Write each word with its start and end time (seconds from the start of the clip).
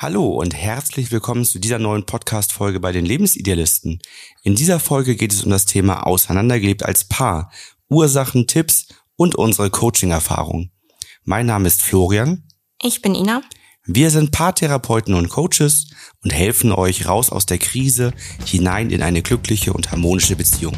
Hallo 0.00 0.28
und 0.28 0.54
herzlich 0.54 1.10
willkommen 1.10 1.44
zu 1.44 1.58
dieser 1.58 1.80
neuen 1.80 2.06
Podcast-Folge 2.06 2.78
bei 2.78 2.92
den 2.92 3.04
Lebensidealisten. 3.04 3.98
In 4.44 4.54
dieser 4.54 4.78
Folge 4.78 5.16
geht 5.16 5.32
es 5.32 5.42
um 5.42 5.50
das 5.50 5.66
Thema 5.66 6.06
Auseinandergelebt 6.06 6.84
als 6.84 7.02
Paar, 7.02 7.50
Ursachen, 7.88 8.46
Tipps 8.46 8.86
und 9.16 9.34
unsere 9.34 9.70
Coaching-Erfahrung. 9.70 10.70
Mein 11.24 11.46
Name 11.46 11.66
ist 11.66 11.82
Florian. 11.82 12.44
Ich 12.80 13.02
bin 13.02 13.16
Ina. 13.16 13.42
Wir 13.86 14.10
sind 14.10 14.30
Paartherapeuten 14.30 15.14
und 15.14 15.30
Coaches 15.30 15.88
und 16.22 16.32
helfen 16.32 16.70
euch 16.70 17.08
raus 17.08 17.30
aus 17.30 17.46
der 17.46 17.58
Krise 17.58 18.12
hinein 18.44 18.90
in 18.90 19.02
eine 19.02 19.22
glückliche 19.22 19.72
und 19.72 19.90
harmonische 19.90 20.36
Beziehung. 20.36 20.76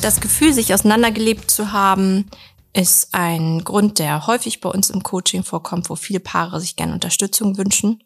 Das 0.00 0.20
Gefühl, 0.20 0.52
sich 0.52 0.72
auseinandergelebt 0.72 1.50
zu 1.50 1.72
haben, 1.72 2.26
ist 2.72 3.14
ein 3.14 3.64
Grund, 3.64 3.98
der 3.98 4.26
häufig 4.26 4.60
bei 4.60 4.68
uns 4.68 4.90
im 4.90 5.02
Coaching 5.02 5.42
vorkommt, 5.42 5.90
wo 5.90 5.96
viele 5.96 6.20
Paare 6.20 6.60
sich 6.60 6.76
gerne 6.76 6.92
Unterstützung 6.92 7.58
wünschen. 7.58 8.04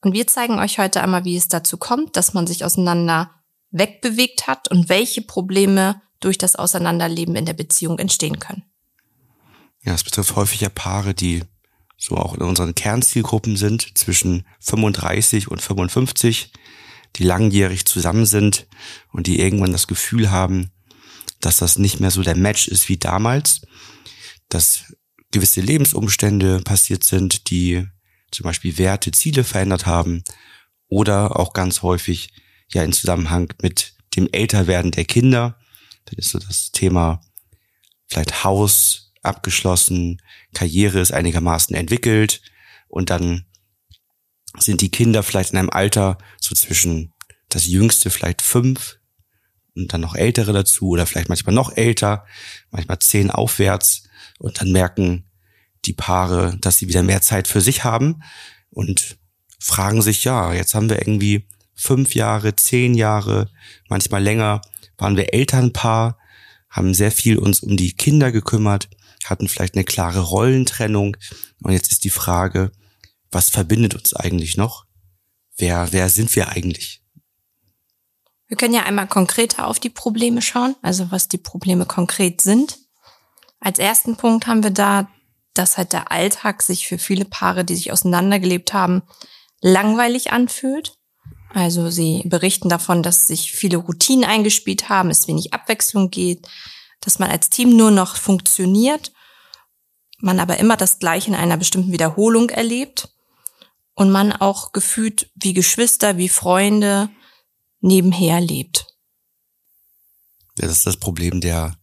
Und 0.00 0.14
wir 0.14 0.26
zeigen 0.26 0.58
euch 0.58 0.78
heute 0.78 1.02
einmal, 1.02 1.24
wie 1.24 1.36
es 1.36 1.48
dazu 1.48 1.76
kommt, 1.76 2.16
dass 2.16 2.32
man 2.32 2.46
sich 2.46 2.64
auseinander 2.64 3.30
wegbewegt 3.70 4.46
hat 4.46 4.68
und 4.68 4.88
welche 4.88 5.20
Probleme 5.20 6.00
durch 6.20 6.38
das 6.38 6.56
Auseinanderleben 6.56 7.36
in 7.36 7.44
der 7.44 7.52
Beziehung 7.52 7.98
entstehen 7.98 8.38
können. 8.38 8.64
Ja, 9.84 9.94
es 9.94 10.04
betrifft 10.04 10.34
häufig 10.36 10.62
ja 10.62 10.70
Paare, 10.70 11.12
die 11.12 11.44
so 11.98 12.16
auch 12.16 12.34
in 12.34 12.42
unseren 12.42 12.74
Kernzielgruppen 12.74 13.56
sind, 13.56 13.96
zwischen 13.98 14.46
35 14.60 15.50
und 15.50 15.60
55, 15.60 16.52
die 17.16 17.24
langjährig 17.24 17.84
zusammen 17.86 18.26
sind 18.26 18.66
und 19.12 19.26
die 19.26 19.38
irgendwann 19.38 19.72
das 19.72 19.86
Gefühl 19.86 20.30
haben, 20.30 20.70
dass 21.46 21.58
das 21.58 21.78
nicht 21.78 22.00
mehr 22.00 22.10
so 22.10 22.22
der 22.22 22.36
Match 22.36 22.66
ist 22.66 22.88
wie 22.88 22.96
damals, 22.96 23.60
dass 24.48 24.92
gewisse 25.30 25.60
Lebensumstände 25.60 26.60
passiert 26.60 27.04
sind, 27.04 27.50
die 27.50 27.86
zum 28.32 28.42
Beispiel 28.42 28.78
Werte, 28.78 29.12
Ziele 29.12 29.44
verändert 29.44 29.86
haben 29.86 30.24
oder 30.88 31.38
auch 31.38 31.52
ganz 31.52 31.82
häufig 31.82 32.32
ja 32.72 32.82
in 32.82 32.92
Zusammenhang 32.92 33.52
mit 33.62 33.94
dem 34.16 34.28
Älterwerden 34.32 34.90
der 34.90 35.04
Kinder. 35.04 35.56
Dann 36.06 36.18
ist 36.18 36.30
so 36.30 36.40
das 36.40 36.72
Thema 36.72 37.20
vielleicht 38.08 38.42
Haus 38.42 39.12
abgeschlossen, 39.22 40.20
Karriere 40.52 40.98
ist 40.98 41.12
einigermaßen 41.12 41.76
entwickelt 41.76 42.42
und 42.88 43.10
dann 43.10 43.46
sind 44.58 44.80
die 44.80 44.90
Kinder 44.90 45.22
vielleicht 45.22 45.52
in 45.52 45.58
einem 45.58 45.70
Alter 45.70 46.18
so 46.40 46.56
zwischen 46.56 47.14
das 47.50 47.66
jüngste 47.66 48.10
vielleicht 48.10 48.42
fünf 48.42 48.98
und 49.76 49.92
dann 49.92 50.00
noch 50.00 50.14
ältere 50.14 50.52
dazu 50.52 50.88
oder 50.88 51.06
vielleicht 51.06 51.28
manchmal 51.28 51.54
noch 51.54 51.76
älter, 51.76 52.24
manchmal 52.70 52.98
zehn 52.98 53.30
aufwärts 53.30 54.04
und 54.38 54.60
dann 54.60 54.72
merken 54.72 55.24
die 55.84 55.92
Paare, 55.92 56.56
dass 56.60 56.78
sie 56.78 56.88
wieder 56.88 57.02
mehr 57.02 57.22
Zeit 57.22 57.46
für 57.46 57.60
sich 57.60 57.84
haben 57.84 58.22
und 58.70 59.18
fragen 59.58 60.02
sich, 60.02 60.24
ja, 60.24 60.52
jetzt 60.52 60.74
haben 60.74 60.88
wir 60.88 60.98
irgendwie 60.98 61.46
fünf 61.74 62.14
Jahre, 62.14 62.56
zehn 62.56 62.94
Jahre, 62.94 63.50
manchmal 63.88 64.22
länger, 64.22 64.62
waren 64.98 65.16
wir 65.16 65.34
Elternpaar, 65.34 66.18
haben 66.70 66.94
sehr 66.94 67.12
viel 67.12 67.38
uns 67.38 67.60
um 67.60 67.76
die 67.76 67.92
Kinder 67.92 68.32
gekümmert, 68.32 68.88
hatten 69.24 69.48
vielleicht 69.48 69.74
eine 69.74 69.84
klare 69.84 70.20
Rollentrennung. 70.20 71.16
Und 71.62 71.72
jetzt 71.72 71.92
ist 71.92 72.04
die 72.04 72.10
Frage, 72.10 72.72
was 73.30 73.50
verbindet 73.50 73.94
uns 73.94 74.14
eigentlich 74.14 74.56
noch? 74.56 74.86
Wer, 75.56 75.88
wer 75.92 76.08
sind 76.08 76.34
wir 76.36 76.48
eigentlich? 76.48 77.02
Wir 78.48 78.56
können 78.56 78.74
ja 78.74 78.84
einmal 78.84 79.08
konkreter 79.08 79.66
auf 79.66 79.80
die 79.80 79.90
Probleme 79.90 80.40
schauen, 80.40 80.76
also 80.82 81.10
was 81.10 81.28
die 81.28 81.38
Probleme 81.38 81.84
konkret 81.84 82.40
sind. 82.40 82.78
Als 83.58 83.78
ersten 83.78 84.16
Punkt 84.16 84.46
haben 84.46 84.62
wir 84.62 84.70
da, 84.70 85.08
dass 85.54 85.78
halt 85.78 85.92
der 85.92 86.12
Alltag 86.12 86.62
sich 86.62 86.86
für 86.86 86.98
viele 86.98 87.24
Paare, 87.24 87.64
die 87.64 87.74
sich 87.74 87.90
auseinandergelebt 87.90 88.72
haben, 88.72 89.02
langweilig 89.60 90.32
anfühlt. 90.32 90.94
Also 91.52 91.90
sie 91.90 92.22
berichten 92.26 92.68
davon, 92.68 93.02
dass 93.02 93.26
sich 93.26 93.52
viele 93.52 93.78
Routinen 93.78 94.24
eingespielt 94.24 94.88
haben, 94.88 95.10
es 95.10 95.26
wenig 95.26 95.54
Abwechslung 95.54 96.10
geht, 96.10 96.46
dass 97.00 97.18
man 97.18 97.30
als 97.30 97.50
Team 97.50 97.76
nur 97.76 97.90
noch 97.90 98.16
funktioniert, 98.16 99.12
man 100.18 100.38
aber 100.38 100.58
immer 100.58 100.76
das 100.76 100.98
Gleiche 100.98 101.30
in 101.30 101.36
einer 101.36 101.56
bestimmten 101.56 101.92
Wiederholung 101.92 102.50
erlebt 102.50 103.08
und 103.94 104.10
man 104.10 104.32
auch 104.32 104.72
gefühlt 104.72 105.30
wie 105.34 105.54
Geschwister, 105.54 106.18
wie 106.18 106.28
Freunde 106.28 107.08
nebenher 107.86 108.40
lebt. 108.40 108.86
Das 110.56 110.70
ist 110.70 110.86
das 110.86 110.96
Problem 110.96 111.40
der, 111.40 111.78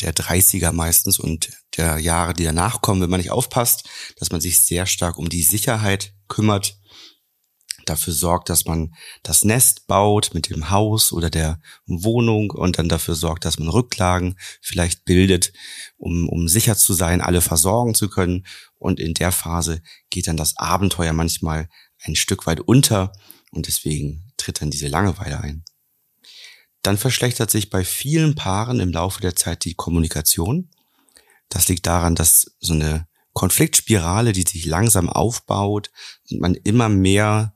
der 0.00 0.14
30er 0.14 0.72
meistens 0.72 1.18
und 1.18 1.50
der 1.76 1.98
Jahre, 1.98 2.34
die 2.34 2.44
danach 2.44 2.80
kommen, 2.80 3.02
wenn 3.02 3.10
man 3.10 3.20
nicht 3.20 3.30
aufpasst, 3.30 3.88
dass 4.16 4.30
man 4.30 4.40
sich 4.40 4.64
sehr 4.64 4.86
stark 4.86 5.18
um 5.18 5.28
die 5.28 5.42
Sicherheit 5.42 6.14
kümmert, 6.28 6.78
dafür 7.86 8.12
sorgt, 8.12 8.48
dass 8.48 8.64
man 8.64 8.94
das 9.22 9.44
Nest 9.44 9.86
baut 9.86 10.30
mit 10.32 10.48
dem 10.48 10.70
Haus 10.70 11.12
oder 11.12 11.30
der 11.30 11.60
Wohnung 11.86 12.50
und 12.50 12.78
dann 12.78 12.88
dafür 12.88 13.14
sorgt, 13.14 13.44
dass 13.44 13.58
man 13.58 13.68
Rücklagen 13.68 14.38
vielleicht 14.62 15.04
bildet, 15.04 15.52
um, 15.96 16.28
um 16.28 16.48
sicher 16.48 16.76
zu 16.76 16.94
sein, 16.94 17.20
alle 17.20 17.40
versorgen 17.40 17.94
zu 17.94 18.08
können. 18.08 18.46
Und 18.76 19.00
in 19.00 19.14
der 19.14 19.32
Phase 19.32 19.82
geht 20.10 20.28
dann 20.28 20.36
das 20.36 20.56
Abenteuer 20.56 21.12
manchmal 21.12 21.68
ein 22.02 22.16
Stück 22.16 22.46
weit 22.46 22.60
unter 22.60 23.12
und 23.50 23.66
deswegen 23.66 24.23
tritt 24.44 24.60
dann 24.60 24.70
diese 24.70 24.88
Langeweile 24.88 25.40
ein. 25.40 25.64
Dann 26.82 26.98
verschlechtert 26.98 27.50
sich 27.50 27.70
bei 27.70 27.84
vielen 27.84 28.34
Paaren 28.34 28.78
im 28.80 28.92
Laufe 28.92 29.20
der 29.20 29.34
Zeit 29.34 29.64
die 29.64 29.74
Kommunikation. 29.74 30.70
Das 31.48 31.68
liegt 31.68 31.86
daran, 31.86 32.14
dass 32.14 32.54
so 32.60 32.74
eine 32.74 33.08
Konfliktspirale, 33.32 34.32
die 34.32 34.42
sich 34.42 34.66
langsam 34.66 35.08
aufbaut 35.08 35.90
und 36.30 36.40
man 36.40 36.54
immer 36.54 36.88
mehr 36.88 37.54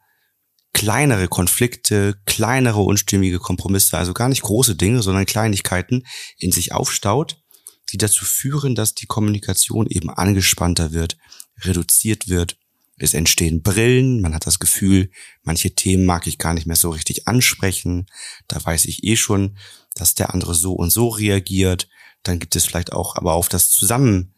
kleinere 0.72 1.28
Konflikte, 1.28 2.21
kleinere 2.25 2.81
unstimmige 2.81 3.38
Kompromisse, 3.38 3.99
also 3.99 4.15
gar 4.15 4.28
nicht 4.28 4.43
große 4.43 4.76
Dinge, 4.76 5.03
sondern 5.03 5.26
Kleinigkeiten 5.26 6.06
in 6.38 6.53
sich 6.53 6.72
aufstaut, 6.72 7.43
die 7.93 7.99
dazu 7.99 8.25
führen, 8.25 8.75
dass 8.75 8.94
die 8.94 9.06
Kommunikation 9.06 9.87
eben 9.88 10.10
angespannter 10.10 10.93
wird, 10.93 11.16
reduziert 11.60 12.28
wird. 12.28 12.56
Es 12.98 13.14
entstehen 13.14 13.62
Brillen, 13.62 14.20
man 14.20 14.34
hat 14.34 14.47
das 14.47 14.59
Gefühl, 14.59 15.10
manche 15.42 15.75
Themen 15.75 16.04
mag 16.04 16.26
ich 16.26 16.38
gar 16.38 16.54
nicht 16.54 16.66
mehr 16.66 16.76
so 16.76 16.91
richtig 16.91 17.28
ansprechen. 17.28 18.06
Da 18.48 18.64
weiß 18.64 18.86
ich 18.86 19.04
eh 19.04 19.16
schon, 19.16 19.56
dass 19.94 20.14
der 20.14 20.34
andere 20.34 20.54
so 20.54 20.72
und 20.72 20.91
so 20.91 21.08
reagiert. 21.08 21.88
Dann 22.22 22.38
gibt 22.38 22.56
es 22.56 22.64
vielleicht 22.64 22.92
auch 22.92 23.16
aber 23.16 23.34
auf 23.34 23.48
das 23.48 23.70
Zusammen 23.70 24.34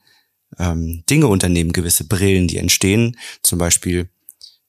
ähm, 0.59 1.05
Dinge 1.09 1.27
unternehmen, 1.29 1.73
gewisse 1.73 2.05
Brillen, 2.05 2.49
die 2.49 2.59
entstehen. 2.59 3.17
Zum 3.43 3.59
Beispiel 3.59 4.11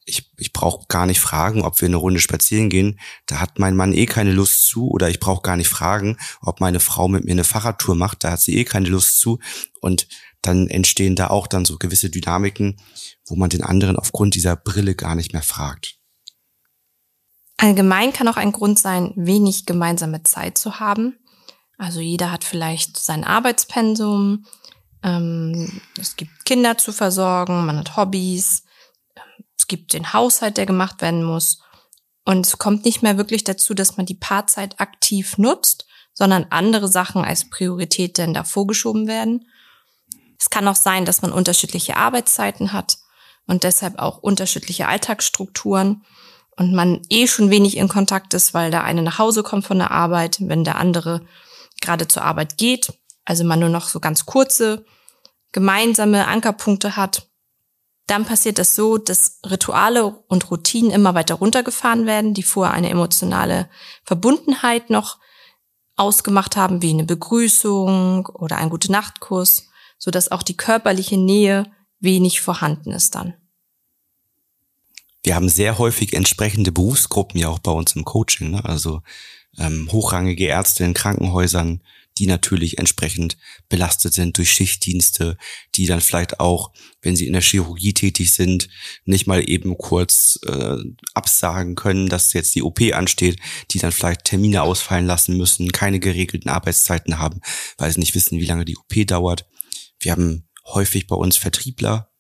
ich, 0.05 0.31
ich 0.37 0.51
brauche 0.51 0.85
gar 0.87 1.05
nicht 1.05 1.19
fragen, 1.19 1.61
ob 1.61 1.79
wir 1.79 1.87
eine 1.87 1.97
Runde 1.97 2.19
spazieren 2.19 2.69
gehen. 2.69 2.99
Da 3.27 3.39
hat 3.39 3.59
mein 3.59 3.75
Mann 3.75 3.93
eh 3.93 4.05
keine 4.05 4.31
Lust 4.31 4.67
zu. 4.67 4.89
Oder 4.89 5.09
ich 5.09 5.19
brauche 5.19 5.41
gar 5.41 5.57
nicht 5.57 5.69
fragen, 5.69 6.17
ob 6.41 6.59
meine 6.59 6.79
Frau 6.79 7.07
mit 7.07 7.23
mir 7.23 7.31
eine 7.31 7.43
Fahrradtour 7.43 7.95
macht. 7.95 8.23
Da 8.23 8.31
hat 8.31 8.41
sie 8.41 8.57
eh 8.57 8.63
keine 8.63 8.89
Lust 8.89 9.19
zu. 9.19 9.39
Und 9.79 10.07
dann 10.41 10.67
entstehen 10.67 11.15
da 11.15 11.29
auch 11.29 11.47
dann 11.47 11.65
so 11.65 11.77
gewisse 11.77 12.09
Dynamiken, 12.09 12.81
wo 13.25 13.35
man 13.35 13.49
den 13.49 13.63
anderen 13.63 13.97
aufgrund 13.97 14.35
dieser 14.35 14.55
Brille 14.55 14.95
gar 14.95 15.15
nicht 15.15 15.33
mehr 15.33 15.43
fragt. 15.43 15.97
Allgemein 17.57 18.11
kann 18.11 18.27
auch 18.27 18.37
ein 18.37 18.51
Grund 18.51 18.79
sein, 18.79 19.13
wenig 19.15 19.65
gemeinsame 19.65 20.23
Zeit 20.23 20.57
zu 20.57 20.79
haben. 20.79 21.19
Also 21.77 21.99
jeder 21.99 22.31
hat 22.31 22.43
vielleicht 22.43 22.97
sein 22.97 23.23
Arbeitspensum, 23.23 24.45
ähm, 25.03 25.81
es 25.99 26.15
gibt 26.15 26.45
Kinder 26.45 26.77
zu 26.77 26.91
versorgen, 26.91 27.65
man 27.65 27.77
hat 27.77 27.97
Hobbys, 27.97 28.63
es 29.57 29.67
gibt 29.67 29.93
den 29.93 30.13
Haushalt, 30.13 30.57
der 30.57 30.65
gemacht 30.65 31.01
werden 31.01 31.23
muss. 31.23 31.59
Und 32.25 32.45
es 32.45 32.57
kommt 32.57 32.85
nicht 32.85 33.03
mehr 33.03 33.17
wirklich 33.17 33.43
dazu, 33.43 33.73
dass 33.73 33.97
man 33.97 34.05
die 34.05 34.15
Paarzeit 34.15 34.79
aktiv 34.79 35.37
nutzt, 35.37 35.85
sondern 36.13 36.47
andere 36.49 36.87
Sachen 36.87 37.23
als 37.23 37.49
Priorität 37.49 38.17
denn 38.17 38.33
da 38.33 38.43
vorgeschoben 38.43 39.07
werden. 39.07 39.47
Es 40.41 40.49
kann 40.49 40.67
auch 40.67 40.75
sein, 40.75 41.05
dass 41.05 41.21
man 41.21 41.31
unterschiedliche 41.31 41.97
Arbeitszeiten 41.97 42.73
hat 42.73 42.97
und 43.45 43.63
deshalb 43.63 43.99
auch 43.99 44.17
unterschiedliche 44.17 44.87
Alltagsstrukturen 44.87 46.03
und 46.57 46.73
man 46.73 47.03
eh 47.09 47.27
schon 47.27 47.51
wenig 47.51 47.77
in 47.77 47.87
Kontakt 47.87 48.33
ist, 48.33 48.55
weil 48.55 48.71
der 48.71 48.83
eine 48.83 49.03
nach 49.03 49.19
Hause 49.19 49.43
kommt 49.43 49.67
von 49.67 49.77
der 49.77 49.91
Arbeit, 49.91 50.37
wenn 50.41 50.63
der 50.63 50.77
andere 50.77 51.21
gerade 51.79 52.07
zur 52.07 52.23
Arbeit 52.23 52.57
geht. 52.57 52.91
Also 53.23 53.43
man 53.43 53.59
nur 53.59 53.69
noch 53.69 53.87
so 53.87 53.99
ganz 53.99 54.25
kurze 54.25 54.83
gemeinsame 55.51 56.27
Ankerpunkte 56.27 56.95
hat 56.97 57.27
dann 58.11 58.25
passiert 58.25 58.59
das 58.59 58.75
so, 58.75 58.97
dass 58.97 59.39
Rituale 59.49 60.05
und 60.27 60.51
Routinen 60.51 60.91
immer 60.91 61.15
weiter 61.15 61.35
runtergefahren 61.35 62.05
werden, 62.05 62.33
die 62.33 62.43
vorher 62.43 62.73
eine 62.73 62.89
emotionale 62.89 63.69
Verbundenheit 64.03 64.89
noch 64.89 65.17
ausgemacht 65.95 66.57
haben, 66.57 66.81
wie 66.81 66.89
eine 66.89 67.05
Begrüßung 67.05 68.25
oder 68.25 68.57
ein 68.57 68.69
gute 68.69 68.91
Nachtkurs, 70.01 70.03
so 70.03 70.11
dass 70.11 70.31
auch 70.31 70.43
die 70.43 70.57
körperliche 70.57 71.17
Nähe 71.17 71.71
wenig 71.99 72.41
vorhanden 72.41 72.91
ist 72.91 73.15
dann. 73.15 73.33
Wir 75.23 75.35
haben 75.35 75.49
sehr 75.49 75.77
häufig 75.77 76.13
entsprechende 76.13 76.71
Berufsgruppen 76.71 77.39
ja 77.39 77.49
auch 77.49 77.59
bei 77.59 77.71
uns 77.71 77.95
im 77.95 78.05
Coaching, 78.05 78.51
ne? 78.51 78.65
also 78.65 79.01
ähm, 79.57 79.87
hochrangige 79.91 80.45
Ärzte 80.45 80.83
in 80.83 80.95
Krankenhäusern, 80.95 81.81
die 82.17 82.25
natürlich 82.25 82.79
entsprechend 82.79 83.37
belastet 83.69 84.13
sind 84.13 84.37
durch 84.37 84.51
Schichtdienste, 84.51 85.37
die 85.75 85.85
dann 85.85 86.01
vielleicht 86.01 86.39
auch, 86.39 86.71
wenn 87.01 87.15
sie 87.15 87.27
in 87.27 87.33
der 87.33 87.41
Chirurgie 87.41 87.93
tätig 87.93 88.33
sind, 88.33 88.67
nicht 89.05 89.27
mal 89.27 89.47
eben 89.47 89.77
kurz 89.77 90.39
äh, 90.45 90.77
absagen 91.13 91.75
können, 91.75 92.09
dass 92.09 92.33
jetzt 92.33 92.55
die 92.55 92.63
OP 92.63 92.81
ansteht, 92.93 93.39
die 93.71 93.79
dann 93.79 93.91
vielleicht 93.91 94.25
Termine 94.25 94.63
ausfallen 94.63 95.05
lassen 95.05 95.37
müssen, 95.37 95.71
keine 95.71 95.99
geregelten 95.99 96.49
Arbeitszeiten 96.49 97.19
haben, 97.19 97.41
weil 97.77 97.91
sie 97.91 97.99
nicht 97.99 98.15
wissen, 98.15 98.39
wie 98.39 98.45
lange 98.45 98.65
die 98.65 98.77
OP 98.77 99.07
dauert. 99.07 99.45
Wir 100.01 100.11
haben 100.11 100.47
häufig 100.65 101.07
bei 101.07 101.15
uns 101.15 101.37
Vertriebler, 101.37 102.11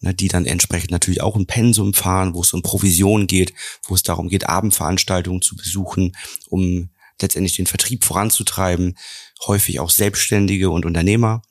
ne, 0.00 0.14
die 0.14 0.28
dann 0.28 0.46
entsprechend 0.46 0.90
natürlich 0.90 1.22
auch 1.22 1.36
ein 1.36 1.46
Pensum 1.46 1.94
fahren, 1.94 2.34
wo 2.34 2.42
es 2.42 2.52
um 2.52 2.62
Provision 2.62 3.26
geht, 3.26 3.52
wo 3.86 3.94
es 3.94 4.02
darum 4.02 4.28
geht, 4.28 4.48
Abendveranstaltungen 4.48 5.42
zu 5.42 5.56
besuchen, 5.56 6.16
um 6.48 6.90
letztendlich 7.20 7.56
den 7.56 7.66
Vertrieb 7.66 8.04
voranzutreiben. 8.04 8.96
Häufig 9.46 9.80
auch 9.80 9.90
Selbstständige 9.90 10.70
und 10.70 10.84
Unternehmer, 10.84 11.42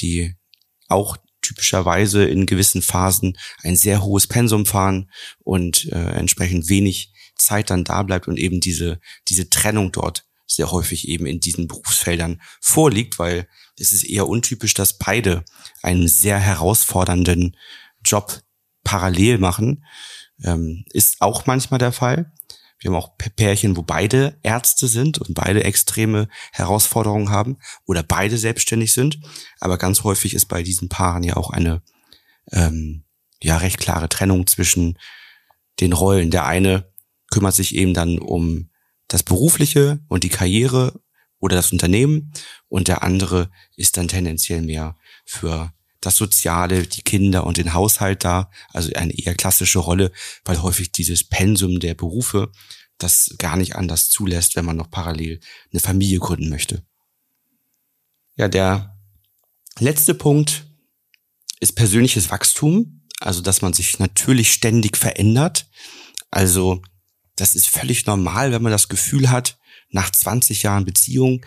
die 0.00 0.34
auch 0.88 1.16
typischerweise 1.42 2.24
in 2.24 2.46
gewissen 2.46 2.82
Phasen 2.82 3.36
ein 3.62 3.76
sehr 3.76 4.02
hohes 4.02 4.26
Pensum 4.26 4.66
fahren 4.66 5.10
und 5.42 5.86
äh, 5.92 6.12
entsprechend 6.12 6.68
wenig 6.68 7.12
Zeit 7.36 7.70
dann 7.70 7.84
da 7.84 8.02
bleibt 8.02 8.28
und 8.28 8.38
eben 8.38 8.60
diese, 8.60 9.00
diese 9.28 9.48
Trennung 9.48 9.92
dort 9.92 10.26
sehr 10.46 10.70
häufig 10.70 11.08
eben 11.08 11.26
in 11.26 11.40
diesen 11.40 11.68
Berufsfeldern 11.68 12.42
vorliegt, 12.60 13.18
weil 13.18 13.48
es 13.80 13.92
ist 13.92 14.04
eher 14.04 14.28
untypisch, 14.28 14.74
dass 14.74 14.98
beide 14.98 15.44
einen 15.82 16.06
sehr 16.06 16.38
herausfordernden 16.38 17.56
Job 18.04 18.42
parallel 18.84 19.38
machen. 19.38 19.84
Ähm, 20.42 20.84
ist 20.92 21.20
auch 21.20 21.46
manchmal 21.46 21.78
der 21.78 21.92
Fall. 21.92 22.32
Wir 22.78 22.90
haben 22.90 22.96
auch 22.96 23.16
Pärchen, 23.36 23.76
wo 23.76 23.82
beide 23.82 24.38
Ärzte 24.42 24.88
sind 24.88 25.18
und 25.18 25.34
beide 25.34 25.64
extreme 25.64 26.28
Herausforderungen 26.52 27.28
haben 27.28 27.58
oder 27.84 28.02
beide 28.02 28.38
selbstständig 28.38 28.94
sind. 28.94 29.20
Aber 29.60 29.76
ganz 29.76 30.02
häufig 30.02 30.34
ist 30.34 30.46
bei 30.46 30.62
diesen 30.62 30.88
Paaren 30.88 31.22
ja 31.22 31.36
auch 31.36 31.50
eine 31.50 31.82
ähm, 32.52 33.04
ja 33.42 33.58
recht 33.58 33.78
klare 33.78 34.08
Trennung 34.08 34.46
zwischen 34.46 34.98
den 35.80 35.92
Rollen. 35.92 36.30
Der 36.30 36.46
eine 36.46 36.90
kümmert 37.30 37.54
sich 37.54 37.74
eben 37.74 37.92
dann 37.92 38.18
um 38.18 38.70
das 39.08 39.22
Berufliche 39.22 40.00
und 40.08 40.24
die 40.24 40.30
Karriere 40.30 41.00
oder 41.40 41.56
das 41.56 41.72
Unternehmen 41.72 42.32
und 42.68 42.88
der 42.88 43.02
andere 43.02 43.50
ist 43.76 43.96
dann 43.96 44.08
tendenziell 44.08 44.62
mehr 44.62 44.96
für 45.24 45.72
das 46.00 46.16
Soziale, 46.16 46.86
die 46.86 47.02
Kinder 47.02 47.44
und 47.44 47.56
den 47.58 47.74
Haushalt 47.74 48.24
da, 48.24 48.50
also 48.72 48.90
eine 48.94 49.12
eher 49.18 49.34
klassische 49.34 49.80
Rolle, 49.80 50.12
weil 50.44 50.62
häufig 50.62 50.92
dieses 50.92 51.24
Pensum 51.24 51.80
der 51.80 51.94
Berufe 51.94 52.50
das 52.98 53.34
gar 53.38 53.56
nicht 53.56 53.76
anders 53.76 54.10
zulässt, 54.10 54.56
wenn 54.56 54.64
man 54.64 54.76
noch 54.76 54.90
parallel 54.90 55.40
eine 55.72 55.80
Familie 55.80 56.18
gründen 56.18 56.48
möchte. 56.48 56.84
Ja, 58.36 58.48
der 58.48 58.96
letzte 59.78 60.14
Punkt 60.14 60.66
ist 61.60 61.72
persönliches 61.72 62.30
Wachstum, 62.30 63.02
also 63.20 63.42
dass 63.42 63.62
man 63.62 63.72
sich 63.72 63.98
natürlich 63.98 64.52
ständig 64.52 64.96
verändert. 64.96 65.68
Also 66.30 66.82
das 67.36 67.54
ist 67.54 67.68
völlig 67.68 68.06
normal, 68.06 68.52
wenn 68.52 68.62
man 68.62 68.72
das 68.72 68.88
Gefühl 68.88 69.30
hat, 69.30 69.58
nach 69.90 70.10
20 70.10 70.62
Jahren 70.62 70.84
Beziehung, 70.84 71.44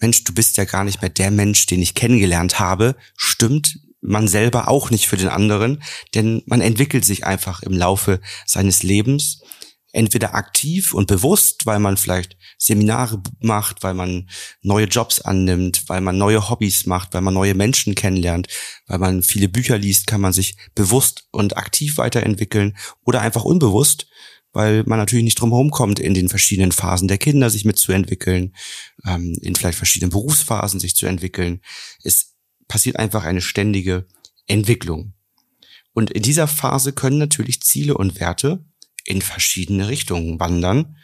Mensch, 0.00 0.24
du 0.24 0.32
bist 0.32 0.56
ja 0.56 0.64
gar 0.64 0.84
nicht 0.84 1.02
mehr 1.02 1.10
der 1.10 1.30
Mensch, 1.30 1.66
den 1.66 1.82
ich 1.82 1.94
kennengelernt 1.94 2.60
habe, 2.60 2.96
stimmt 3.16 3.80
man 4.00 4.28
selber 4.28 4.68
auch 4.68 4.90
nicht 4.90 5.08
für 5.08 5.16
den 5.16 5.28
anderen, 5.28 5.82
denn 6.14 6.42
man 6.46 6.60
entwickelt 6.60 7.04
sich 7.04 7.24
einfach 7.24 7.62
im 7.62 7.72
Laufe 7.72 8.20
seines 8.46 8.82
Lebens 8.84 9.40
entweder 9.92 10.34
aktiv 10.34 10.92
und 10.92 11.06
bewusst, 11.06 11.64
weil 11.66 11.78
man 11.78 11.96
vielleicht 11.96 12.36
Seminare 12.58 13.22
macht, 13.40 13.82
weil 13.82 13.94
man 13.94 14.28
neue 14.60 14.86
Jobs 14.86 15.20
annimmt, 15.20 15.84
weil 15.88 16.00
man 16.00 16.18
neue 16.18 16.50
Hobbys 16.50 16.86
macht, 16.86 17.14
weil 17.14 17.22
man 17.22 17.34
neue 17.34 17.54
Menschen 17.54 17.94
kennenlernt, 17.94 18.48
weil 18.86 18.98
man 18.98 19.22
viele 19.22 19.48
Bücher 19.48 19.78
liest, 19.78 20.06
kann 20.06 20.20
man 20.20 20.32
sich 20.32 20.56
bewusst 20.74 21.24
und 21.30 21.56
aktiv 21.56 21.96
weiterentwickeln 21.96 22.76
oder 23.04 23.22
einfach 23.22 23.44
unbewusst, 23.44 24.06
weil 24.52 24.84
man 24.86 24.98
natürlich 24.98 25.24
nicht 25.24 25.40
drum 25.40 25.70
kommt, 25.70 25.98
in 25.98 26.14
den 26.14 26.28
verschiedenen 26.28 26.72
Phasen 26.72 27.08
der 27.08 27.18
Kinder 27.18 27.50
sich 27.50 27.64
mitzuentwickeln, 27.64 28.54
ähm, 29.06 29.36
in 29.42 29.54
vielleicht 29.54 29.78
verschiedenen 29.78 30.10
Berufsphasen 30.10 30.80
sich 30.80 30.96
zu 30.96 31.06
entwickeln. 31.06 31.60
Es 32.02 32.34
passiert 32.66 32.96
einfach 32.96 33.24
eine 33.24 33.40
ständige 33.40 34.06
Entwicklung. 34.46 35.14
Und 35.92 36.10
in 36.10 36.22
dieser 36.22 36.46
Phase 36.46 36.92
können 36.92 37.18
natürlich 37.18 37.62
Ziele 37.62 37.96
und 37.96 38.20
Werte 38.20 38.64
in 39.04 39.22
verschiedene 39.22 39.88
Richtungen 39.88 40.38
wandern. 40.38 40.96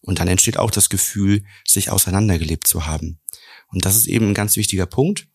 Und 0.00 0.18
dann 0.18 0.28
entsteht 0.28 0.56
auch 0.56 0.70
das 0.70 0.88
Gefühl, 0.88 1.44
sich 1.66 1.90
auseinandergelebt 1.90 2.66
zu 2.66 2.86
haben. 2.86 3.20
Und 3.68 3.84
das 3.84 3.96
ist 3.96 4.06
eben 4.06 4.28
ein 4.28 4.34
ganz 4.34 4.56
wichtiger 4.56 4.86
Punkt, 4.86 5.28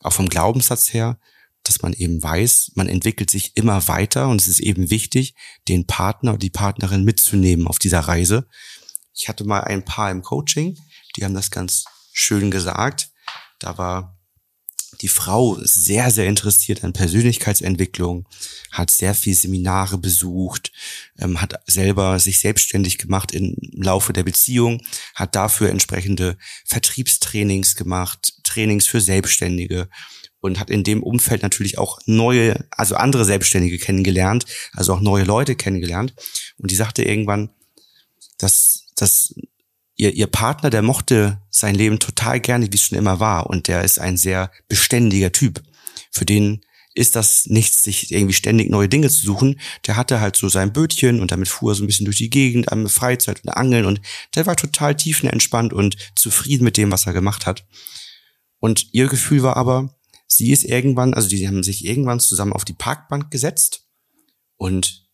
auch 0.00 0.12
vom 0.12 0.28
Glaubenssatz 0.28 0.92
her, 0.92 1.18
dass 1.64 1.82
man 1.82 1.92
eben 1.92 2.22
weiß, 2.22 2.72
man 2.74 2.88
entwickelt 2.88 3.30
sich 3.30 3.56
immer 3.56 3.88
weiter 3.88 4.28
und 4.28 4.40
es 4.40 4.48
ist 4.48 4.60
eben 4.60 4.90
wichtig, 4.90 5.34
den 5.68 5.86
Partner 5.86 6.32
oder 6.32 6.38
die 6.38 6.50
Partnerin 6.50 7.04
mitzunehmen 7.04 7.66
auf 7.66 7.78
dieser 7.78 8.00
Reise. 8.00 8.46
Ich 9.14 9.28
hatte 9.28 9.44
mal 9.44 9.60
ein 9.60 9.84
Paar 9.84 10.10
im 10.10 10.22
Coaching, 10.22 10.78
die 11.16 11.24
haben 11.24 11.34
das 11.34 11.50
ganz 11.50 11.84
schön 12.12 12.50
gesagt. 12.50 13.10
Da 13.58 13.78
war 13.78 14.14
die 15.00 15.08
Frau 15.08 15.58
sehr, 15.60 16.10
sehr 16.10 16.26
interessiert 16.26 16.84
an 16.84 16.92
Persönlichkeitsentwicklung, 16.92 18.28
hat 18.70 18.90
sehr 18.90 19.14
viel 19.14 19.34
Seminare 19.34 19.98
besucht, 19.98 20.72
ähm, 21.18 21.40
hat 21.40 21.54
selber 21.66 22.18
sich 22.18 22.40
selbstständig 22.40 22.98
gemacht 22.98 23.32
im 23.32 23.56
Laufe 23.72 24.12
der 24.12 24.22
Beziehung, 24.22 24.82
hat 25.14 25.34
dafür 25.34 25.70
entsprechende 25.70 26.36
Vertriebstrainings 26.64 27.74
gemacht, 27.74 28.34
Trainings 28.44 28.86
für 28.86 29.00
Selbstständige 29.00 29.88
und 30.44 30.60
hat 30.60 30.68
in 30.68 30.84
dem 30.84 31.02
Umfeld 31.02 31.42
natürlich 31.42 31.78
auch 31.78 31.98
neue, 32.04 32.66
also 32.70 32.96
andere 32.96 33.24
Selbstständige 33.24 33.78
kennengelernt, 33.78 34.44
also 34.74 34.92
auch 34.92 35.00
neue 35.00 35.24
Leute 35.24 35.56
kennengelernt. 35.56 36.12
Und 36.58 36.70
die 36.70 36.74
sagte 36.74 37.02
irgendwann, 37.02 37.48
dass, 38.36 38.88
dass 38.94 39.34
ihr, 39.96 40.12
ihr 40.12 40.26
Partner, 40.26 40.68
der 40.68 40.82
mochte 40.82 41.40
sein 41.48 41.74
Leben 41.74 41.98
total 41.98 42.40
gerne, 42.40 42.70
wie 42.70 42.76
es 42.76 42.82
schon 42.82 42.98
immer 42.98 43.20
war. 43.20 43.48
Und 43.48 43.68
der 43.68 43.84
ist 43.84 43.98
ein 43.98 44.18
sehr 44.18 44.50
beständiger 44.68 45.32
Typ. 45.32 45.62
Für 46.10 46.26
den 46.26 46.60
ist 46.92 47.16
das 47.16 47.46
nichts, 47.46 47.82
sich 47.82 48.12
irgendwie 48.12 48.34
ständig 48.34 48.68
neue 48.68 48.90
Dinge 48.90 49.08
zu 49.08 49.24
suchen. 49.24 49.58
Der 49.86 49.96
hatte 49.96 50.20
halt 50.20 50.36
so 50.36 50.50
sein 50.50 50.74
Bötchen 50.74 51.22
und 51.22 51.32
damit 51.32 51.48
fuhr 51.48 51.72
er 51.72 51.74
so 51.74 51.84
ein 51.84 51.86
bisschen 51.86 52.04
durch 52.04 52.18
die 52.18 52.28
Gegend, 52.28 52.70
am 52.70 52.86
Freizeit 52.90 53.42
und 53.42 53.48
Angeln 53.48 53.86
und 53.86 54.02
der 54.34 54.44
war 54.44 54.56
total 54.56 54.94
tiefenentspannt 54.94 55.72
und 55.72 55.96
zufrieden 56.14 56.64
mit 56.64 56.76
dem, 56.76 56.92
was 56.92 57.06
er 57.06 57.14
gemacht 57.14 57.46
hat. 57.46 57.66
Und 58.60 58.88
ihr 58.92 59.08
Gefühl 59.08 59.42
war 59.42 59.56
aber, 59.56 59.94
sie 60.26 60.50
ist 60.50 60.64
irgendwann, 60.64 61.14
also 61.14 61.28
die 61.28 61.46
haben 61.46 61.62
sich 61.62 61.84
irgendwann 61.84 62.20
zusammen 62.20 62.52
auf 62.52 62.64
die 62.64 62.74
Parkbank 62.74 63.30
gesetzt 63.30 63.86
und 64.56 65.08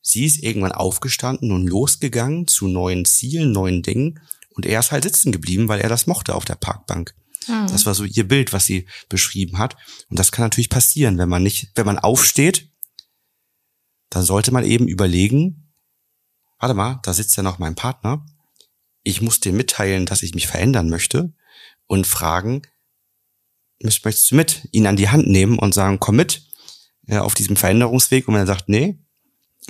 sie 0.00 0.24
ist 0.24 0.42
irgendwann 0.42 0.72
aufgestanden 0.72 1.52
und 1.52 1.66
losgegangen 1.66 2.46
zu 2.46 2.68
neuen 2.68 3.04
Zielen, 3.04 3.52
neuen 3.52 3.82
Dingen 3.82 4.20
und 4.50 4.66
er 4.66 4.80
ist 4.80 4.92
halt 4.92 5.04
sitzen 5.04 5.32
geblieben, 5.32 5.68
weil 5.68 5.80
er 5.80 5.88
das 5.88 6.06
mochte 6.06 6.34
auf 6.34 6.44
der 6.44 6.54
Parkbank. 6.54 7.14
Mhm. 7.48 7.66
Das 7.68 7.86
war 7.86 7.94
so 7.94 8.04
ihr 8.04 8.26
Bild, 8.26 8.52
was 8.52 8.66
sie 8.66 8.86
beschrieben 9.08 9.58
hat. 9.58 9.76
Und 10.08 10.18
das 10.18 10.32
kann 10.32 10.44
natürlich 10.44 10.70
passieren, 10.70 11.18
wenn 11.18 11.28
man 11.28 11.42
nicht, 11.42 11.72
wenn 11.74 11.86
man 11.86 11.98
aufsteht, 11.98 12.70
dann 14.10 14.22
sollte 14.22 14.52
man 14.52 14.64
eben 14.64 14.86
überlegen, 14.86 15.72
warte 16.58 16.74
mal, 16.74 17.00
da 17.02 17.12
sitzt 17.12 17.36
ja 17.36 17.42
noch 17.42 17.58
mein 17.58 17.74
Partner. 17.74 18.24
Ich 19.02 19.20
muss 19.20 19.40
dir 19.40 19.52
mitteilen, 19.52 20.06
dass 20.06 20.22
ich 20.22 20.34
mich 20.34 20.46
verändern 20.46 20.88
möchte 20.88 21.34
und 21.86 22.06
fragen, 22.06 22.62
möchtest 23.80 24.30
du 24.30 24.36
mit, 24.36 24.68
ihn 24.72 24.86
an 24.86 24.96
die 24.96 25.08
Hand 25.08 25.26
nehmen 25.26 25.58
und 25.58 25.74
sagen, 25.74 26.00
komm 26.00 26.16
mit 26.16 26.42
ja, 27.06 27.22
auf 27.22 27.34
diesem 27.34 27.56
Veränderungsweg. 27.56 28.28
Und 28.28 28.34
wenn 28.34 28.42
er 28.42 28.46
sagt, 28.46 28.68
nee, 28.68 28.98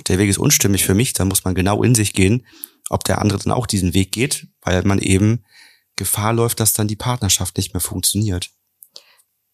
der 0.07 0.17
Weg 0.17 0.29
ist 0.29 0.37
unstimmig 0.37 0.85
für 0.85 0.93
mich, 0.93 1.13
dann 1.13 1.27
muss 1.27 1.43
man 1.43 1.55
genau 1.55 1.83
in 1.83 1.95
sich 1.95 2.13
gehen, 2.13 2.45
ob 2.89 3.03
der 3.03 3.19
andere 3.19 3.39
dann 3.39 3.53
auch 3.53 3.67
diesen 3.67 3.93
Weg 3.93 4.11
geht, 4.11 4.47
weil 4.61 4.83
man 4.83 4.99
eben 4.99 5.43
Gefahr 5.95 6.33
läuft, 6.33 6.59
dass 6.59 6.73
dann 6.73 6.87
die 6.87 6.95
Partnerschaft 6.95 7.57
nicht 7.57 7.73
mehr 7.73 7.81
funktioniert. 7.81 8.49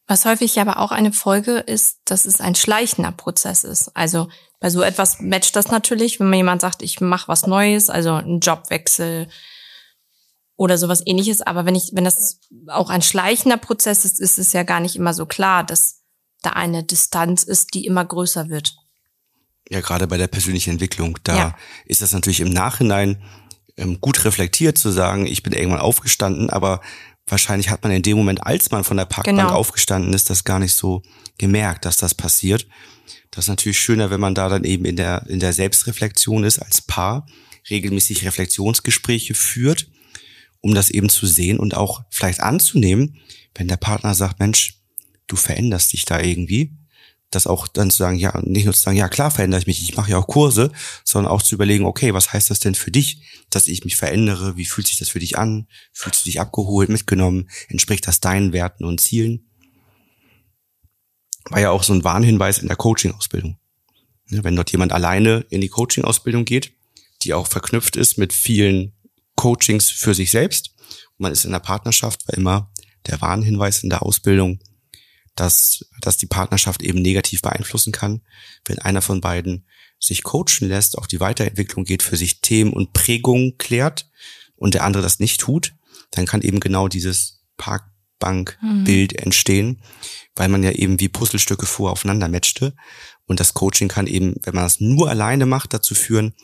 Was 0.07 0.25
häufig 0.25 0.59
aber 0.59 0.79
auch 0.79 0.91
eine 0.91 1.13
Folge 1.13 1.57
ist, 1.59 1.99
dass 2.05 2.25
es 2.25 2.41
ein 2.41 2.55
schleichender 2.55 3.11
Prozess 3.11 3.63
ist. 3.63 3.95
Also 3.95 4.27
bei 4.59 4.69
so 4.69 4.81
etwas 4.81 5.21
matcht 5.21 5.55
das 5.55 5.69
natürlich, 5.69 6.19
wenn 6.19 6.29
man 6.29 6.37
jemand 6.37 6.61
sagt, 6.61 6.81
ich 6.81 6.99
mache 6.99 7.27
was 7.27 7.47
Neues, 7.47 7.89
also 7.89 8.13
einen 8.13 8.39
Jobwechsel, 8.39 9.29
oder 10.61 10.77
sowas 10.77 11.01
ähnliches. 11.07 11.41
Aber 11.41 11.65
wenn 11.65 11.73
ich, 11.73 11.89
wenn 11.93 12.03
das 12.03 12.39
auch 12.67 12.91
ein 12.91 13.01
schleichender 13.01 13.57
Prozess 13.57 14.05
ist, 14.05 14.19
ist 14.19 14.37
es 14.37 14.53
ja 14.53 14.61
gar 14.61 14.79
nicht 14.79 14.95
immer 14.95 15.15
so 15.15 15.25
klar, 15.25 15.63
dass 15.63 16.01
da 16.43 16.51
eine 16.51 16.83
Distanz 16.83 17.41
ist, 17.41 17.73
die 17.73 17.87
immer 17.87 18.05
größer 18.05 18.47
wird. 18.49 18.75
Ja, 19.69 19.81
gerade 19.81 20.05
bei 20.05 20.17
der 20.17 20.27
persönlichen 20.27 20.69
Entwicklung, 20.69 21.17
da 21.23 21.35
ja. 21.35 21.57
ist 21.85 22.03
das 22.03 22.13
natürlich 22.13 22.41
im 22.41 22.51
Nachhinein 22.51 23.23
ähm, 23.75 23.99
gut 24.01 24.23
reflektiert 24.23 24.77
zu 24.77 24.91
sagen, 24.91 25.25
ich 25.25 25.41
bin 25.41 25.51
irgendwann 25.51 25.79
aufgestanden, 25.79 26.51
aber 26.51 26.81
wahrscheinlich 27.25 27.69
hat 27.69 27.81
man 27.81 27.91
in 27.91 28.03
dem 28.03 28.17
Moment, 28.17 28.45
als 28.45 28.69
man 28.69 28.83
von 28.83 28.97
der 28.97 29.05
Parkbank 29.05 29.39
genau. 29.39 29.53
aufgestanden 29.55 30.13
ist, 30.13 30.29
das 30.29 30.43
gar 30.43 30.59
nicht 30.59 30.75
so 30.75 31.01
gemerkt, 31.39 31.85
dass 31.85 31.97
das 31.97 32.13
passiert. 32.13 32.67
Das 33.31 33.45
ist 33.45 33.49
natürlich 33.49 33.79
schöner, 33.79 34.11
wenn 34.11 34.19
man 34.19 34.35
da 34.35 34.47
dann 34.47 34.63
eben 34.63 34.85
in 34.85 34.95
der, 34.95 35.25
in 35.27 35.39
der 35.39 35.53
Selbstreflexion 35.53 36.43
ist 36.43 36.59
als 36.59 36.83
Paar, 36.83 37.25
regelmäßig 37.67 38.25
Reflexionsgespräche 38.25 39.33
führt 39.33 39.87
um 40.61 40.73
das 40.73 40.89
eben 40.89 41.09
zu 41.09 41.25
sehen 41.25 41.59
und 41.59 41.75
auch 41.75 42.03
vielleicht 42.09 42.39
anzunehmen, 42.39 43.17
wenn 43.55 43.67
der 43.67 43.77
Partner 43.77 44.15
sagt, 44.15 44.39
Mensch, 44.39 44.79
du 45.27 45.35
veränderst 45.35 45.93
dich 45.93 46.05
da 46.05 46.19
irgendwie, 46.19 46.77
das 47.31 47.47
auch 47.47 47.67
dann 47.67 47.89
zu 47.89 47.97
sagen, 47.97 48.17
ja, 48.17 48.39
nicht 48.43 48.65
nur 48.65 48.73
zu 48.73 48.81
sagen, 48.81 48.97
ja 48.97 49.07
klar 49.07 49.31
verändere 49.31 49.61
ich 49.61 49.67
mich, 49.67 49.81
ich 49.81 49.95
mache 49.95 50.11
ja 50.11 50.17
auch 50.17 50.27
Kurse, 50.27 50.71
sondern 51.05 51.31
auch 51.31 51.41
zu 51.41 51.55
überlegen, 51.55 51.85
okay, 51.85 52.13
was 52.13 52.33
heißt 52.33 52.49
das 52.49 52.59
denn 52.59 52.75
für 52.75 52.91
dich, 52.91 53.21
dass 53.49 53.67
ich 53.67 53.85
mich 53.85 53.95
verändere, 53.95 54.57
wie 54.57 54.65
fühlt 54.65 54.87
sich 54.87 54.97
das 54.97 55.09
für 55.09 55.19
dich 55.19 55.37
an, 55.37 55.67
fühlst 55.93 56.21
du 56.21 56.29
dich 56.29 56.41
abgeholt, 56.41 56.89
mitgenommen, 56.89 57.49
entspricht 57.69 58.05
das 58.05 58.19
deinen 58.19 58.51
Werten 58.51 58.83
und 58.83 58.99
Zielen? 58.99 59.49
War 61.49 61.61
ja 61.61 61.71
auch 61.71 61.83
so 61.83 61.93
ein 61.93 62.03
Warnhinweis 62.03 62.59
in 62.59 62.67
der 62.67 62.77
Coaching-Ausbildung. 62.77 63.57
Wenn 64.27 64.55
dort 64.55 64.71
jemand 64.71 64.91
alleine 64.91 65.45
in 65.49 65.61
die 65.61 65.69
Coaching-Ausbildung 65.69 66.45
geht, 66.45 66.73
die 67.23 67.33
auch 67.33 67.47
verknüpft 67.47 67.95
ist 67.95 68.17
mit 68.17 68.33
vielen 68.33 68.93
Coachings 69.41 69.89
für 69.89 70.13
sich 70.13 70.29
selbst, 70.29 70.75
und 70.77 71.21
man 71.21 71.31
ist 71.31 71.45
in 71.45 71.51
der 71.51 71.59
Partnerschaft, 71.59 72.27
war 72.27 72.37
immer 72.37 72.71
der 73.07 73.21
Warnhinweis 73.21 73.81
in 73.81 73.89
der 73.89 74.03
Ausbildung, 74.03 74.59
dass, 75.35 75.83
dass 75.99 76.17
die 76.17 76.27
Partnerschaft 76.27 76.83
eben 76.83 77.01
negativ 77.01 77.41
beeinflussen 77.41 77.91
kann, 77.91 78.21
wenn 78.65 78.77
einer 78.77 79.01
von 79.01 79.19
beiden 79.19 79.65
sich 79.97 80.21
coachen 80.21 80.67
lässt, 80.67 80.95
auf 80.95 81.07
die 81.07 81.19
Weiterentwicklung 81.19 81.85
geht, 81.85 82.03
für 82.03 82.17
sich 82.17 82.41
Themen 82.41 82.71
und 82.71 82.93
Prägungen 82.93 83.57
klärt 83.57 84.07
und 84.57 84.75
der 84.75 84.83
andere 84.83 85.01
das 85.01 85.17
nicht 85.17 85.41
tut, 85.41 85.73
dann 86.11 86.27
kann 86.27 86.43
eben 86.43 86.59
genau 86.59 86.87
dieses 86.87 87.41
Parkbankbild 87.57 89.13
mhm. 89.13 89.17
entstehen, 89.23 89.81
weil 90.35 90.49
man 90.49 90.61
ja 90.61 90.69
eben 90.69 90.99
wie 90.99 91.09
Puzzlestücke 91.09 91.65
vor 91.65 91.89
aufeinander 91.89 92.27
matchte. 92.27 92.75
Und 93.25 93.39
das 93.39 93.55
Coaching 93.55 93.87
kann 93.87 94.05
eben, 94.05 94.35
wenn 94.43 94.53
man 94.53 94.65
das 94.65 94.79
nur 94.79 95.09
alleine 95.09 95.47
macht, 95.47 95.73
dazu 95.73 95.95
führen, 95.95 96.35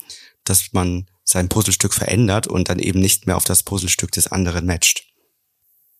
dass 0.44 0.74
man 0.74 1.06
sein 1.27 1.50
Puzzlestück 1.50 1.93
verändert 1.93 2.48
und 2.48 2.69
dann 2.69 2.79
eben 2.79 3.00
nicht 3.00 3.27
mehr 3.27 3.36
auf 3.36 3.43
das 3.43 3.62
Puzzlestück 3.62 4.12
des 4.13 4.31
anderen 4.31 4.65
matcht. 4.65 5.03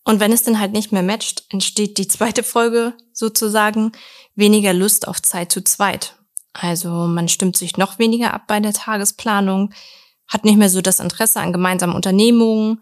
Und 0.04 0.20
wenn 0.20 0.32
es 0.32 0.42
dann 0.42 0.58
halt 0.58 0.72
nicht 0.72 0.90
mehr 0.90 1.02
matcht, 1.02 1.44
entsteht 1.50 1.98
die 1.98 2.08
zweite 2.08 2.42
Folge 2.42 2.94
sozusagen 3.12 3.92
weniger 4.34 4.72
Lust 4.72 5.06
auf 5.06 5.20
Zeit 5.20 5.52
zu 5.52 5.62
zweit. 5.62 6.16
Also 6.54 6.88
man 6.88 7.28
stimmt 7.28 7.58
sich 7.58 7.76
noch 7.76 7.98
weniger 7.98 8.32
ab 8.32 8.46
bei 8.48 8.58
der 8.58 8.72
Tagesplanung, 8.72 9.74
hat 10.26 10.46
nicht 10.46 10.56
mehr 10.56 10.70
so 10.70 10.80
das 10.80 10.98
Interesse 10.98 11.40
an 11.40 11.52
gemeinsamen 11.52 11.94
Unternehmungen. 11.94 12.80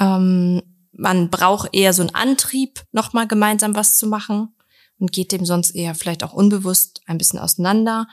Ähm, 0.00 0.62
man 0.90 1.30
braucht 1.30 1.74
eher 1.74 1.92
so 1.92 2.02
einen 2.02 2.14
Antrieb, 2.14 2.82
nochmal 2.90 3.28
gemeinsam 3.28 3.76
was 3.76 3.96
zu 3.96 4.08
machen 4.08 4.48
und 4.98 5.12
geht 5.12 5.30
dem 5.30 5.44
sonst 5.44 5.70
eher 5.70 5.94
vielleicht 5.94 6.24
auch 6.24 6.32
unbewusst 6.32 7.02
ein 7.06 7.18
bisschen 7.18 7.38
auseinander. 7.38 8.08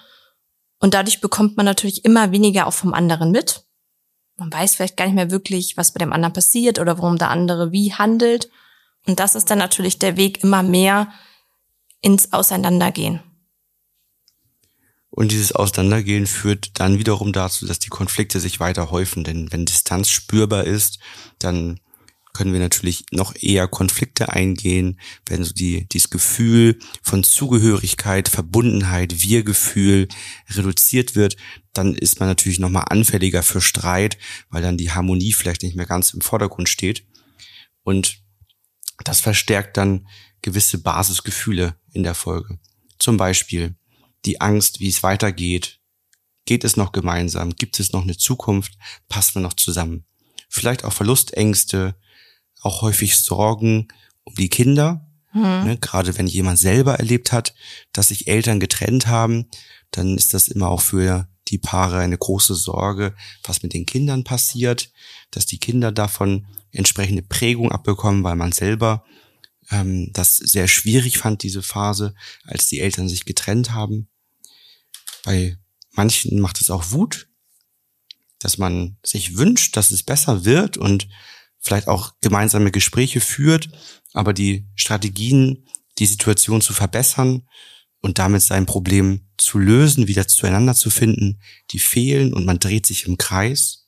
Und 0.80 0.94
dadurch 0.94 1.20
bekommt 1.20 1.58
man 1.58 1.66
natürlich 1.66 2.06
immer 2.06 2.32
weniger 2.32 2.68
auch 2.68 2.74
vom 2.74 2.94
anderen 2.94 3.32
mit 3.32 3.66
man 4.38 4.52
weiß 4.52 4.76
vielleicht 4.76 4.98
gar 4.98 5.06
nicht 5.06 5.16
mehr 5.16 5.32
wirklich, 5.32 5.78
was 5.78 5.92
bei 5.94 6.00
dem 6.00 6.14
anderen 6.14 6.34
passiert 6.34 6.80
oder 6.80 6.98
warum 6.98 7.18
der 7.18 7.30
andere 7.30 7.72
wie 7.72 7.94
handelt. 7.94 8.50
Und 9.06 9.20
das 9.20 9.36
ist 9.36 9.50
dann 9.50 9.60
natürlich 9.60 10.00
der 10.00 10.18
Weg 10.18 10.44
immer 10.44 10.64
mehr 10.64 11.12
ins 12.02 12.34
Auseinandergehen. 12.34 13.22
Und 15.10 15.32
dieses 15.32 15.52
Auseinandergehen 15.52 16.26
führt 16.26 16.80
dann 16.80 16.98
wiederum 16.98 17.34
dazu, 17.34 17.68
dass 17.68 17.80
die 17.80 17.90
Konflikte 17.90 18.40
sich 18.40 18.60
weiter 18.60 18.92
häufen. 18.92 19.24
Denn 19.24 19.52
wenn 19.52 19.66
Distanz 19.66 20.10
spürbar 20.10 20.64
ist, 20.64 21.00
dann 21.38 21.80
können 22.34 22.54
wir 22.54 22.60
natürlich 22.60 23.06
noch 23.12 23.36
eher 23.36 23.68
Konflikte 23.68 24.30
eingehen, 24.30 25.00
wenn 25.26 25.44
so 25.44 25.54
die, 25.54 25.88
dieses 25.90 26.10
Gefühl 26.10 26.80
von 27.02 27.24
Zugehörigkeit, 27.24 28.30
Verbundenheit, 28.30 29.22
Wir-Gefühl 29.22 30.08
reduziert 30.50 31.16
wird, 31.16 31.38
dann 31.74 31.96
ist 31.96 32.20
man 32.20 32.30
natürlich 32.30 32.60
nochmal 32.60 32.86
anfälliger 32.90 33.44
für 33.44 33.62
Streit, 33.62 34.18
weil 34.50 34.62
dann 34.62 34.78
die 34.78 34.92
Harmonie 34.92 35.34
vielleicht 35.34 35.64
nicht 35.64 35.76
mehr 35.76 35.86
ganz 35.86 36.14
im 36.14 36.22
Vordergrund 36.22 36.70
steht. 36.70 37.06
Und 37.84 38.20
das 39.04 39.20
verstärkt 39.20 39.78
dann 39.78 40.08
gewisse 40.42 40.80
Basisgefühle 40.80 41.76
in 41.94 42.04
der 42.04 42.16
Folge. 42.16 42.60
Zum 43.00 43.18
Beispiel 43.18 43.76
die 44.26 44.42
Angst, 44.42 44.80
wie 44.80 44.90
es 44.90 45.04
weitergeht. 45.04 45.80
Geht 46.46 46.64
es 46.64 46.78
noch 46.78 46.92
gemeinsam? 46.92 47.56
Gibt 47.56 47.80
es 47.80 47.94
noch 47.94 48.04
eine 48.04 48.18
Zukunft? 48.18 48.78
Passen 49.10 49.36
wir 49.36 49.42
noch 49.42 49.54
zusammen? 49.54 50.06
Vielleicht 50.50 50.84
auch 50.84 50.94
Verlustängste, 50.94 51.96
auch 52.62 52.82
häufig 52.82 53.18
Sorgen 53.18 53.88
um 54.24 54.36
die 54.36 54.50
Kinder. 54.50 55.08
Mhm. 55.34 55.42
Ne, 55.42 55.78
gerade 55.80 56.18
wenn 56.18 56.28
jemand 56.28 56.60
selber 56.60 56.96
erlebt 56.96 57.32
hat, 57.32 57.54
dass 57.94 58.10
sich 58.10 58.28
Eltern 58.28 58.60
getrennt 58.60 59.08
haben, 59.08 59.48
dann 59.92 60.18
ist 60.18 60.34
das 60.34 60.48
immer 60.48 60.70
auch 60.70 60.82
für 60.82 61.28
die 61.48 61.58
Paare 61.58 62.00
eine 62.00 62.18
große 62.18 62.56
Sorge, 62.56 63.16
was 63.44 63.64
mit 63.64 63.74
den 63.74 63.86
Kindern 63.86 64.24
passiert, 64.24 64.92
dass 65.32 65.46
die 65.46 65.58
Kinder 65.58 65.92
davon 65.92 66.48
entsprechende 66.72 67.22
Prägung 67.22 67.72
abbekommen, 67.72 68.24
weil 68.24 68.36
man 68.36 68.52
selber 68.52 69.04
ähm, 69.70 70.12
das 70.14 70.38
sehr 70.38 70.68
schwierig 70.68 71.18
fand, 71.18 71.44
diese 71.44 71.62
Phase, 71.62 72.14
als 72.46 72.68
die 72.68 72.80
Eltern 72.80 73.10
sich 73.10 73.26
getrennt 73.26 73.72
haben. 73.72 74.08
Bei 75.24 75.58
manchen 75.92 76.40
macht 76.40 76.62
es 76.62 76.70
auch 76.70 76.92
Wut, 76.92 77.28
dass 78.40 78.58
man 78.58 78.98
sich 79.04 79.38
wünscht, 79.38 79.76
dass 79.78 79.92
es 79.92 80.04
besser 80.04 80.46
wird 80.46 80.78
und 80.78 81.08
vielleicht 81.62 81.88
auch 81.88 82.16
gemeinsame 82.22 82.72
Gespräche 82.72 83.22
führt, 83.22 83.70
aber 84.14 84.34
die 84.34 84.68
Strategien, 84.76 85.68
die 86.00 86.06
Situation 86.06 86.62
zu 86.62 86.74
verbessern 86.74 87.48
und 88.02 88.18
damit 88.18 88.42
sein 88.42 88.66
Problem 88.66 89.28
zu 89.38 89.60
lösen, 89.60 90.08
wieder 90.08 90.28
zueinander 90.28 90.74
zu 90.74 90.90
finden, 90.90 91.40
die 91.70 91.80
fehlen 91.80 92.34
und 92.34 92.46
man 92.46 92.60
dreht 92.60 92.86
sich 92.86 93.08
im 93.08 93.18
Kreis. 93.18 93.88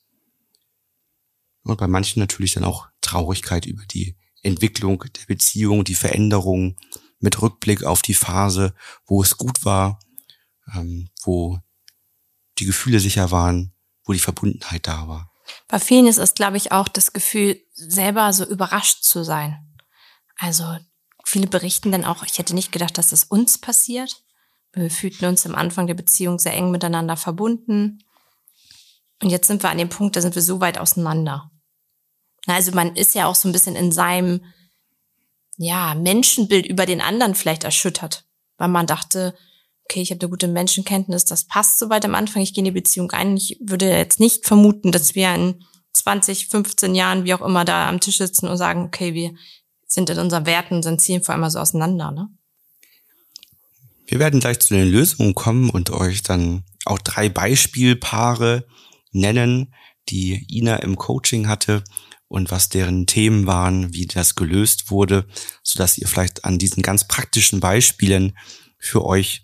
Und 1.62 1.78
bei 1.78 1.88
manchen 1.88 2.20
natürlich 2.20 2.52
dann 2.52 2.64
auch 2.64 2.86
Traurigkeit 3.00 3.66
über 3.66 3.84
die 3.86 4.16
Entwicklung 4.42 5.00
der 5.00 5.26
Beziehung, 5.26 5.84
die 5.84 5.94
Veränderung 5.94 6.76
mit 7.18 7.40
Rückblick 7.40 7.84
auf 7.84 8.02
die 8.02 8.14
Phase, 8.14 8.74
wo 9.06 9.22
es 9.22 9.36
gut 9.36 9.64
war, 9.64 9.98
ähm, 10.74 11.08
wo 11.22 11.58
die 12.58 12.66
Gefühle 12.66 13.00
sicher 13.00 13.30
waren, 13.30 13.72
wo 14.04 14.12
die 14.12 14.18
Verbundenheit 14.18 14.86
da 14.86 15.08
war. 15.08 15.33
Bei 15.68 15.78
vielen 15.78 16.06
ist 16.06 16.18
es, 16.18 16.34
glaube 16.34 16.56
ich, 16.56 16.72
auch 16.72 16.88
das 16.88 17.12
Gefühl, 17.12 17.60
selber 17.72 18.32
so 18.32 18.44
überrascht 18.44 19.02
zu 19.02 19.24
sein. 19.24 19.74
Also 20.36 20.64
viele 21.24 21.46
berichten 21.46 21.92
dann 21.92 22.04
auch, 22.04 22.22
ich 22.24 22.38
hätte 22.38 22.54
nicht 22.54 22.72
gedacht, 22.72 22.98
dass 22.98 23.10
das 23.10 23.24
uns 23.24 23.58
passiert. 23.58 24.22
Wir 24.72 24.90
fühlten 24.90 25.26
uns 25.26 25.46
am 25.46 25.54
Anfang 25.54 25.86
der 25.86 25.94
Beziehung 25.94 26.38
sehr 26.38 26.54
eng 26.54 26.70
miteinander 26.70 27.16
verbunden. 27.16 28.04
Und 29.22 29.30
jetzt 29.30 29.46
sind 29.46 29.62
wir 29.62 29.70
an 29.70 29.78
dem 29.78 29.88
Punkt, 29.88 30.16
da 30.16 30.20
sind 30.20 30.34
wir 30.34 30.42
so 30.42 30.60
weit 30.60 30.78
auseinander. 30.78 31.50
Also 32.46 32.72
man 32.72 32.94
ist 32.96 33.14
ja 33.14 33.26
auch 33.26 33.34
so 33.34 33.48
ein 33.48 33.52
bisschen 33.52 33.76
in 33.76 33.92
seinem, 33.92 34.44
ja, 35.56 35.94
Menschenbild 35.94 36.66
über 36.66 36.84
den 36.84 37.00
anderen 37.00 37.34
vielleicht 37.34 37.64
erschüttert, 37.64 38.24
weil 38.58 38.68
man 38.68 38.86
dachte, 38.86 39.36
okay, 39.84 40.02
ich 40.02 40.10
habe 40.10 40.20
eine 40.20 40.30
gute 40.30 40.48
Menschenkenntnis, 40.48 41.24
das 41.24 41.44
passt 41.44 41.78
soweit 41.78 42.04
am 42.04 42.14
Anfang, 42.14 42.42
ich 42.42 42.54
gehe 42.54 42.62
in 42.62 42.66
die 42.66 42.70
Beziehung 42.70 43.10
ein. 43.12 43.36
Ich 43.36 43.58
würde 43.60 43.88
jetzt 43.88 44.20
nicht 44.20 44.46
vermuten, 44.46 44.92
dass 44.92 45.14
wir 45.14 45.34
in 45.34 45.64
20, 45.92 46.48
15 46.48 46.94
Jahren, 46.94 47.24
wie 47.24 47.34
auch 47.34 47.42
immer, 47.42 47.64
da 47.64 47.88
am 47.88 48.00
Tisch 48.00 48.18
sitzen 48.18 48.48
und 48.48 48.56
sagen, 48.56 48.84
okay, 48.84 49.14
wir 49.14 49.34
sind 49.86 50.10
in 50.10 50.18
unseren 50.18 50.46
Werten, 50.46 50.82
sind 50.82 51.00
Zielen 51.00 51.22
vor 51.22 51.34
allem 51.34 51.48
so 51.50 51.58
auseinander, 51.58 52.10
ne? 52.10 52.28
Wir 54.06 54.18
werden 54.18 54.40
gleich 54.40 54.60
zu 54.60 54.74
den 54.74 54.90
Lösungen 54.90 55.34
kommen 55.34 55.70
und 55.70 55.90
euch 55.90 56.22
dann 56.22 56.64
auch 56.84 56.98
drei 56.98 57.30
Beispielpaare 57.30 58.66
nennen, 59.12 59.72
die 60.10 60.46
Ina 60.50 60.76
im 60.76 60.96
Coaching 60.96 61.48
hatte 61.48 61.82
und 62.28 62.50
was 62.50 62.68
deren 62.68 63.06
Themen 63.06 63.46
waren, 63.46 63.94
wie 63.94 64.06
das 64.06 64.34
gelöst 64.34 64.90
wurde, 64.90 65.26
so 65.62 65.78
dass 65.78 65.96
ihr 65.96 66.06
vielleicht 66.06 66.44
an 66.44 66.58
diesen 66.58 66.82
ganz 66.82 67.08
praktischen 67.08 67.60
Beispielen 67.60 68.36
für 68.78 69.06
euch 69.06 69.43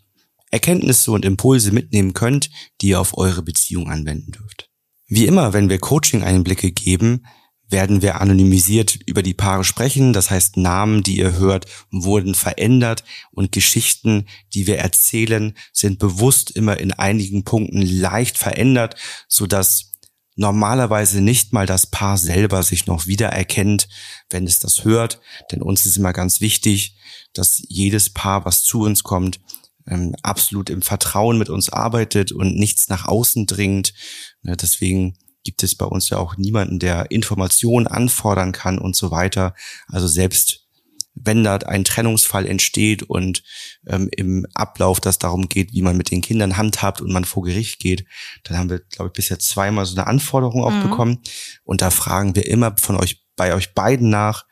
Erkenntnisse 0.50 1.12
und 1.12 1.24
Impulse 1.24 1.72
mitnehmen 1.72 2.12
könnt, 2.12 2.50
die 2.80 2.88
ihr 2.88 3.00
auf 3.00 3.16
eure 3.16 3.42
Beziehung 3.42 3.88
anwenden 3.88 4.32
dürft. 4.32 4.68
Wie 5.06 5.26
immer, 5.26 5.52
wenn 5.52 5.68
wir 5.68 5.78
Coaching-Einblicke 5.78 6.72
geben, 6.72 7.24
werden 7.70 8.02
wir 8.02 8.20
anonymisiert 8.20 8.98
über 9.06 9.22
die 9.22 9.34
Paare 9.34 9.64
sprechen. 9.64 10.12
Das 10.12 10.30
heißt, 10.30 10.56
Namen, 10.56 11.02
die 11.02 11.18
ihr 11.18 11.38
hört, 11.38 11.66
wurden 11.90 12.34
verändert 12.34 13.04
und 13.30 13.52
Geschichten, 13.52 14.26
die 14.54 14.66
wir 14.66 14.78
erzählen, 14.78 15.56
sind 15.72 15.98
bewusst 15.98 16.50
immer 16.50 16.78
in 16.78 16.92
einigen 16.92 17.44
Punkten 17.44 17.82
leicht 17.82 18.38
verändert, 18.38 18.96
so 19.28 19.46
dass 19.46 19.92
normalerweise 20.36 21.20
nicht 21.20 21.52
mal 21.52 21.66
das 21.66 21.86
Paar 21.86 22.18
selber 22.18 22.62
sich 22.62 22.86
noch 22.86 23.06
wiedererkennt, 23.06 23.88
wenn 24.30 24.46
es 24.46 24.58
das 24.58 24.84
hört. 24.84 25.20
Denn 25.52 25.62
uns 25.62 25.86
ist 25.86 25.96
immer 25.96 26.12
ganz 26.12 26.40
wichtig, 26.40 26.96
dass 27.32 27.62
jedes 27.68 28.10
Paar, 28.10 28.44
was 28.44 28.64
zu 28.64 28.80
uns 28.80 29.02
kommt, 29.02 29.40
ähm, 29.86 30.14
absolut 30.22 30.70
im 30.70 30.82
Vertrauen 30.82 31.38
mit 31.38 31.48
uns 31.48 31.70
arbeitet 31.70 32.32
und 32.32 32.56
nichts 32.56 32.88
nach 32.88 33.06
außen 33.06 33.46
dringt. 33.46 33.92
Ja, 34.42 34.56
deswegen 34.56 35.16
gibt 35.44 35.62
es 35.62 35.74
bei 35.74 35.86
uns 35.86 36.10
ja 36.10 36.18
auch 36.18 36.36
niemanden, 36.36 36.78
der 36.78 37.10
Informationen 37.10 37.86
anfordern 37.86 38.52
kann 38.52 38.78
und 38.78 38.94
so 38.96 39.10
weiter. 39.10 39.54
Also 39.88 40.06
selbst 40.06 40.66
wenn 41.14 41.44
da 41.44 41.56
ein 41.56 41.84
Trennungsfall 41.84 42.46
entsteht 42.46 43.02
und 43.02 43.42
ähm, 43.86 44.08
im 44.16 44.46
Ablauf 44.54 45.00
das 45.00 45.18
darum 45.18 45.48
geht, 45.48 45.72
wie 45.72 45.82
man 45.82 45.96
mit 45.96 46.10
den 46.10 46.20
Kindern 46.20 46.56
handhabt 46.56 47.00
und 47.00 47.12
man 47.12 47.24
vor 47.24 47.42
Gericht 47.42 47.78
geht, 47.80 48.04
dann 48.44 48.56
haben 48.56 48.70
wir, 48.70 48.78
glaube 48.78 49.08
ich, 49.08 49.12
bisher 49.12 49.38
zweimal 49.38 49.86
so 49.86 49.96
eine 49.96 50.06
Anforderung 50.06 50.62
auch 50.64 50.70
mhm. 50.70 50.82
bekommen. 50.82 51.18
Und 51.64 51.82
da 51.82 51.90
fragen 51.90 52.36
wir 52.36 52.46
immer 52.46 52.74
von 52.78 52.96
euch 52.96 53.24
bei 53.36 53.54
euch 53.54 53.74
beiden 53.74 54.10
nach, 54.10 54.44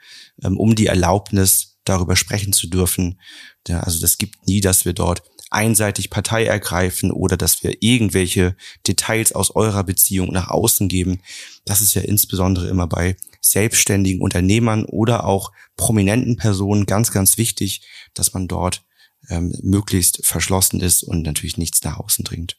ähm, 0.43 0.57
um 0.57 0.75
die 0.75 0.87
Erlaubnis, 0.87 1.79
darüber 1.85 2.17
sprechen 2.17 2.53
zu 2.53 2.69
dürfen. 2.69 3.21
Ja, 3.69 3.81
also 3.81 4.01
das 4.01 4.19
gibt 4.19 4.47
nie, 4.47 4.61
dass 4.61 4.85
wir 4.85 4.93
dort 4.93 5.23
einseitig 5.51 6.11
Partei 6.11 6.45
ergreifen 6.45 7.11
oder 7.11 7.37
dass 7.37 7.63
wir 7.63 7.77
irgendwelche 7.81 8.57
Details 8.87 9.33
aus 9.33 9.51
eurer 9.55 9.85
Beziehung 9.85 10.33
nach 10.33 10.49
außen 10.49 10.89
geben. 10.89 11.21
Das 11.65 11.81
ist 11.81 11.95
ja 11.95 12.03
insbesondere 12.03 12.69
immer 12.69 12.87
bei 12.87 13.17
selbstständigen 13.41 14.21
Unternehmern 14.21 14.85
oder 14.85 15.25
auch 15.25 15.53
prominenten 15.77 16.37
Personen 16.37 16.87
ganz, 16.87 17.13
ganz 17.13 17.39
wichtig, 17.39 17.83
dass 18.15 18.35
man 18.35 18.49
dort 18.49 18.85
ähm, 19.29 19.55
möglichst 19.63 20.25
verschlossen 20.27 20.81
ist 20.81 21.03
und 21.03 21.23
natürlich 21.23 21.57
nichts 21.57 21.83
nach 21.83 21.99
außen 21.99 22.25
dringt. 22.25 22.59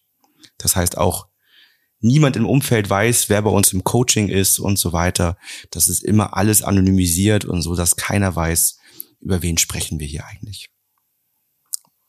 Das 0.58 0.75
heißt 0.75 0.98
auch, 0.98 1.28
niemand 2.00 2.36
im 2.38 2.46
Umfeld 2.46 2.89
weiß, 2.89 3.30
wer 3.30 3.42
bei 3.42 3.50
uns 3.50 3.74
im 3.74 3.84
Coaching 3.84 4.30
ist 4.30 4.60
und 4.60 4.80
so 4.80 4.94
weiter. 4.94 5.38
Das 5.72 5.88
ist 5.88 6.04
immer 6.04 6.36
alles 6.36 6.63
anonymisiert 6.63 7.46
und 7.46 7.62
so, 7.62 7.75
dass 7.75 7.98
keiner 7.98 8.36
weiß, 8.36 8.78
über 9.22 9.42
wen 9.42 9.58
sprechen 9.58 10.00
wir 10.00 10.08
hier 10.08 10.25
eigentlich. 10.25 10.70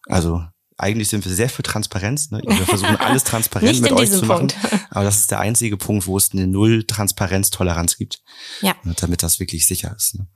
Also 0.06 0.44
eigentlich 0.76 1.08
sind 1.08 1.24
wir 1.24 1.32
sehr 1.32 1.50
für 1.50 1.62
Transparenz. 1.62 2.30
Ne? 2.30 2.40
Wir 2.44 2.66
versuchen 2.66 2.96
alles 3.00 3.24
transparent 3.24 3.80
mit 3.82 3.92
euch 3.92 4.10
zu 4.10 4.24
machen. 4.24 4.48
Punkt. 4.48 4.56
Aber 4.90 5.04
das 5.04 5.20
ist 5.20 5.30
der 5.30 5.40
einzige 5.40 5.76
Punkt, 5.76 6.06
wo 6.06 6.16
es 6.16 6.32
eine 6.32 6.46
Null 6.46 6.84
Transparenztoleranz 6.84 7.96
gibt. 7.98 8.22
Ja. 8.62 8.74
Damit 8.96 9.22
das 9.22 9.40
wirklich 9.40 9.66
sicher 9.66 9.94
ist. 9.94 10.16
Ne? 10.16 10.26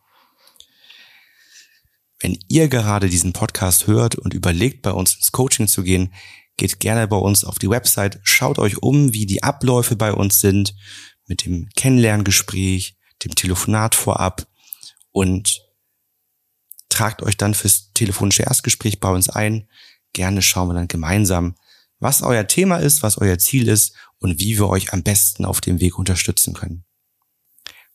Wenn 2.21 2.39
ihr 2.49 2.69
gerade 2.69 3.09
diesen 3.09 3.33
Podcast 3.33 3.87
hört 3.87 4.17
und 4.17 4.35
überlegt, 4.35 4.83
bei 4.83 4.93
uns 4.93 5.17
ins 5.17 5.33
Coaching 5.33 5.67
zu 5.67 5.83
gehen, 5.83 6.13
geht 6.57 6.79
gerne 6.79 7.09
bei 7.09 7.17
uns 7.17 7.45
auf 7.45 7.59
die 7.59 7.71
Website, 7.71 8.21
schaut 8.23 8.59
euch 8.59 8.83
um, 8.83 9.13
wie 9.13 9.27
die 9.27 9.43
Abläufe 9.43 9.97
bei 9.97 10.13
uns 10.13 10.41
sind, 10.41 10.75
mit 11.27 11.45
dem 11.45 11.69
Kennenlerngespräch, 11.75 12.97
dem 13.25 13.35
Telefonat 13.35 13.95
vorab 13.95 14.47
und 15.11 15.63
tragt 16.95 17.23
euch 17.23 17.37
dann 17.37 17.55
fürs 17.55 17.93
telefonische 17.93 18.45
Erstgespräch 18.45 19.01
bei 19.01 19.11
uns 19.11 19.29
ein. 19.29 19.69
Gerne 20.13 20.43
schauen 20.43 20.69
wir 20.69 20.75
dann 20.75 20.89
gemeinsam, 20.89 21.57
was 21.99 22.23
euer 22.23 22.47
Thema 22.47 22.77
ist, 22.77 23.03
was 23.03 23.19
euer 23.19 23.39
Ziel 23.39 23.69
ist 23.69 23.95
und 24.19 24.39
wie 24.39 24.59
wir 24.59 24.69
euch 24.69 24.93
am 24.93 25.03
besten 25.03 25.45
auf 25.45 25.61
dem 25.61 25.81
Weg 25.81 25.99
unterstützen 25.99 26.55
können. 26.55 26.85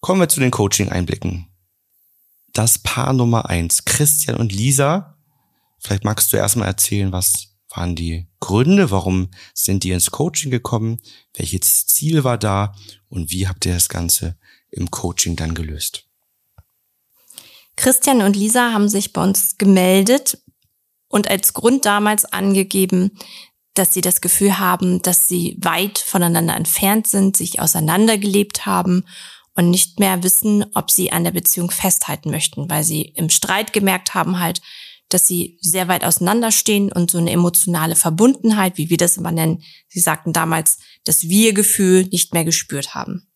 Kommen 0.01 0.19
wir 0.19 0.27
zu 0.27 0.41
den 0.41 0.51
Coaching-Einblicken. 0.51 1.47
Das 2.51 2.79
Paar 2.79 3.13
Nummer 3.13 3.49
eins, 3.49 3.85
Christian 3.85 4.35
und 4.35 4.51
Lisa. 4.51 5.17
Vielleicht 5.79 6.03
magst 6.03 6.33
du 6.33 6.37
erstmal 6.37 6.67
erzählen, 6.67 7.13
was 7.13 7.55
waren 7.69 7.95
die 7.95 8.27
Gründe, 8.41 8.91
warum 8.91 9.29
sind 9.53 9.83
die 9.83 9.91
ins 9.91 10.11
Coaching 10.11 10.51
gekommen, 10.51 10.99
welches 11.35 11.87
Ziel 11.87 12.23
war 12.23 12.37
da 12.37 12.75
und 13.07 13.31
wie 13.31 13.47
habt 13.47 13.65
ihr 13.65 13.73
das 13.73 13.87
Ganze 13.87 14.37
im 14.71 14.91
Coaching 14.91 15.35
dann 15.35 15.53
gelöst? 15.53 16.08
Christian 17.79 18.21
und 18.21 18.35
Lisa 18.35 18.73
haben 18.73 18.89
sich 18.89 19.13
bei 19.13 19.23
uns 19.23 19.57
gemeldet 19.57 20.37
und 21.07 21.29
als 21.29 21.53
Grund 21.53 21.85
damals 21.85 22.25
angegeben, 22.25 23.17
dass 23.73 23.93
sie 23.93 24.01
das 24.01 24.19
Gefühl 24.19 24.59
haben, 24.59 25.01
dass 25.01 25.29
sie 25.29 25.57
weit 25.61 25.97
voneinander 25.97 26.57
entfernt 26.57 27.07
sind, 27.07 27.37
sich 27.37 27.61
auseinandergelebt 27.61 28.65
haben 28.65 29.05
und 29.55 29.69
nicht 29.69 29.97
mehr 29.97 30.23
wissen, 30.23 30.65
ob 30.73 30.91
sie 30.91 31.13
an 31.13 31.23
der 31.23 31.31
Beziehung 31.31 31.71
festhalten 31.71 32.31
möchten, 32.31 32.69
weil 32.69 32.83
sie 32.83 33.13
im 33.15 33.29
Streit 33.29 33.71
gemerkt 33.71 34.13
haben 34.13 34.41
halt, 34.41 34.61
dass 35.07 35.25
sie 35.25 35.57
sehr 35.61 35.87
weit 35.87 36.03
auseinanderstehen 36.03 36.91
und 36.91 37.09
so 37.09 37.17
eine 37.17 37.31
emotionale 37.31 37.95
Verbundenheit, 37.95 38.77
wie 38.77 38.89
wir 38.89 38.97
das 38.97 39.15
immer 39.15 39.31
nennen, 39.31 39.63
sie 39.87 40.01
sagten 40.01 40.33
damals, 40.33 40.79
das 41.05 41.29
Wir-Gefühl 41.29 42.07
nicht 42.11 42.33
mehr 42.33 42.43
gespürt 42.43 42.93
haben. 42.93 43.28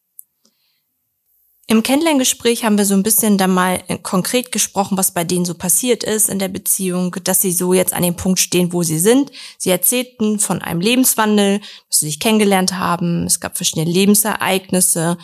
Im 1.66 1.82
Kennenlerngespräch 1.82 2.66
haben 2.66 2.78
wir 2.78 2.84
so 2.84 2.94
ein 2.94 3.04
bisschen 3.04 3.38
dann 3.38 3.52
mal 3.52 3.82
konkret 4.04 4.52
gesprochen, 4.52 4.98
was 4.98 5.12
bei 5.12 5.24
denen 5.24 5.46
so 5.46 5.54
passiert 5.54 6.04
ist 6.04 6.30
in 6.30 6.38
der 6.38 6.50
Beziehung, 6.50 7.16
dass 7.24 7.42
sie 7.42 7.54
so 7.54 7.74
jetzt 7.74 7.94
an 7.94 8.04
dem 8.04 8.16
Punkt 8.16 8.40
stehen, 8.40 8.74
wo 8.74 8.84
sie 8.84 9.00
sind. 9.00 9.32
Sie 9.58 9.70
erzählten 9.70 10.40
von 10.40 10.62
einem 10.62 10.82
Lebenswandel, 10.82 11.60
dass 11.90 12.00
sie 12.00 12.08
sich 12.08 12.20
kennengelernt 12.20 12.74
haben. 12.74 13.26
Es 13.26 13.40
gab 13.40 13.56
verschiedene 13.56 13.90
Lebensereignisse, 13.90 15.18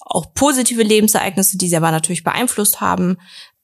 auch 0.00 0.32
positive 0.32 0.82
Lebensereignisse, 0.82 1.58
die 1.58 1.68
sie 1.68 1.76
aber 1.76 1.90
natürlich 1.90 2.24
beeinflusst 2.24 2.80
haben. 2.80 3.18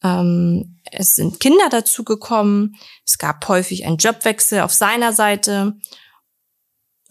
Ähm, 0.05 0.77
es 0.93 1.17
sind 1.17 1.41
Kinder 1.41 1.69
dazugekommen. 1.71 2.77
Es 3.07 3.17
gab 3.17 3.49
häufig 3.49 3.87
einen 3.87 3.97
Jobwechsel 3.97 4.61
auf 4.61 4.73
seiner 4.75 5.15
Seite. 5.15 5.77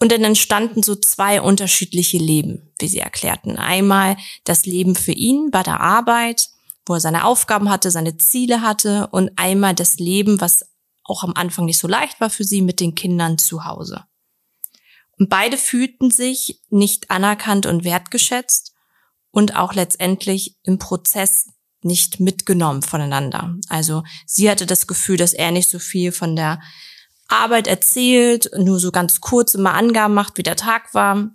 Und 0.00 0.12
dann 0.12 0.22
entstanden 0.22 0.82
so 0.82 0.94
zwei 0.94 1.40
unterschiedliche 1.40 2.18
Leben, 2.18 2.72
wie 2.78 2.88
sie 2.88 3.00
erklärten. 3.00 3.56
Einmal 3.56 4.16
das 4.44 4.64
Leben 4.64 4.94
für 4.94 5.12
ihn 5.12 5.50
bei 5.50 5.62
der 5.62 5.80
Arbeit, 5.80 6.48
wo 6.86 6.94
er 6.94 7.00
seine 7.00 7.24
Aufgaben 7.24 7.68
hatte, 7.68 7.90
seine 7.90 8.16
Ziele 8.16 8.62
hatte. 8.62 9.08
Und 9.10 9.32
einmal 9.36 9.74
das 9.74 9.98
Leben, 9.98 10.40
was 10.40 10.64
auch 11.02 11.24
am 11.24 11.32
Anfang 11.34 11.64
nicht 11.64 11.78
so 11.78 11.88
leicht 11.88 12.20
war 12.20 12.30
für 12.30 12.44
sie, 12.44 12.62
mit 12.62 12.80
den 12.80 12.94
Kindern 12.94 13.38
zu 13.38 13.64
Hause. 13.64 14.04
Und 15.18 15.28
beide 15.30 15.56
fühlten 15.56 16.10
sich 16.10 16.60
nicht 16.70 17.10
anerkannt 17.10 17.66
und 17.66 17.82
wertgeschätzt 17.82 18.74
und 19.30 19.56
auch 19.56 19.74
letztendlich 19.74 20.56
im 20.62 20.78
Prozess 20.78 21.48
nicht 21.82 22.20
mitgenommen 22.20 22.82
voneinander. 22.82 23.56
Also 23.68 24.04
sie 24.26 24.48
hatte 24.48 24.66
das 24.66 24.86
Gefühl, 24.86 25.16
dass 25.16 25.32
er 25.32 25.50
nicht 25.50 25.68
so 25.68 25.78
viel 25.78 26.12
von 26.12 26.36
der 26.36 26.60
Arbeit 27.28 27.66
erzählt, 27.66 28.50
nur 28.56 28.80
so 28.80 28.90
ganz 28.90 29.20
kurz 29.20 29.54
immer 29.54 29.74
Angaben 29.74 30.14
macht, 30.14 30.38
wie 30.38 30.42
der 30.42 30.56
Tag 30.56 30.94
war. 30.94 31.30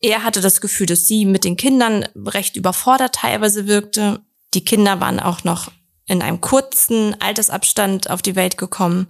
Er 0.00 0.24
hatte 0.24 0.40
das 0.40 0.60
Gefühl, 0.60 0.86
dass 0.86 1.06
sie 1.06 1.24
mit 1.24 1.44
den 1.44 1.56
Kindern 1.56 2.06
recht 2.14 2.56
überfordert 2.56 3.14
teilweise 3.14 3.66
wirkte. 3.66 4.20
Die 4.54 4.64
Kinder 4.64 5.00
waren 5.00 5.20
auch 5.20 5.44
noch 5.44 5.70
in 6.06 6.22
einem 6.22 6.40
kurzen 6.40 7.20
Altersabstand 7.20 8.10
auf 8.10 8.22
die 8.22 8.36
Welt 8.36 8.58
gekommen 8.58 9.08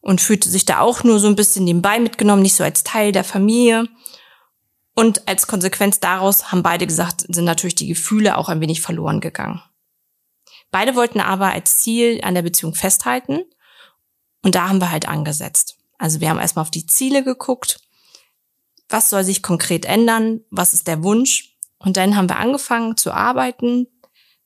und 0.00 0.20
fühlte 0.20 0.48
sich 0.48 0.64
da 0.64 0.80
auch 0.80 1.04
nur 1.04 1.18
so 1.18 1.26
ein 1.26 1.36
bisschen 1.36 1.64
nebenbei 1.64 1.98
mitgenommen, 1.98 2.42
nicht 2.42 2.54
so 2.54 2.64
als 2.64 2.84
Teil 2.84 3.12
der 3.12 3.24
Familie. 3.24 3.88
Und 4.94 5.28
als 5.28 5.46
Konsequenz 5.46 6.00
daraus 6.00 6.50
haben 6.50 6.62
beide 6.62 6.86
gesagt, 6.86 7.24
sind 7.28 7.44
natürlich 7.44 7.74
die 7.74 7.88
Gefühle 7.88 8.36
auch 8.36 8.48
ein 8.48 8.60
wenig 8.60 8.80
verloren 8.80 9.20
gegangen. 9.20 9.62
Beide 10.70 10.94
wollten 10.94 11.20
aber 11.20 11.52
als 11.52 11.78
Ziel 11.78 12.20
an 12.22 12.34
der 12.34 12.42
Beziehung 12.42 12.74
festhalten. 12.74 13.42
Und 14.42 14.54
da 14.54 14.68
haben 14.68 14.80
wir 14.80 14.90
halt 14.90 15.08
angesetzt. 15.08 15.76
Also 15.98 16.20
wir 16.20 16.30
haben 16.30 16.38
erstmal 16.38 16.62
auf 16.62 16.70
die 16.70 16.86
Ziele 16.86 17.24
geguckt. 17.24 17.80
Was 18.88 19.10
soll 19.10 19.24
sich 19.24 19.42
konkret 19.42 19.84
ändern? 19.84 20.40
Was 20.50 20.72
ist 20.72 20.86
der 20.86 21.02
Wunsch? 21.02 21.56
Und 21.78 21.96
dann 21.96 22.16
haben 22.16 22.28
wir 22.28 22.38
angefangen 22.38 22.96
zu 22.96 23.12
arbeiten. 23.12 23.86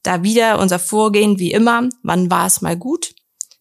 Da 0.03 0.23
wieder 0.23 0.59
unser 0.59 0.79
Vorgehen 0.79 1.39
wie 1.39 1.53
immer. 1.53 1.89
Wann 2.03 2.31
war 2.31 2.47
es 2.47 2.61
mal 2.61 2.77
gut? 2.77 3.15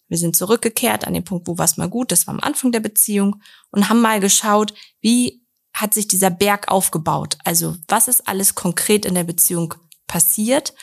Wir 0.07 0.17
sind 0.17 0.35
zurückgekehrt 0.35 1.07
an 1.07 1.13
den 1.13 1.23
Punkt, 1.23 1.47
wo 1.47 1.57
war 1.57 1.65
es 1.65 1.77
mal 1.77 1.87
gut? 1.87 2.11
Das 2.11 2.27
war 2.27 2.33
am 2.33 2.41
Anfang 2.41 2.73
der 2.73 2.81
Beziehung 2.81 3.41
und 3.69 3.87
haben 3.87 4.01
mal 4.01 4.19
geschaut, 4.19 4.73
wie 4.99 5.41
hat 5.73 5.93
sich 5.93 6.07
dieser 6.07 6.29
Berg 6.29 6.69
aufgebaut? 6.69 7.37
Also 7.45 7.77
was 7.87 8.09
ist 8.09 8.27
alles 8.27 8.55
konkret 8.55 9.05
in 9.05 9.15
der 9.15 9.23
Beziehung 9.23 9.73
passiert? 10.07 10.73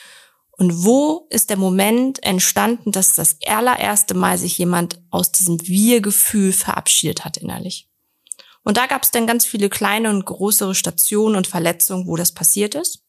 Und 0.59 0.85
wo 0.85 1.29
ist 1.31 1.51
der 1.51 1.57
Moment 1.57 2.21
entstanden, 2.25 2.91
dass 2.91 3.15
das 3.15 3.39
allererste 3.47 4.15
Mal 4.15 4.39
sich 4.39 4.59
jemand 4.59 5.01
aus 5.11 5.31
diesem 5.31 5.67
Wir-Gefühl 5.67 6.53
verabschiedet 6.53 7.25
hat 7.25 7.37
innerlich? 7.37 7.89
Und 8.65 8.77
da 8.77 8.87
gab 8.87 9.05
es 9.05 9.13
dann 9.13 9.29
ganz 9.29 9.47
viele 9.47 9.69
kleine 9.69 10.11
und 10.11 10.27
größere 10.27 10.75
Stationen 10.75 11.37
und 11.37 11.47
Verletzungen, 11.47 12.09
wo 12.09 12.17
das 12.17 12.33
passiert 12.33 12.75
ist. 12.75 13.05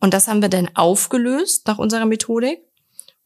Und 0.00 0.14
das 0.14 0.26
haben 0.26 0.40
wir 0.40 0.48
dann 0.48 0.74
aufgelöst 0.74 1.66
nach 1.66 1.78
unserer 1.78 2.06
Methodik, 2.06 2.60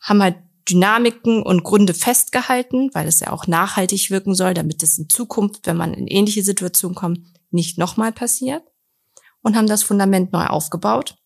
haben 0.00 0.22
halt 0.22 0.36
Dynamiken 0.68 1.42
und 1.42 1.62
Gründe 1.62 1.94
festgehalten, 1.94 2.90
weil 2.92 3.06
es 3.06 3.20
ja 3.20 3.32
auch 3.32 3.46
nachhaltig 3.46 4.10
wirken 4.10 4.34
soll, 4.34 4.52
damit 4.52 4.82
es 4.82 4.98
in 4.98 5.08
Zukunft, 5.08 5.66
wenn 5.66 5.76
man 5.76 5.94
in 5.94 6.08
ähnliche 6.08 6.42
Situationen 6.42 6.96
kommt, 6.96 7.20
nicht 7.50 7.78
nochmal 7.78 8.12
passiert 8.12 8.64
und 9.42 9.56
haben 9.56 9.68
das 9.68 9.84
Fundament 9.84 10.32
neu 10.32 10.44
aufgebaut. 10.44 11.16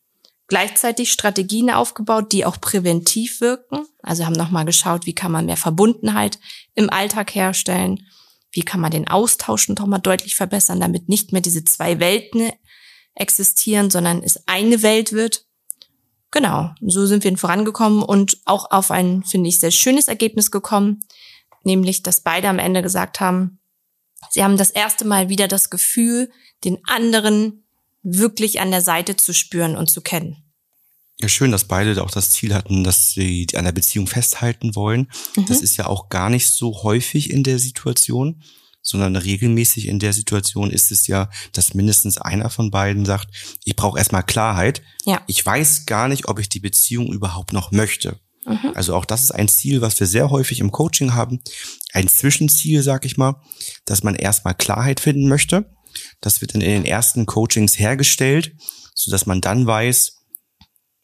Gleichzeitig 0.48 1.12
Strategien 1.12 1.70
aufgebaut, 1.70 2.32
die 2.32 2.44
auch 2.44 2.60
präventiv 2.60 3.40
wirken. 3.40 3.86
Also 4.02 4.26
haben 4.26 4.34
nochmal 4.34 4.64
geschaut, 4.64 5.06
wie 5.06 5.14
kann 5.14 5.32
man 5.32 5.46
mehr 5.46 5.56
Verbundenheit 5.56 6.38
im 6.74 6.90
Alltag 6.90 7.34
herstellen, 7.34 8.06
wie 8.50 8.62
kann 8.62 8.80
man 8.80 8.90
den 8.90 9.08
Austausch 9.08 9.68
nochmal 9.68 10.00
deutlich 10.00 10.34
verbessern, 10.34 10.80
damit 10.80 11.08
nicht 11.08 11.32
mehr 11.32 11.40
diese 11.40 11.64
zwei 11.64 12.00
Welten 12.00 12.50
existieren, 13.14 13.90
sondern 13.90 14.22
es 14.22 14.46
eine 14.46 14.82
Welt 14.82 15.12
wird. 15.12 15.46
Genau, 16.30 16.70
so 16.80 17.06
sind 17.06 17.24
wir 17.24 17.36
vorangekommen 17.36 18.02
und 18.02 18.38
auch 18.44 18.70
auf 18.70 18.90
ein, 18.90 19.22
finde 19.22 19.48
ich, 19.48 19.60
sehr 19.60 19.70
schönes 19.70 20.08
Ergebnis 20.08 20.50
gekommen, 20.50 21.00
nämlich, 21.62 22.02
dass 22.02 22.22
beide 22.22 22.48
am 22.48 22.58
Ende 22.58 22.82
gesagt 22.82 23.20
haben, 23.20 23.58
Sie 24.30 24.42
haben 24.42 24.56
das 24.56 24.70
erste 24.70 25.04
Mal 25.04 25.28
wieder 25.28 25.48
das 25.48 25.70
Gefühl, 25.70 26.30
den 26.64 26.78
anderen 26.86 27.61
wirklich 28.02 28.60
an 28.60 28.70
der 28.70 28.82
Seite 28.82 29.16
zu 29.16 29.32
spüren 29.32 29.76
und 29.76 29.90
zu 29.90 30.00
kennen. 30.00 30.36
Ja, 31.20 31.28
schön, 31.28 31.52
dass 31.52 31.64
beide 31.68 32.02
auch 32.02 32.10
das 32.10 32.30
Ziel 32.30 32.54
hatten, 32.54 32.82
dass 32.82 33.12
sie 33.12 33.46
an 33.54 33.64
der 33.64 33.72
Beziehung 33.72 34.06
festhalten 34.06 34.74
wollen. 34.74 35.10
Mhm. 35.36 35.46
Das 35.46 35.60
ist 35.60 35.76
ja 35.76 35.86
auch 35.86 36.08
gar 36.08 36.30
nicht 36.30 36.48
so 36.48 36.82
häufig 36.82 37.30
in 37.30 37.44
der 37.44 37.58
Situation. 37.58 38.42
sondern 38.82 39.16
regelmäßig 39.16 39.86
in 39.86 39.98
der 39.98 40.12
Situation 40.12 40.70
ist 40.70 40.90
es 40.90 41.06
ja, 41.06 41.30
dass 41.52 41.74
mindestens 41.74 42.18
einer 42.18 42.50
von 42.50 42.70
beiden 42.70 43.04
sagt, 43.04 43.28
ich 43.64 43.76
brauche 43.76 43.98
erstmal 43.98 44.24
Klarheit. 44.24 44.82
Ja. 45.04 45.22
Ich 45.28 45.44
weiß 45.44 45.86
gar 45.86 46.08
nicht, 46.08 46.28
ob 46.28 46.38
ich 46.38 46.48
die 46.48 46.60
Beziehung 46.60 47.12
überhaupt 47.12 47.52
noch 47.52 47.70
möchte. 47.70 48.18
Mhm. 48.44 48.72
Also 48.74 48.96
auch 48.96 49.04
das 49.04 49.22
ist 49.22 49.30
ein 49.30 49.48
Ziel, 49.48 49.80
was 49.80 49.98
wir 50.00 50.06
sehr 50.06 50.30
häufig 50.30 50.58
im 50.58 50.72
Coaching 50.72 51.14
haben. 51.14 51.40
Ein 51.92 52.08
Zwischenziel, 52.08 52.82
sag 52.82 53.04
ich 53.04 53.16
mal, 53.16 53.40
dass 53.84 54.02
man 54.02 54.16
erstmal 54.16 54.54
Klarheit 54.54 54.98
finden 54.98 55.28
möchte. 55.28 55.70
Das 56.20 56.40
wird 56.40 56.54
dann 56.54 56.60
in 56.60 56.70
den 56.70 56.84
ersten 56.84 57.26
Coachings 57.26 57.78
hergestellt, 57.78 58.54
so 58.94 59.10
dass 59.10 59.26
man 59.26 59.40
dann 59.40 59.66
weiß, 59.66 60.24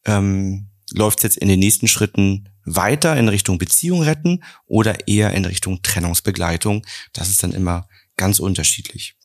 ähm, 0.06 0.70
läuft 0.92 1.18
es 1.18 1.22
jetzt 1.24 1.36
in 1.38 1.48
den 1.48 1.58
nächsten 1.58 1.88
Schritten 1.88 2.48
weiter 2.64 3.16
in 3.16 3.28
Richtung 3.28 3.58
Beziehung 3.58 4.02
retten 4.02 4.44
oder 4.66 5.08
eher 5.08 5.32
in 5.32 5.44
Richtung 5.44 5.82
Trennungsbegleitung. 5.82 6.86
Das 7.12 7.28
ist 7.28 7.42
dann 7.42 7.52
immer 7.52 7.88
ganz 8.16 8.40
unterschiedlich. 8.40 9.16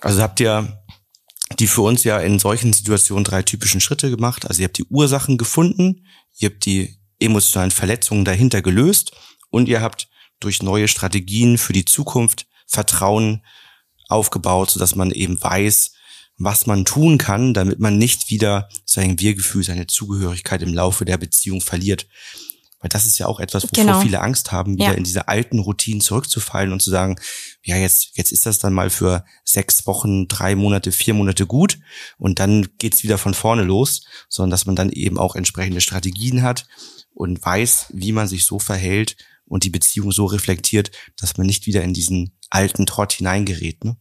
Also 0.00 0.22
habt 0.22 0.40
ihr 0.40 0.82
die 1.58 1.66
für 1.66 1.82
uns 1.82 2.04
ja 2.04 2.18
in 2.18 2.38
solchen 2.38 2.72
Situationen 2.72 3.24
drei 3.24 3.42
typischen 3.42 3.80
Schritte 3.80 4.10
gemacht. 4.10 4.46
Also 4.46 4.60
ihr 4.60 4.66
habt 4.66 4.78
die 4.78 4.84
Ursachen 4.84 5.38
gefunden, 5.38 6.06
ihr 6.36 6.50
habt 6.50 6.64
die 6.66 6.98
emotionalen 7.20 7.70
Verletzungen 7.70 8.24
dahinter 8.24 8.62
gelöst 8.62 9.12
und 9.50 9.68
ihr 9.68 9.80
habt 9.80 10.08
durch 10.40 10.62
neue 10.62 10.88
Strategien 10.88 11.58
für 11.58 11.72
die 11.72 11.84
Zukunft 11.84 12.46
Vertrauen 12.66 13.42
aufgebaut, 14.08 14.70
sodass 14.70 14.94
man 14.94 15.10
eben 15.10 15.40
weiß, 15.40 15.92
was 16.38 16.66
man 16.66 16.84
tun 16.84 17.18
kann, 17.18 17.52
damit 17.52 17.80
man 17.80 17.98
nicht 17.98 18.30
wieder 18.30 18.68
sein 18.84 19.18
Wir-Gefühl, 19.18 19.64
seine 19.64 19.86
Zugehörigkeit 19.86 20.62
im 20.62 20.72
Laufe 20.72 21.04
der 21.04 21.18
Beziehung 21.18 21.60
verliert. 21.60 22.06
Weil 22.80 22.90
das 22.90 23.06
ist 23.06 23.18
ja 23.18 23.26
auch 23.26 23.40
etwas, 23.40 23.64
wovor 23.64 23.84
genau. 23.84 24.00
viele 24.00 24.20
Angst 24.20 24.52
haben, 24.52 24.74
wieder 24.74 24.92
ja. 24.92 24.92
in 24.92 25.02
diese 25.02 25.26
alten 25.26 25.58
Routinen 25.58 26.00
zurückzufallen 26.00 26.72
und 26.72 26.80
zu 26.80 26.90
sagen, 26.90 27.16
ja, 27.64 27.76
jetzt, 27.76 28.10
jetzt 28.16 28.30
ist 28.30 28.46
das 28.46 28.60
dann 28.60 28.72
mal 28.72 28.88
für 28.88 29.24
sechs 29.44 29.84
Wochen, 29.88 30.28
drei 30.28 30.54
Monate, 30.54 30.92
vier 30.92 31.14
Monate 31.14 31.44
gut 31.44 31.80
und 32.18 32.38
dann 32.38 32.68
geht's 32.78 33.02
wieder 33.02 33.18
von 33.18 33.34
vorne 33.34 33.64
los, 33.64 34.04
sondern 34.28 34.52
dass 34.52 34.66
man 34.66 34.76
dann 34.76 34.90
eben 34.90 35.18
auch 35.18 35.34
entsprechende 35.34 35.80
Strategien 35.80 36.42
hat 36.42 36.68
und 37.14 37.44
weiß, 37.44 37.86
wie 37.92 38.12
man 38.12 38.28
sich 38.28 38.44
so 38.44 38.60
verhält 38.60 39.16
und 39.44 39.64
die 39.64 39.70
Beziehung 39.70 40.12
so 40.12 40.26
reflektiert, 40.26 40.92
dass 41.16 41.36
man 41.36 41.48
nicht 41.48 41.66
wieder 41.66 41.82
in 41.82 41.94
diesen 41.94 42.37
alten 42.50 42.86
Trott 42.86 43.12
hineingerät. 43.12 43.84
Ne? 43.84 43.96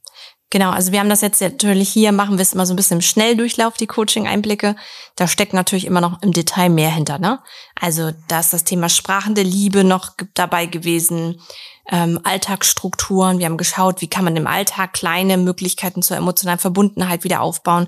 Genau, 0.49 0.69
also 0.69 0.93
wir 0.93 0.99
haben 0.99 1.09
das 1.09 1.21
jetzt 1.21 1.41
natürlich 1.41 1.89
hier, 1.89 2.13
machen 2.13 2.37
wir 2.37 2.41
es 2.41 2.53
immer 2.53 2.65
so 2.65 2.73
ein 2.73 2.77
bisschen 2.77 2.99
im 2.99 3.01
Schnelldurchlauf, 3.01 3.73
die 3.73 3.87
Coaching-Einblicke. 3.87 4.77
Da 5.17 5.27
steckt 5.27 5.53
natürlich 5.53 5.85
immer 5.85 5.99
noch 5.99 6.21
im 6.21 6.31
Detail 6.31 6.69
mehr 6.69 6.89
hinter, 6.89 7.19
ne? 7.19 7.39
Also 7.75 8.11
da 8.29 8.39
ist 8.39 8.53
das 8.53 8.63
Thema 8.63 8.87
sprachende 8.87 9.41
Liebe 9.41 9.83
noch 9.83 10.11
dabei 10.35 10.65
gewesen, 10.65 11.41
ähm, 11.89 12.19
Alltagsstrukturen. 12.23 13.39
Wir 13.39 13.45
haben 13.45 13.57
geschaut, 13.57 13.99
wie 13.99 14.09
kann 14.09 14.23
man 14.23 14.37
im 14.37 14.47
Alltag 14.47 14.93
kleine 14.93 15.37
Möglichkeiten 15.37 16.01
zur 16.01 16.15
emotionalen 16.15 16.59
Verbundenheit 16.59 17.25
wieder 17.25 17.41
aufbauen. 17.41 17.87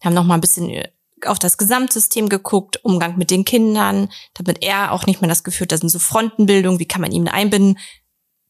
Wir 0.00 0.06
haben 0.06 0.14
noch 0.14 0.24
mal 0.24 0.34
ein 0.34 0.40
bisschen 0.40 0.70
äh, 0.70 0.88
auf 1.24 1.38
das 1.38 1.56
Gesamtsystem 1.56 2.28
geguckt, 2.28 2.84
Umgang 2.84 3.16
mit 3.16 3.30
den 3.30 3.44
Kindern, 3.44 4.08
damit 4.34 4.64
er 4.64 4.90
auch 4.90 5.06
nicht 5.06 5.20
mehr 5.20 5.28
das 5.28 5.44
Gefühl 5.44 5.66
hat, 5.66 5.72
das 5.72 5.80
sind 5.80 5.88
so 5.88 6.00
Frontenbildung, 6.00 6.80
wie 6.80 6.88
kann 6.88 7.00
man 7.00 7.12
ihn 7.12 7.28
einbinden. 7.28 7.78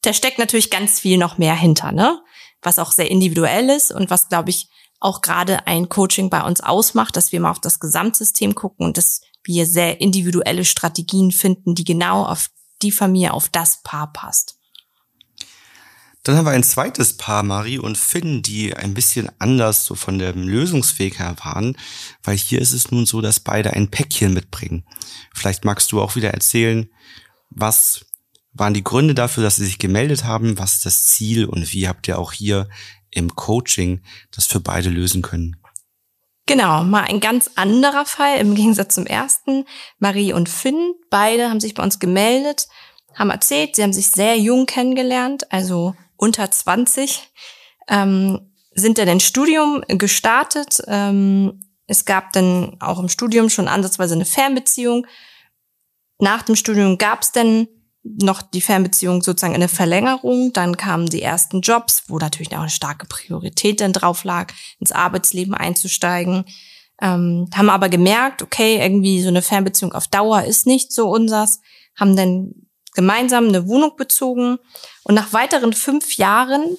Da 0.03 0.13
steckt 0.13 0.39
natürlich 0.39 0.71
ganz 0.71 1.01
viel 1.01 1.17
noch 1.17 1.39
mehr 1.39 1.55
hinter, 1.55 1.93
ne? 1.93 2.21
was 2.63 2.79
auch 2.79 2.93
sehr 2.93 3.11
individuell 3.11 3.69
ist 3.69 3.93
und 3.93 4.09
was, 4.09 4.29
glaube 4.29 4.51
ich, 4.51 4.69
auch 5.01 5.21
gerade 5.21 5.67
ein 5.67 5.89
Coaching 5.89 6.31
bei 6.31 6.43
uns 6.43 6.61
ausmacht, 6.61 7.17
dass 7.17 7.33
wir 7.33 7.41
mal 7.41 7.51
auf 7.51 7.61
das 7.61 7.81
Gesamtsystem 7.81 8.55
gucken 8.55 8.87
und 8.87 8.97
dass 8.97 9.21
wir 9.43 9.67
sehr 9.67 10.01
individuelle 10.01 10.65
Strategien 10.65 11.33
finden, 11.33 11.75
die 11.75 11.85
genau 11.85 12.25
auf 12.25 12.49
die 12.83 12.93
Familie, 12.93 13.35
auf 13.35 13.49
das 13.49 13.83
Paar 13.83 14.13
passt. 14.13 14.59
Dann 16.23 16.37
haben 16.37 16.45
wir 16.45 16.53
ein 16.53 16.63
zweites 16.63 17.17
Paar, 17.17 17.43
Marie 17.43 17.79
und 17.79 17.99
Finn, 17.99 18.43
die 18.43 18.77
ein 18.77 18.95
bisschen 18.95 19.29
anders 19.41 19.85
so 19.85 19.97
von 19.97 20.21
dem 20.21 20.47
Lösungsweg 20.47 21.19
her 21.19 21.35
waren, 21.43 21.77
weil 22.23 22.37
hier 22.37 22.61
ist 22.61 22.73
es 22.73 22.93
nun 22.93 23.07
so, 23.07 23.21
dass 23.21 23.41
beide 23.41 23.73
ein 23.73 23.91
Päckchen 23.91 24.33
mitbringen. 24.33 24.87
Vielleicht 25.35 25.65
magst 25.65 25.91
du 25.91 26.01
auch 26.01 26.15
wieder 26.15 26.31
erzählen, 26.31 26.89
was 27.51 28.07
waren 28.53 28.75
die 28.75 28.85
Gründe 28.85 29.15
dafür, 29.15 29.43
dass 29.43 29.57
Sie 29.57 29.65
sich 29.65 29.79
gemeldet 29.79 30.25
haben? 30.25 30.59
Was 30.59 30.75
ist 30.75 30.87
das 30.87 31.07
Ziel 31.07 31.45
und 31.47 31.73
wie 31.73 31.89
habt 31.89 32.07
ihr 32.09 32.19
auch 32.19 32.33
hier 32.33 32.69
im 33.11 33.35
Coaching 33.35 34.03
das 34.31 34.47
für 34.47 34.61
beide 34.61 34.91
lösen 34.91 35.23
können? 35.23 35.57
Genau, 36.47 36.83
mal 36.83 37.05
ein 37.05 37.21
ganz 37.21 37.51
anderer 37.55 38.05
Fall 38.05 38.39
im 38.39 38.55
Gegensatz 38.55 38.95
zum 38.95 39.07
ersten. 39.07 39.65
Marie 39.99 40.33
und 40.33 40.49
Finn, 40.49 40.95
beide 41.09 41.49
haben 41.49 41.61
sich 41.61 41.75
bei 41.75 41.83
uns 41.83 41.99
gemeldet, 41.99 42.69
haben 43.15 43.31
erzählt, 43.31 43.77
sie 43.77 43.83
haben 43.83 43.93
sich 43.93 44.09
sehr 44.09 44.37
jung 44.39 44.67
kennengelernt, 44.67 45.53
also 45.53 45.95
unter 46.17 46.51
20, 46.51 47.31
ähm, 47.89 48.53
sind 48.75 48.99
dann 48.99 49.09
ins 49.09 49.25
Studium 49.25 49.83
gestartet. 49.87 50.83
Ähm, 50.89 51.65
es 51.87 52.05
gab 52.05 52.33
dann 52.33 52.77
auch 52.81 52.99
im 52.99 53.09
Studium 53.09 53.51
schon 53.51 53.69
ansatzweise 53.69 54.15
eine 54.15 54.25
Fernbeziehung. 54.25 55.07
Nach 56.19 56.43
dem 56.43 56.57
Studium 56.57 56.99
gab 56.99 57.23
es 57.23 57.33
dann 57.33 57.69
noch 58.03 58.43
die 58.43 58.61
Fernbeziehung 58.61 59.23
sozusagen 59.23 59.55
eine 59.55 59.69
Verlängerung. 59.69 60.53
Dann 60.53 60.77
kamen 60.77 61.07
die 61.07 61.23
ersten 61.23 61.61
Jobs, 61.61 62.05
wo 62.09 62.19
natürlich 62.19 62.53
auch 62.53 62.61
eine 62.61 62.71
starke 62.71 63.07
Priorität 63.07 63.81
dann 63.81 63.93
drauf 63.93 64.25
lag, 64.25 64.53
ins 64.81 64.93
Arbeitsleben 64.93 65.55
einzusteigen. 65.55 66.45
Ähm, 67.01 67.49
haben 67.55 67.71
aber 67.71 67.89
gemerkt, 67.89 68.43
okay, 68.43 68.79
irgendwie 68.81 69.23
so 69.23 69.29
eine 69.29 69.43
Fernbeziehung 69.43 69.93
auf 69.93 70.09
Dauer 70.09 70.45
ist 70.45 70.67
nicht 70.67 70.93
so 70.93 71.09
unsers. 71.09 71.61
Haben 71.97 72.17
dann 72.17 72.55
gemeinsam 72.95 73.49
eine 73.49 73.67
Wohnung 73.67 73.97
bezogen. 73.97 74.59
Und 75.05 75.15
nach 75.15 75.33
weiteren 75.33 75.73
fünf 75.73 76.17
Jahren 76.17 76.77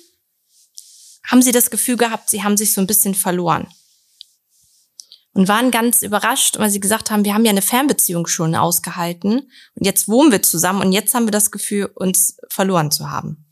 haben 1.25 1.41
sie 1.41 1.51
das 1.51 1.71
Gefühl 1.71 1.97
gehabt, 1.97 2.29
sie 2.29 2.43
haben 2.43 2.57
sich 2.57 2.73
so 2.73 2.81
ein 2.81 2.87
bisschen 2.87 3.15
verloren 3.15 3.67
und 5.33 5.47
waren 5.47 5.71
ganz 5.71 6.01
überrascht, 6.01 6.59
weil 6.59 6.69
sie 6.69 6.79
gesagt 6.79 7.11
haben, 7.11 7.25
wir 7.25 7.33
haben 7.33 7.45
ja 7.45 7.51
eine 7.51 7.61
Fernbeziehung 7.61 8.27
schon 8.27 8.55
ausgehalten 8.55 9.49
und 9.75 9.85
jetzt 9.85 10.07
wohnen 10.07 10.31
wir 10.31 10.41
zusammen 10.41 10.81
und 10.81 10.91
jetzt 10.91 11.13
haben 11.13 11.25
wir 11.25 11.31
das 11.31 11.51
Gefühl, 11.51 11.91
uns 11.95 12.37
verloren 12.49 12.91
zu 12.91 13.09
haben. 13.09 13.45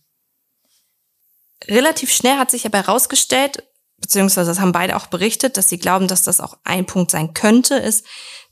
Relativ 1.67 2.12
schnell 2.12 2.38
hat 2.38 2.52
sich 2.52 2.65
aber 2.65 2.80
herausgestellt, 2.80 3.63
beziehungsweise 3.98 4.50
das 4.50 4.60
haben 4.60 4.72
beide 4.72 4.96
auch 4.96 5.08
berichtet, 5.08 5.58
dass 5.58 5.70
sie 5.70 5.78
glauben, 5.78 6.08
dass 6.08 6.24
das 6.24 6.39
auch 6.39 6.58
ein 6.63 6.86
Punkt 6.86 7.12
sein 7.12 7.34
könnte, 7.34 7.76
ist, 7.76 8.06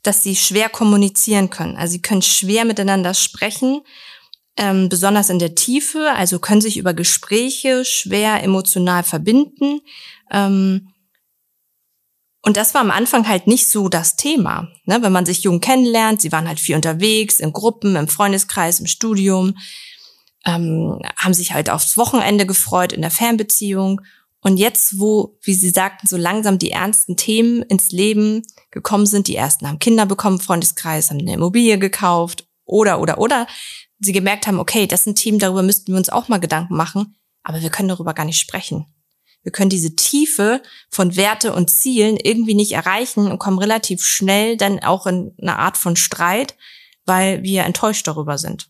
dass 0.04 0.24
sie 0.24 0.36
schwer 0.36 0.70
kommunizieren 0.70 1.50
können. 1.50 1.76
Also 1.76 1.94
sie 1.94 2.02
können 2.02 2.22
schwer 2.22 2.66
miteinander 2.66 3.14
sprechen, 3.14 3.82
ähm, 4.58 4.90
besonders 4.90 5.30
in 5.30 5.40
der 5.40 5.56
Tiefe, 5.56 6.12
also 6.14 6.40
können 6.40 6.62
sich 6.62 6.78
über 6.78 6.94
Gespräche 6.94 7.86
schwer 7.86 8.44
emotional 8.44 9.04
verbinden. 9.04 9.82
Ähm, 10.32 10.90
und 12.42 12.56
das 12.56 12.74
war 12.74 12.82
am 12.82 12.92
Anfang 12.92 13.28
halt 13.28 13.48
nicht 13.48 13.70
so 13.70 13.90
das 13.90 14.16
Thema. 14.16 14.70
Ne? 14.86 15.02
Wenn 15.02 15.12
man 15.12 15.26
sich 15.26 15.44
jung 15.44 15.60
kennenlernt, 15.60 16.22
sie 16.22 16.32
waren 16.32 16.48
halt 16.48 16.60
viel 16.60 16.76
unterwegs, 16.76 17.40
in 17.40 17.52
Gruppen, 17.52 17.96
im 17.96 18.08
Freundeskreis, 18.08 18.80
im 18.80 18.88
Studium, 18.88 19.58
ähm, 20.46 21.02
haben 21.18 21.34
sich 21.34 21.54
halt 21.54 21.70
aufs 21.70 21.98
Wochenende 21.98 22.46
gefreut 22.46 22.94
in 22.94 23.02
der 23.02 23.12
Fernbeziehung. 23.12 24.02
Und 24.42 24.56
jetzt, 24.56 25.00
wo, 25.00 25.38
wie 25.44 25.54
Sie 25.54 25.70
sagten, 25.70 26.08
so 26.08 26.16
langsam 26.16 26.60
die 26.60 26.72
ernsten 26.72 27.18
Themen 27.18 27.62
ins 27.64 27.92
Leben 27.92 28.44
gekommen 28.72 29.06
sind, 29.06 29.28
die 29.28 29.36
ersten 29.36 29.68
haben 29.68 29.80
Kinder 29.80 30.06
bekommen, 30.06 30.40
Freundeskreis, 30.40 31.10
haben 31.10 31.20
eine 31.20 31.34
Immobilie 31.34 31.78
gekauft 31.78 32.48
oder, 32.64 33.02
oder, 33.02 33.18
oder, 33.18 33.48
sie 34.00 34.14
gemerkt 34.14 34.48
haben, 34.48 34.60
okay, 34.60 34.88
das 34.88 35.04
sind 35.04 35.18
Themen, 35.18 35.40
darüber 35.40 35.62
müssten 35.62 35.92
wir 35.92 35.98
uns 35.98 36.10
auch 36.10 36.30
mal 36.30 36.40
Gedanken 36.40 36.78
machen, 36.78 37.18
aber 37.44 37.62
wir 37.62 37.70
können 37.70 37.90
darüber 37.90 38.14
gar 38.14 38.26
nicht 38.26 38.40
sprechen. 38.40 38.86
Wir 39.44 39.52
können 39.52 39.70
diese 39.70 39.96
Tiefe 39.96 40.62
von 40.90 41.16
Werte 41.16 41.54
und 41.54 41.70
Zielen 41.70 42.18
irgendwie 42.18 42.56
nicht 42.56 42.74
erreichen 42.74 43.32
und 43.32 43.40
kommen 43.40 43.60
relativ 43.60 44.04
schnell 44.04 44.58
dann 44.58 44.80
auch 44.80 45.08
in 45.08 45.34
eine 45.42 45.58
Art 45.58 45.78
von 45.78 45.96
Streit, 45.96 46.56
weil 47.06 47.42
wir 47.44 47.64
enttäuscht 47.64 48.08
darüber 48.08 48.38
sind. 48.38 48.70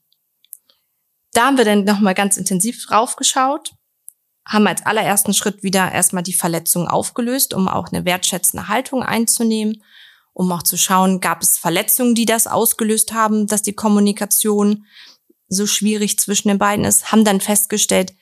Da 1.34 1.46
haben 1.46 1.58
wir 1.58 1.66
dann 1.66 1.84
nochmal 1.84 2.14
ganz 2.14 2.38
intensiv 2.38 2.86
draufgeschaut, 2.86 3.74
haben 4.46 4.68
als 4.68 4.86
allerersten 4.86 5.34
Schritt 5.34 5.64
wieder 5.64 5.92
erstmal 5.92 6.24
die 6.24 6.34
Verletzung 6.34 6.88
aufgelöst, 6.88 7.54
um 7.54 7.68
auch 7.68 7.90
eine 7.90 8.06
wertschätzende 8.06 8.68
Haltung 8.68 9.04
einzunehmen, 9.04 9.84
um 10.34 10.52
auch 10.52 10.64
zu 10.64 10.78
schauen, 10.78 11.20
gab 11.20 11.42
es 11.42 11.58
Verletzungen, 11.58 12.16
die 12.16 12.26
das 12.26 12.48
ausgelöst 12.48 13.14
haben, 13.14 13.48
dass 13.48 13.62
die 13.62 13.74
Kommunikation 13.74 14.86
so 15.48 15.66
schwierig 15.66 16.20
zwischen 16.20 16.48
den 16.48 16.58
beiden 16.58 16.86
ist, 16.86 17.12
haben 17.12 17.26
dann 17.26 17.42
festgestellt, 17.42 18.14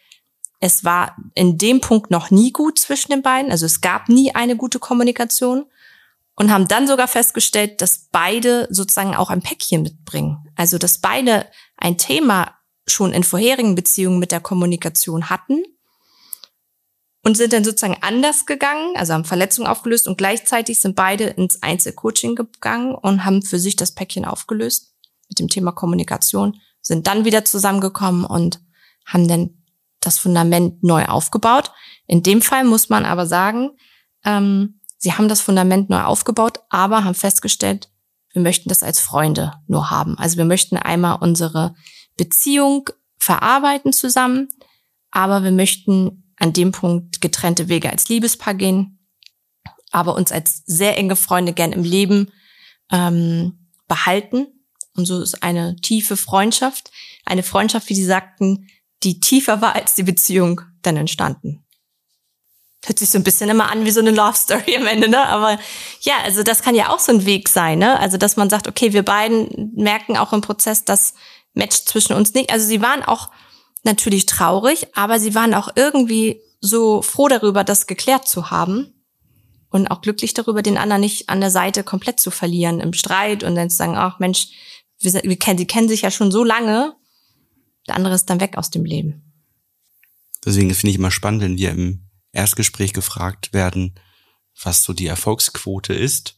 es 0.60 0.84
war 0.84 1.16
in 1.36 1.58
dem 1.58 1.82
Punkt 1.82 2.10
noch 2.10 2.32
nie 2.32 2.52
gut 2.52 2.80
zwischen 2.80 3.12
den 3.12 3.22
beiden, 3.22 3.52
also 3.52 3.66
es 3.66 3.82
gab 3.82 4.10
nie 4.10 4.34
eine 4.34 4.56
gute 4.56 4.80
Kommunikation 4.80 5.66
und 6.36 6.52
haben 6.52 6.68
dann 6.68 6.88
sogar 6.88 7.08
festgestellt, 7.08 7.82
dass 7.82 8.08
beide 8.12 8.68
sozusagen 8.70 9.16
auch 9.16 9.30
ein 9.30 9.42
Päckchen 9.42 9.82
mitbringen. 9.82 10.38
Also 10.56 10.78
dass 10.78 11.00
beide 11.00 11.48
ein 11.78 11.98
Thema 11.98 12.56
schon 12.88 13.12
in 13.12 13.24
vorherigen 13.24 13.76
Beziehungen 13.76 14.20
mit 14.20 14.32
der 14.32 14.40
Kommunikation 14.40 15.30
hatten 15.30 15.64
und 17.24 17.36
sind 17.36 17.54
dann 17.54 17.64
sozusagen 17.64 17.98
anders 18.02 18.46
gegangen, 18.46 18.96
also 18.96 19.14
haben 19.14 19.26
Verletzungen 19.26 19.68
aufgelöst 19.68 20.08
und 20.08 20.18
gleichzeitig 20.18 20.80
sind 20.80 20.96
beide 20.96 21.26
ins 21.26 21.62
Einzelcoaching 21.62 22.36
gegangen 22.36 22.96
und 22.96 23.26
haben 23.26 23.42
für 23.42 23.60
sich 23.60 23.76
das 23.76 23.94
Päckchen 23.94 24.26
aufgelöst 24.26 24.94
mit 25.28 25.40
dem 25.40 25.50
Thema 25.50 25.72
Kommunikation, 25.72 26.62
sind 26.82 27.06
dann 27.06 27.26
wieder 27.26 27.44
zusammengekommen 27.44 28.24
und 28.24 28.62
haben 29.06 29.28
dann 29.28 29.57
das 30.08 30.18
Fundament 30.18 30.84
neu 30.84 31.06
aufgebaut. 31.06 31.72
In 32.08 32.24
dem 32.24 32.42
Fall 32.42 32.64
muss 32.64 32.90
man 32.90 33.06
aber 33.06 33.28
sagen, 33.28 33.72
ähm, 34.24 34.80
sie 34.98 35.14
haben 35.14 35.28
das 35.28 35.42
Fundament 35.42 35.90
neu 35.90 36.02
aufgebaut, 36.02 36.62
aber 36.70 37.04
haben 37.04 37.14
festgestellt, 37.14 37.92
wir 38.34 38.42
möchten 38.42 38.70
das 38.70 38.84
als 38.84 39.00
Freunde 39.00 39.54
nur 39.68 39.92
haben. 39.92 40.18
Also 40.18 40.38
wir 40.38 40.46
möchten 40.46 40.78
einmal 40.78 41.18
unsere 41.20 41.76
Beziehung 42.16 42.90
verarbeiten 43.20 43.94
zusammen, 43.94 44.48
aber 45.12 45.44
wir 45.44 45.52
möchten 45.52 46.34
an 46.38 46.54
dem 46.54 46.72
Punkt 46.72 47.22
getrennte 47.22 47.68
Wege 47.68 47.92
als 47.92 48.10
Liebespaar 48.10 48.54
gehen, 48.54 49.00
aber 49.92 50.16
uns 50.16 50.32
als 50.32 50.64
sehr 50.66 50.98
enge 50.98 51.16
Freunde 51.16 51.54
gern 51.54 51.72
im 51.72 51.84
Leben 51.84 52.32
ähm, 52.92 53.70
behalten. 53.88 54.48
Und 54.96 55.06
so 55.06 55.22
ist 55.22 55.44
eine 55.44 55.76
tiefe 55.78 56.18
Freundschaft, 56.18 56.92
eine 57.26 57.44
Freundschaft, 57.44 57.90
wie 57.90 57.96
Sie 57.96 58.06
sagten, 58.06 58.68
die 59.04 59.20
tiefer 59.20 59.62
war 59.62 59.76
als 59.76 59.96
die 59.96 60.04
Beziehung 60.04 60.62
dann 60.82 60.98
entstanden. 60.98 61.64
Hört 62.86 63.00
sich 63.00 63.10
so 63.10 63.18
ein 63.18 63.24
bisschen 63.24 63.50
immer 63.50 63.70
an 63.72 63.86
wie 63.86 63.92
so 63.92 64.00
eine 64.00 64.12
Love 64.12 64.38
Story 64.38 64.78
am 64.78 64.88
Ende, 64.88 65.10
ne? 65.10 65.26
Aber 65.28 65.60
ja, 66.02 66.14
also 66.24 66.44
das 66.44 66.62
kann 66.62 66.76
ja 66.76 66.90
auch 66.90 67.00
so 67.00 67.12
ein 67.12 67.26
Weg 67.26 67.50
sein, 67.50 67.80
ne? 67.80 68.00
Also 68.00 68.18
dass 68.18 68.38
man 68.38 68.50
sagt, 68.50 68.68
okay, 68.68 68.94
wir 68.94 69.04
beiden 69.04 69.72
merken 69.76 70.16
auch 70.18 70.32
im 70.32 70.42
Prozess, 70.42 70.86
dass 70.86 71.16
Match 71.54 71.86
zwischen 71.86 72.14
uns 72.14 72.34
nicht. 72.34 72.52
Also 72.52 72.66
sie 72.66 72.82
waren 72.82 73.04
auch 73.04 73.30
natürlich 73.84 74.26
traurig, 74.26 74.88
aber 74.96 75.20
sie 75.20 75.36
waren 75.36 75.54
auch 75.54 75.70
irgendwie 75.76 76.42
so 76.62 77.02
froh 77.02 77.28
darüber, 77.28 77.64
das 77.64 77.88
geklärt 77.88 78.28
zu 78.28 78.52
haben 78.52 78.94
und 79.70 79.88
auch 79.88 80.02
glücklich 80.02 80.34
darüber, 80.34 80.62
den 80.62 80.78
anderen 80.78 81.02
nicht 81.02 81.30
an 81.30 81.42
der 81.42 81.52
Seite 81.52 81.84
komplett 81.84 82.20
zu 82.20 82.32
verlieren 82.32 82.80
im 82.80 82.94
Streit 82.94 83.44
und 83.44 83.56
dann 83.56 83.70
zu 83.70 83.78
sagen, 83.78 83.98
ach 83.98 84.20
Mensch, 84.20 84.50
wir, 85.00 85.14
wir 85.14 85.38
kennen, 85.38 85.58
sie 85.58 85.68
kennen 85.68 85.90
sich 85.90 86.02
ja 86.02 86.12
schon 86.12 86.32
so 86.32 86.44
lange, 86.44 86.96
der 87.88 87.96
andere 87.96 88.16
ist 88.16 88.30
dann 88.30 88.40
weg 88.40 88.58
aus 88.58 88.70
dem 88.70 88.86
Leben. 88.86 89.24
Deswegen 90.46 90.74
finde 90.74 90.92
ich 90.92 90.98
immer 90.98 91.12
spannend, 91.12 91.42
wenn 91.42 91.58
wir 91.58 91.72
im 91.72 92.08
Erstgespräch 92.32 92.94
gefragt 92.94 93.54
werden, 93.54 94.00
was 94.62 94.84
so 94.84 94.94
die 94.94 95.08
Erfolgsquote 95.08 95.94
ist. 95.94 96.36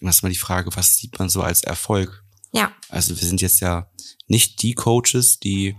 Und 0.00 0.06
das 0.06 0.16
ist 0.16 0.22
mal 0.22 0.28
die 0.30 0.36
Frage, 0.36 0.74
was 0.74 0.96
sieht 0.96 1.18
man 1.18 1.28
so 1.28 1.42
als 1.42 1.62
Erfolg? 1.62 2.24
Ja. 2.52 2.72
Also 2.88 3.18
wir 3.18 3.26
sind 3.26 3.40
jetzt 3.40 3.60
ja 3.60 3.90
nicht 4.26 4.62
die 4.62 4.74
Coaches, 4.74 5.38
die 5.38 5.76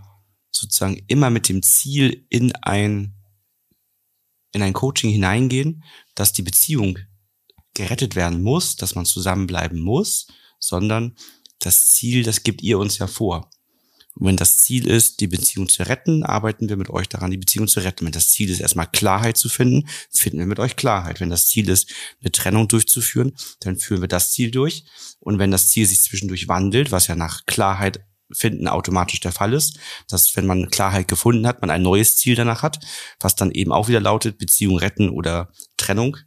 sozusagen 0.51 1.03
immer 1.07 1.29
mit 1.29 1.49
dem 1.49 1.63
Ziel 1.63 2.25
in 2.29 2.53
ein, 2.57 3.15
in 4.51 4.61
ein 4.61 4.73
Coaching 4.73 5.09
hineingehen, 5.11 5.83
dass 6.15 6.33
die 6.33 6.43
Beziehung 6.43 6.99
gerettet 7.73 8.15
werden 8.15 8.43
muss, 8.43 8.75
dass 8.75 8.95
man 8.95 9.05
zusammenbleiben 9.05 9.79
muss, 9.79 10.27
sondern 10.59 11.15
das 11.59 11.89
Ziel, 11.89 12.23
das 12.23 12.43
gibt 12.43 12.61
ihr 12.61 12.77
uns 12.77 12.97
ja 12.97 13.07
vor. 13.07 13.49
Und 14.15 14.27
wenn 14.27 14.37
das 14.37 14.57
Ziel 14.57 14.87
ist, 14.87 15.21
die 15.21 15.27
Beziehung 15.27 15.69
zu 15.69 15.83
retten, 15.83 16.23
arbeiten 16.23 16.69
wir 16.69 16.77
mit 16.77 16.89
euch 16.89 17.09
daran, 17.09 17.31
die 17.31 17.37
Beziehung 17.37 17.67
zu 17.67 17.79
retten. 17.79 18.05
Wenn 18.05 18.11
das 18.11 18.29
Ziel 18.29 18.49
ist, 18.49 18.59
erstmal 18.59 18.87
Klarheit 18.87 19.37
zu 19.37 19.49
finden, 19.49 19.87
finden 20.11 20.39
wir 20.39 20.45
mit 20.45 20.59
euch 20.59 20.75
Klarheit. 20.75 21.19
Wenn 21.19 21.29
das 21.29 21.47
Ziel 21.47 21.69
ist, 21.69 21.91
eine 22.21 22.31
Trennung 22.31 22.67
durchzuführen, 22.67 23.33
dann 23.61 23.77
führen 23.77 24.01
wir 24.01 24.07
das 24.07 24.31
Ziel 24.31 24.51
durch. 24.51 24.85
Und 25.19 25.39
wenn 25.39 25.51
das 25.51 25.69
Ziel 25.69 25.87
sich 25.87 26.03
zwischendurch 26.03 26.47
wandelt, 26.47 26.91
was 26.91 27.07
ja 27.07 27.15
nach 27.15 27.45
Klarheit 27.45 28.01
finden 28.31 28.67
automatisch 28.67 29.19
der 29.19 29.31
Fall 29.31 29.53
ist, 29.53 29.79
dass 30.07 30.35
wenn 30.35 30.45
man 30.45 30.69
Klarheit 30.69 31.07
gefunden 31.07 31.45
hat, 31.47 31.61
man 31.61 31.69
ein 31.69 31.81
neues 31.81 32.17
Ziel 32.17 32.35
danach 32.35 32.63
hat, 32.63 32.79
was 33.19 33.35
dann 33.35 33.51
eben 33.51 33.71
auch 33.71 33.87
wieder 33.87 33.99
lautet, 33.99 34.37
Beziehung 34.37 34.77
retten 34.77 35.09
oder 35.09 35.51
Trennung 35.77 36.17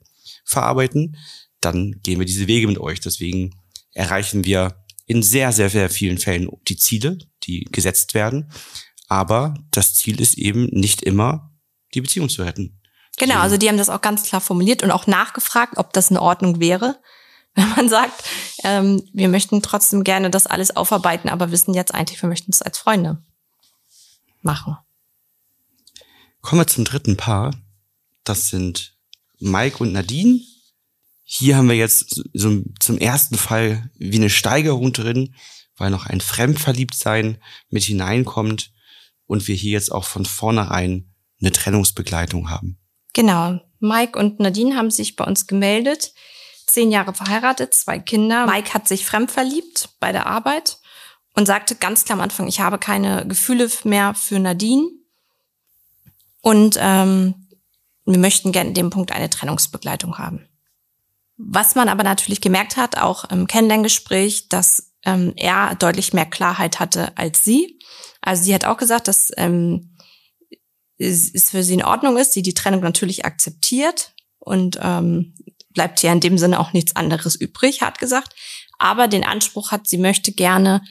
verarbeiten, 0.44 1.16
dann 1.60 2.00
gehen 2.02 2.18
wir 2.18 2.26
diese 2.26 2.46
Wege 2.46 2.68
mit 2.68 2.78
euch. 2.78 3.00
Deswegen 3.00 3.56
erreichen 3.92 4.44
wir 4.44 4.84
in 5.06 5.22
sehr, 5.22 5.52
sehr, 5.52 5.70
sehr 5.70 5.88
vielen 5.88 6.18
Fällen 6.18 6.48
die 6.68 6.76
Ziele, 6.76 7.18
die 7.46 7.64
gesetzt 7.64 8.14
werden. 8.14 8.50
Aber 9.08 9.54
das 9.70 9.94
Ziel 9.94 10.20
ist 10.20 10.36
eben 10.36 10.66
nicht 10.66 11.02
immer, 11.02 11.52
die 11.94 12.00
Beziehung 12.00 12.28
zu 12.28 12.42
retten. 12.42 12.80
Genau, 13.16 13.36
also 13.36 13.56
die 13.56 13.68
haben 13.68 13.78
das 13.78 13.88
auch 13.88 14.00
ganz 14.00 14.24
klar 14.24 14.40
formuliert 14.40 14.82
und 14.82 14.90
auch 14.90 15.06
nachgefragt, 15.06 15.78
ob 15.78 15.92
das 15.92 16.10
in 16.10 16.18
Ordnung 16.18 16.60
wäre, 16.60 17.00
wenn 17.54 17.70
man 17.70 17.88
sagt, 17.88 18.24
ähm, 18.64 19.02
wir 19.14 19.28
möchten 19.28 19.62
trotzdem 19.62 20.04
gerne 20.04 20.30
das 20.30 20.46
alles 20.46 20.76
aufarbeiten, 20.76 21.28
aber 21.28 21.50
wissen 21.50 21.72
jetzt 21.72 21.94
eigentlich, 21.94 22.20
wir 22.20 22.28
möchten 22.28 22.52
es 22.52 22.60
als 22.60 22.78
Freunde 22.78 23.22
machen. 24.42 24.76
Kommen 26.42 26.60
wir 26.60 26.66
zum 26.66 26.84
dritten 26.84 27.16
Paar. 27.16 27.54
Das 28.24 28.48
sind 28.48 28.96
Mike 29.38 29.78
und 29.78 29.92
Nadine. 29.92 30.40
Hier 31.22 31.56
haben 31.56 31.68
wir 31.68 31.76
jetzt 31.76 32.22
so 32.34 32.62
zum 32.78 32.98
ersten 32.98 33.36
Fall 33.36 33.90
wie 33.96 34.16
eine 34.16 34.30
Steigerung 34.30 34.92
drin, 34.92 35.34
weil 35.76 35.90
noch 35.90 36.06
ein 36.06 36.20
Fremdverliebtsein 36.20 37.38
mit 37.68 37.84
hineinkommt 37.84 38.72
und 39.26 39.48
wir 39.48 39.54
hier 39.54 39.72
jetzt 39.72 39.92
auch 39.92 40.04
von 40.04 40.24
vornherein 40.24 41.12
eine 41.40 41.52
Trennungsbegleitung 41.52 42.50
haben. 42.50 42.78
Genau. 43.12 43.60
Mike 43.80 44.18
und 44.18 44.40
Nadine 44.40 44.76
haben 44.76 44.90
sich 44.90 45.16
bei 45.16 45.24
uns 45.24 45.46
gemeldet. 45.46 46.12
Zehn 46.66 46.90
Jahre 46.90 47.14
verheiratet, 47.14 47.74
zwei 47.74 47.98
Kinder. 47.98 48.46
Mike 48.46 48.74
hat 48.74 48.88
sich 48.88 49.04
fremdverliebt 49.04 49.90
bei 50.00 50.12
der 50.12 50.26
Arbeit 50.26 50.78
und 51.34 51.46
sagte 51.46 51.76
ganz 51.76 52.04
klar 52.04 52.18
am 52.18 52.22
Anfang, 52.22 52.48
ich 52.48 52.60
habe 52.60 52.78
keine 52.78 53.26
Gefühle 53.26 53.70
mehr 53.84 54.14
für 54.14 54.38
Nadine. 54.38 54.88
Und 56.40 56.78
ähm, 56.80 57.48
wir 58.04 58.18
möchten 58.18 58.52
gerne 58.52 58.68
in 58.68 58.74
dem 58.74 58.90
Punkt 58.90 59.12
eine 59.12 59.28
Trennungsbegleitung 59.28 60.18
haben. 60.18 60.48
Was 61.36 61.74
man 61.74 61.88
aber 61.88 62.02
natürlich 62.02 62.40
gemerkt 62.40 62.76
hat, 62.76 62.96
auch 62.96 63.24
im 63.24 63.46
Kennenlerngespräch, 63.46 64.48
dass 64.48 64.92
ähm, 65.06 65.32
er 65.36 65.74
deutlich 65.76 66.12
mehr 66.12 66.26
Klarheit 66.26 66.80
hatte 66.80 67.16
als 67.16 67.42
sie. 67.42 67.78
Also 68.20 68.42
sie 68.42 68.54
hat 68.54 68.66
auch 68.66 68.76
gesagt, 68.76 69.08
dass 69.08 69.30
ähm, 69.36 69.96
es 70.98 71.50
für 71.50 71.62
sie 71.62 71.74
in 71.74 71.84
Ordnung 71.84 72.16
ist, 72.18 72.32
sie 72.32 72.42
die 72.42 72.54
Trennung 72.54 72.80
natürlich 72.80 73.24
akzeptiert 73.24 74.14
und 74.38 74.78
ähm, 74.82 75.34
bleibt 75.70 76.02
ja 76.02 76.12
in 76.12 76.20
dem 76.20 76.38
Sinne 76.38 76.58
auch 76.58 76.72
nichts 76.72 76.96
anderes 76.96 77.36
übrig, 77.36 77.82
hat 77.82 77.98
gesagt. 77.98 78.34
Aber 78.78 79.08
den 79.08 79.24
Anspruch 79.24 79.70
hat, 79.70 79.86
sie 79.86 79.98
möchte 79.98 80.32
gerne 80.32 80.82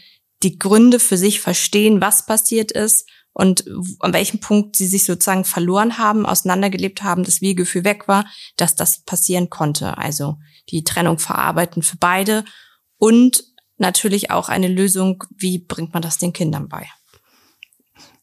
die 0.44 0.58
Gründe 0.58 1.00
für 1.00 1.18
sich 1.18 1.42
verstehen, 1.42 2.02
was 2.02 2.26
passiert 2.26 2.72
ist 2.72 3.10
und 3.34 3.66
an 4.00 4.14
welchem 4.14 4.40
Punkt 4.40 4.76
sie 4.76 4.88
sich 4.88 5.04
sozusagen 5.04 5.44
verloren 5.44 5.98
haben, 5.98 6.26
auseinandergelebt 6.26 7.04
haben, 7.04 7.24
das 7.24 7.42
Wehgefühl 7.42 7.84
weg 7.84 8.08
war, 8.08 8.26
dass 8.56 8.76
das 8.76 9.04
passieren 9.04 9.50
konnte. 9.50 9.98
Also 9.98 10.38
die 10.70 10.84
Trennung 10.84 11.20
verarbeiten 11.20 11.82
für 11.82 11.98
beide 11.98 12.46
und 12.98 13.44
natürlich 13.78 14.32
auch 14.32 14.50
eine 14.50 14.68
Lösung, 14.68 15.24
wie 15.38 15.60
bringt 15.60 15.94
man 15.94 16.02
das 16.02 16.18
den 16.18 16.34
Kindern 16.34 16.68
bei. 16.70 16.88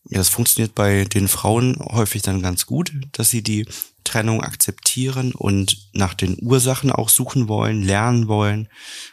Ja, 0.09 0.19
das 0.19 0.29
funktioniert 0.29 0.75
bei 0.75 1.05
den 1.05 1.29
Frauen 1.29 1.79
häufig 1.81 2.23
dann 2.23 2.43
ganz 2.43 2.67
gut, 2.67 2.93
dass 3.13 3.31
sie 3.31 3.43
die 3.43 3.67
Trennung 4.05 4.43
akzeptieren 4.43 5.33
und 5.33 5.91
nach 5.93 6.15
den 6.15 6.37
Ursachen 6.41 6.91
auch 6.91 7.09
suchen 7.09 7.49
wollen, 7.49 7.83
lernen 7.83 8.29
wollen, 8.29 8.69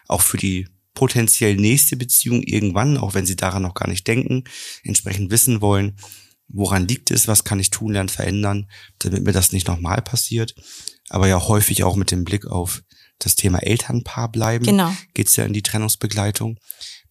auch 0.07 0.21
für 0.21 0.37
die 0.37 0.67
potenziell 0.95 1.55
nächste 1.55 1.95
Beziehung 1.95 2.41
irgendwann, 2.43 2.97
auch 2.97 3.13
wenn 3.13 3.25
sie 3.25 3.35
daran 3.35 3.61
noch 3.61 3.75
gar 3.75 3.87
nicht 3.87 4.07
denken, 4.07 4.43
entsprechend 4.83 5.31
wissen 5.31 5.61
wollen, 5.61 5.95
woran 6.47 6.87
liegt 6.87 7.11
es, 7.11 7.27
was 7.27 7.43
kann 7.43 7.59
ich 7.59 7.69
tun, 7.69 7.93
lernen, 7.93 8.09
verändern, 8.09 8.69
damit 8.97 9.23
mir 9.23 9.31
das 9.31 9.51
nicht 9.51 9.67
nochmal 9.67 10.01
passiert. 10.01 10.55
Aber 11.07 11.27
ja 11.27 11.47
häufig 11.47 11.83
auch 11.83 11.95
mit 11.95 12.11
dem 12.11 12.23
Blick 12.23 12.47
auf 12.47 12.83
das 13.19 13.35
Thema 13.35 13.59
Elternpaar 13.59 14.31
bleiben, 14.31 14.65
genau. 14.65 14.93
geht's 15.13 15.35
ja 15.35 15.45
in 15.45 15.53
die 15.53 15.63
Trennungsbegleitung. 15.63 16.57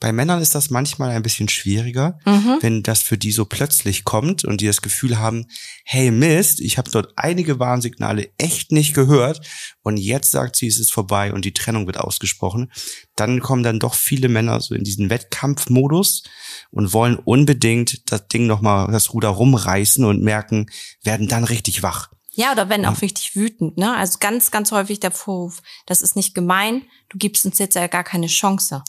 Bei 0.00 0.12
Männern 0.12 0.40
ist 0.40 0.54
das 0.54 0.70
manchmal 0.70 1.10
ein 1.10 1.24
bisschen 1.24 1.48
schwieriger, 1.48 2.18
mhm. 2.24 2.58
wenn 2.60 2.82
das 2.84 3.02
für 3.02 3.18
die 3.18 3.32
so 3.32 3.44
plötzlich 3.44 4.04
kommt 4.04 4.44
und 4.44 4.60
die 4.60 4.66
das 4.66 4.80
Gefühl 4.80 5.18
haben, 5.18 5.46
hey 5.84 6.12
Mist, 6.12 6.60
ich 6.60 6.78
habe 6.78 6.90
dort 6.90 7.12
einige 7.16 7.58
Warnsignale 7.58 8.30
echt 8.38 8.70
nicht 8.70 8.94
gehört 8.94 9.44
und 9.82 9.96
jetzt 9.96 10.30
sagt 10.30 10.54
sie, 10.54 10.68
es 10.68 10.78
ist 10.78 10.92
vorbei 10.92 11.32
und 11.32 11.44
die 11.44 11.52
Trennung 11.52 11.86
wird 11.86 11.98
ausgesprochen. 11.98 12.70
Dann 13.16 13.40
kommen 13.40 13.64
dann 13.64 13.80
doch 13.80 13.94
viele 13.94 14.28
Männer 14.28 14.60
so 14.60 14.74
in 14.76 14.84
diesen 14.84 15.10
Wettkampfmodus 15.10 16.22
und 16.70 16.92
wollen 16.92 17.16
unbedingt 17.16 18.10
das 18.12 18.28
Ding 18.28 18.46
nochmal, 18.46 18.92
das 18.92 19.12
Ruder 19.12 19.30
rumreißen 19.30 20.04
und 20.04 20.22
merken, 20.22 20.66
werden 21.02 21.26
dann 21.26 21.42
richtig 21.42 21.82
wach. 21.82 22.10
Ja, 22.38 22.52
oder 22.52 22.68
wenn 22.68 22.86
auch 22.86 23.02
richtig 23.02 23.34
wütend, 23.34 23.78
ne? 23.78 23.96
Also 23.96 24.18
ganz, 24.20 24.52
ganz 24.52 24.70
häufig 24.70 25.00
der 25.00 25.10
Vorwurf, 25.10 25.60
das 25.86 26.02
ist 26.02 26.14
nicht 26.14 26.36
gemein, 26.36 26.82
du 27.08 27.18
gibst 27.18 27.44
uns 27.44 27.58
jetzt 27.58 27.74
ja 27.74 27.88
gar 27.88 28.04
keine 28.04 28.28
Chance 28.28 28.84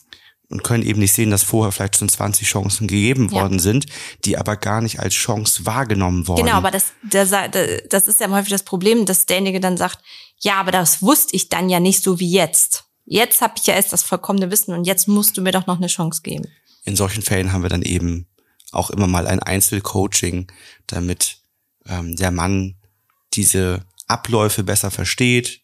und 0.50 0.64
können 0.64 0.84
eben 0.84 1.00
nicht 1.00 1.14
sehen, 1.14 1.32
dass 1.32 1.44
vorher 1.44 1.72
vielleicht 1.72 1.98
schon 1.98 2.10
20 2.10 2.48
Chancen 2.48 2.88
gegeben 2.88 3.32
worden 3.32 3.56
ja. 3.56 3.60
sind, 3.60 3.86
die 4.26 4.38
aber 4.38 4.56
gar 4.56 4.82
nicht 4.82 5.00
als 5.00 5.14
Chance 5.14 5.66
wahrgenommen 5.66 6.28
worden. 6.28 6.46
Genau, 6.46 6.58
aber 6.58 6.72
das, 6.72 6.94
das, 7.04 7.30
das 7.90 8.08
ist 8.08 8.20
ja 8.20 8.30
häufig 8.30 8.50
das 8.50 8.64
Problem, 8.64 9.06
dass 9.06 9.26
derjenige 9.26 9.60
dann 9.60 9.78
sagt, 9.78 10.00
ja, 10.40 10.56
aber 10.56 10.72
das 10.72 11.02
wusste 11.02 11.36
ich 11.36 11.50
dann 11.50 11.70
ja 11.70 11.80
nicht 11.80 12.04
so 12.04 12.20
wie 12.20 12.32
jetzt. 12.32 12.86
Jetzt 13.06 13.42
habe 13.42 13.54
ich 13.58 13.66
ja 13.68 13.76
erst 13.76 13.94
das 13.94 14.04
vollkommene 14.04 14.52
Wissen 14.52 14.74
und 14.74 14.86
jetzt 14.86 15.08
musst 15.08 15.38
du 15.38 15.42
mir 15.42 15.52
doch 15.52 15.68
noch 15.68 15.78
eine 15.78 15.88
Chance 15.88 16.22
geben. 16.24 16.46
In 16.84 16.96
solchen 16.96 17.22
Fällen 17.22 17.52
haben 17.52 17.64
wir 17.64 17.70
dann 17.70 17.84
eben 17.84 18.28
auch 18.72 18.90
immer 18.90 19.08
mal 19.08 19.28
ein 19.28 19.42
Einzelcoaching, 19.42 20.48
damit 20.88 21.38
ähm, 21.88 22.16
der 22.16 22.32
Mann 22.32 22.79
diese 23.34 23.86
Abläufe 24.08 24.64
besser 24.64 24.92
versteht, 24.92 25.62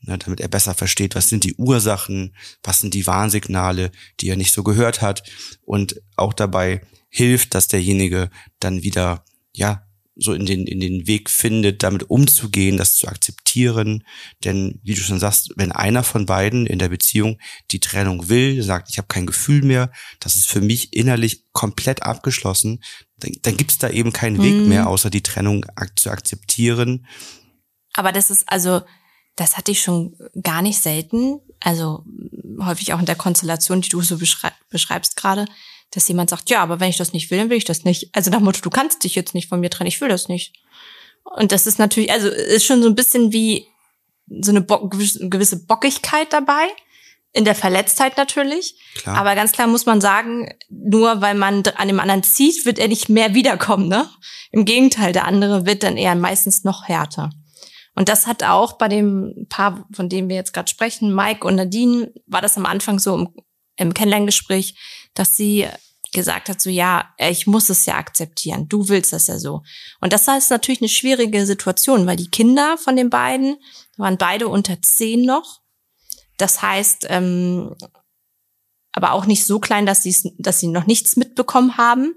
ne, 0.00 0.18
damit 0.18 0.40
er 0.40 0.48
besser 0.48 0.74
versteht, 0.74 1.14
was 1.14 1.28
sind 1.28 1.44
die 1.44 1.54
Ursachen, 1.54 2.36
was 2.62 2.80
sind 2.80 2.94
die 2.94 3.06
Warnsignale, 3.06 3.90
die 4.20 4.28
er 4.28 4.36
nicht 4.36 4.52
so 4.52 4.62
gehört 4.62 5.02
hat 5.02 5.22
und 5.62 6.00
auch 6.16 6.32
dabei 6.32 6.82
hilft, 7.08 7.54
dass 7.54 7.68
derjenige 7.68 8.30
dann 8.60 8.82
wieder, 8.82 9.24
ja, 9.52 9.86
so 10.14 10.34
in 10.34 10.44
den, 10.44 10.66
in 10.66 10.80
den 10.80 11.06
Weg 11.06 11.30
findet, 11.30 11.82
damit 11.82 12.10
umzugehen, 12.10 12.76
das 12.76 12.96
zu 12.96 13.08
akzeptieren. 13.08 14.04
Denn 14.44 14.78
wie 14.82 14.94
du 14.94 15.00
schon 15.00 15.18
sagst, 15.18 15.52
wenn 15.56 15.72
einer 15.72 16.02
von 16.02 16.26
beiden 16.26 16.66
in 16.66 16.78
der 16.78 16.90
Beziehung 16.90 17.38
die 17.70 17.80
Trennung 17.80 18.28
will, 18.28 18.62
sagt, 18.62 18.90
ich 18.90 18.98
habe 18.98 19.08
kein 19.08 19.26
Gefühl 19.26 19.62
mehr, 19.62 19.90
das 20.20 20.36
ist 20.36 20.46
für 20.46 20.60
mich 20.60 20.92
innerlich 20.92 21.44
komplett 21.52 22.02
abgeschlossen, 22.02 22.82
dann, 23.18 23.32
dann 23.42 23.56
gibt 23.56 23.70
es 23.70 23.78
da 23.78 23.88
eben 23.88 24.12
keinen 24.12 24.36
mhm. 24.36 24.42
Weg 24.42 24.66
mehr, 24.66 24.88
außer 24.88 25.10
die 25.10 25.22
Trennung 25.22 25.64
ak 25.76 25.98
zu 25.98 26.10
akzeptieren. 26.10 27.06
Aber 27.94 28.12
das 28.12 28.30
ist 28.30 28.48
also, 28.48 28.82
das 29.36 29.56
hatte 29.56 29.70
ich 29.70 29.80
schon 29.80 30.16
gar 30.42 30.60
nicht 30.60 30.78
selten, 30.78 31.40
also 31.60 32.04
häufig 32.60 32.92
auch 32.92 33.00
in 33.00 33.06
der 33.06 33.16
Konstellation, 33.16 33.80
die 33.80 33.88
du 33.88 34.02
so 34.02 34.18
beschreib 34.18 34.54
beschreibst 34.68 35.16
gerade, 35.16 35.46
dass 35.92 36.08
jemand 36.08 36.30
sagt, 36.30 36.50
ja, 36.50 36.62
aber 36.62 36.80
wenn 36.80 36.90
ich 36.90 36.96
das 36.96 37.12
nicht 37.12 37.30
will, 37.30 37.38
dann 37.38 37.50
will 37.50 37.58
ich 37.58 37.64
das 37.64 37.84
nicht. 37.84 38.10
Also 38.14 38.30
nach 38.30 38.40
Motto, 38.40 38.60
du 38.60 38.70
kannst 38.70 39.04
dich 39.04 39.14
jetzt 39.14 39.34
nicht 39.34 39.48
von 39.48 39.60
mir 39.60 39.70
trennen, 39.70 39.88
ich 39.88 40.00
will 40.00 40.08
das 40.08 40.28
nicht. 40.28 40.54
Und 41.24 41.52
das 41.52 41.66
ist 41.66 41.78
natürlich, 41.78 42.10
also 42.10 42.28
ist 42.28 42.64
schon 42.64 42.82
so 42.82 42.88
ein 42.88 42.94
bisschen 42.94 43.32
wie 43.32 43.66
so 44.40 44.50
eine 44.50 44.60
Bo 44.60 44.88
gewisse 44.88 45.66
Bockigkeit 45.66 46.32
dabei. 46.32 46.66
In 47.34 47.46
der 47.46 47.54
Verletztheit 47.54 48.18
natürlich. 48.18 48.78
Klar. 48.94 49.16
Aber 49.16 49.34
ganz 49.34 49.52
klar 49.52 49.66
muss 49.66 49.86
man 49.86 50.02
sagen, 50.02 50.50
nur 50.68 51.22
weil 51.22 51.34
man 51.34 51.62
an 51.76 51.88
dem 51.88 51.98
anderen 51.98 52.22
zieht, 52.22 52.66
wird 52.66 52.78
er 52.78 52.88
nicht 52.88 53.08
mehr 53.08 53.32
wiederkommen, 53.32 53.88
ne? 53.88 54.06
Im 54.50 54.66
Gegenteil, 54.66 55.14
der 55.14 55.24
andere 55.26 55.64
wird 55.64 55.82
dann 55.82 55.96
eher 55.96 56.14
meistens 56.14 56.62
noch 56.62 56.88
härter. 56.88 57.30
Und 57.94 58.10
das 58.10 58.26
hat 58.26 58.42
auch 58.42 58.74
bei 58.74 58.88
dem 58.88 59.46
Paar, 59.48 59.86
von 59.92 60.10
dem 60.10 60.28
wir 60.28 60.36
jetzt 60.36 60.52
gerade 60.52 60.70
sprechen, 60.70 61.14
Mike 61.14 61.46
und 61.46 61.56
Nadine, 61.56 62.12
war 62.26 62.42
das 62.42 62.58
am 62.58 62.66
Anfang 62.66 62.98
so 62.98 63.14
im, 63.14 63.28
im 63.76 63.94
Kennenlerngespräch, 63.94 64.74
dass 65.14 65.36
sie 65.36 65.68
gesagt 66.12 66.48
hat, 66.48 66.60
so 66.60 66.70
ja, 66.70 67.12
ich 67.18 67.46
muss 67.46 67.70
es 67.70 67.86
ja 67.86 67.96
akzeptieren, 67.96 68.68
du 68.68 68.88
willst 68.88 69.12
das 69.12 69.26
ja 69.26 69.38
so. 69.38 69.62
Und 70.00 70.12
das 70.12 70.28
ist 70.28 70.50
natürlich 70.50 70.82
eine 70.82 70.88
schwierige 70.88 71.46
Situation, 71.46 72.06
weil 72.06 72.16
die 72.16 72.30
Kinder 72.30 72.76
von 72.78 72.96
den 72.96 73.10
beiden 73.10 73.56
waren 73.96 74.18
beide 74.18 74.48
unter 74.48 74.80
zehn 74.82 75.24
noch. 75.24 75.60
Das 76.36 76.62
heißt, 76.62 77.06
ähm, 77.08 77.74
aber 78.92 79.12
auch 79.12 79.26
nicht 79.26 79.46
so 79.46 79.58
klein, 79.58 79.86
dass 79.86 80.02
sie 80.02 80.34
dass 80.38 80.60
sie 80.60 80.68
noch 80.68 80.86
nichts 80.86 81.16
mitbekommen 81.16 81.76
haben. 81.78 82.14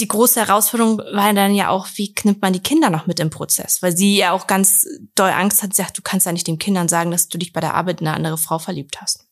Die 0.00 0.08
große 0.08 0.40
Herausforderung 0.40 0.98
war 0.98 1.32
dann 1.34 1.54
ja 1.54 1.68
auch, 1.68 1.86
wie 1.94 2.14
nimmt 2.24 2.40
man 2.42 2.54
die 2.54 2.62
Kinder 2.62 2.90
noch 2.90 3.06
mit 3.06 3.20
im 3.20 3.30
Prozess? 3.30 3.82
Weil 3.82 3.96
sie 3.96 4.16
ja 4.16 4.32
auch 4.32 4.46
ganz 4.46 4.86
doll 5.14 5.30
Angst 5.30 5.62
hat, 5.62 5.74
sie 5.74 5.82
sagt, 5.82 5.98
du 5.98 6.02
kannst 6.02 6.26
ja 6.26 6.32
nicht 6.32 6.46
den 6.46 6.58
Kindern 6.58 6.88
sagen, 6.88 7.10
dass 7.10 7.28
du 7.28 7.38
dich 7.38 7.52
bei 7.52 7.60
der 7.60 7.74
Arbeit 7.74 8.00
in 8.00 8.08
eine 8.08 8.16
andere 8.16 8.38
Frau 8.38 8.58
verliebt 8.58 9.00
hast. 9.00 9.29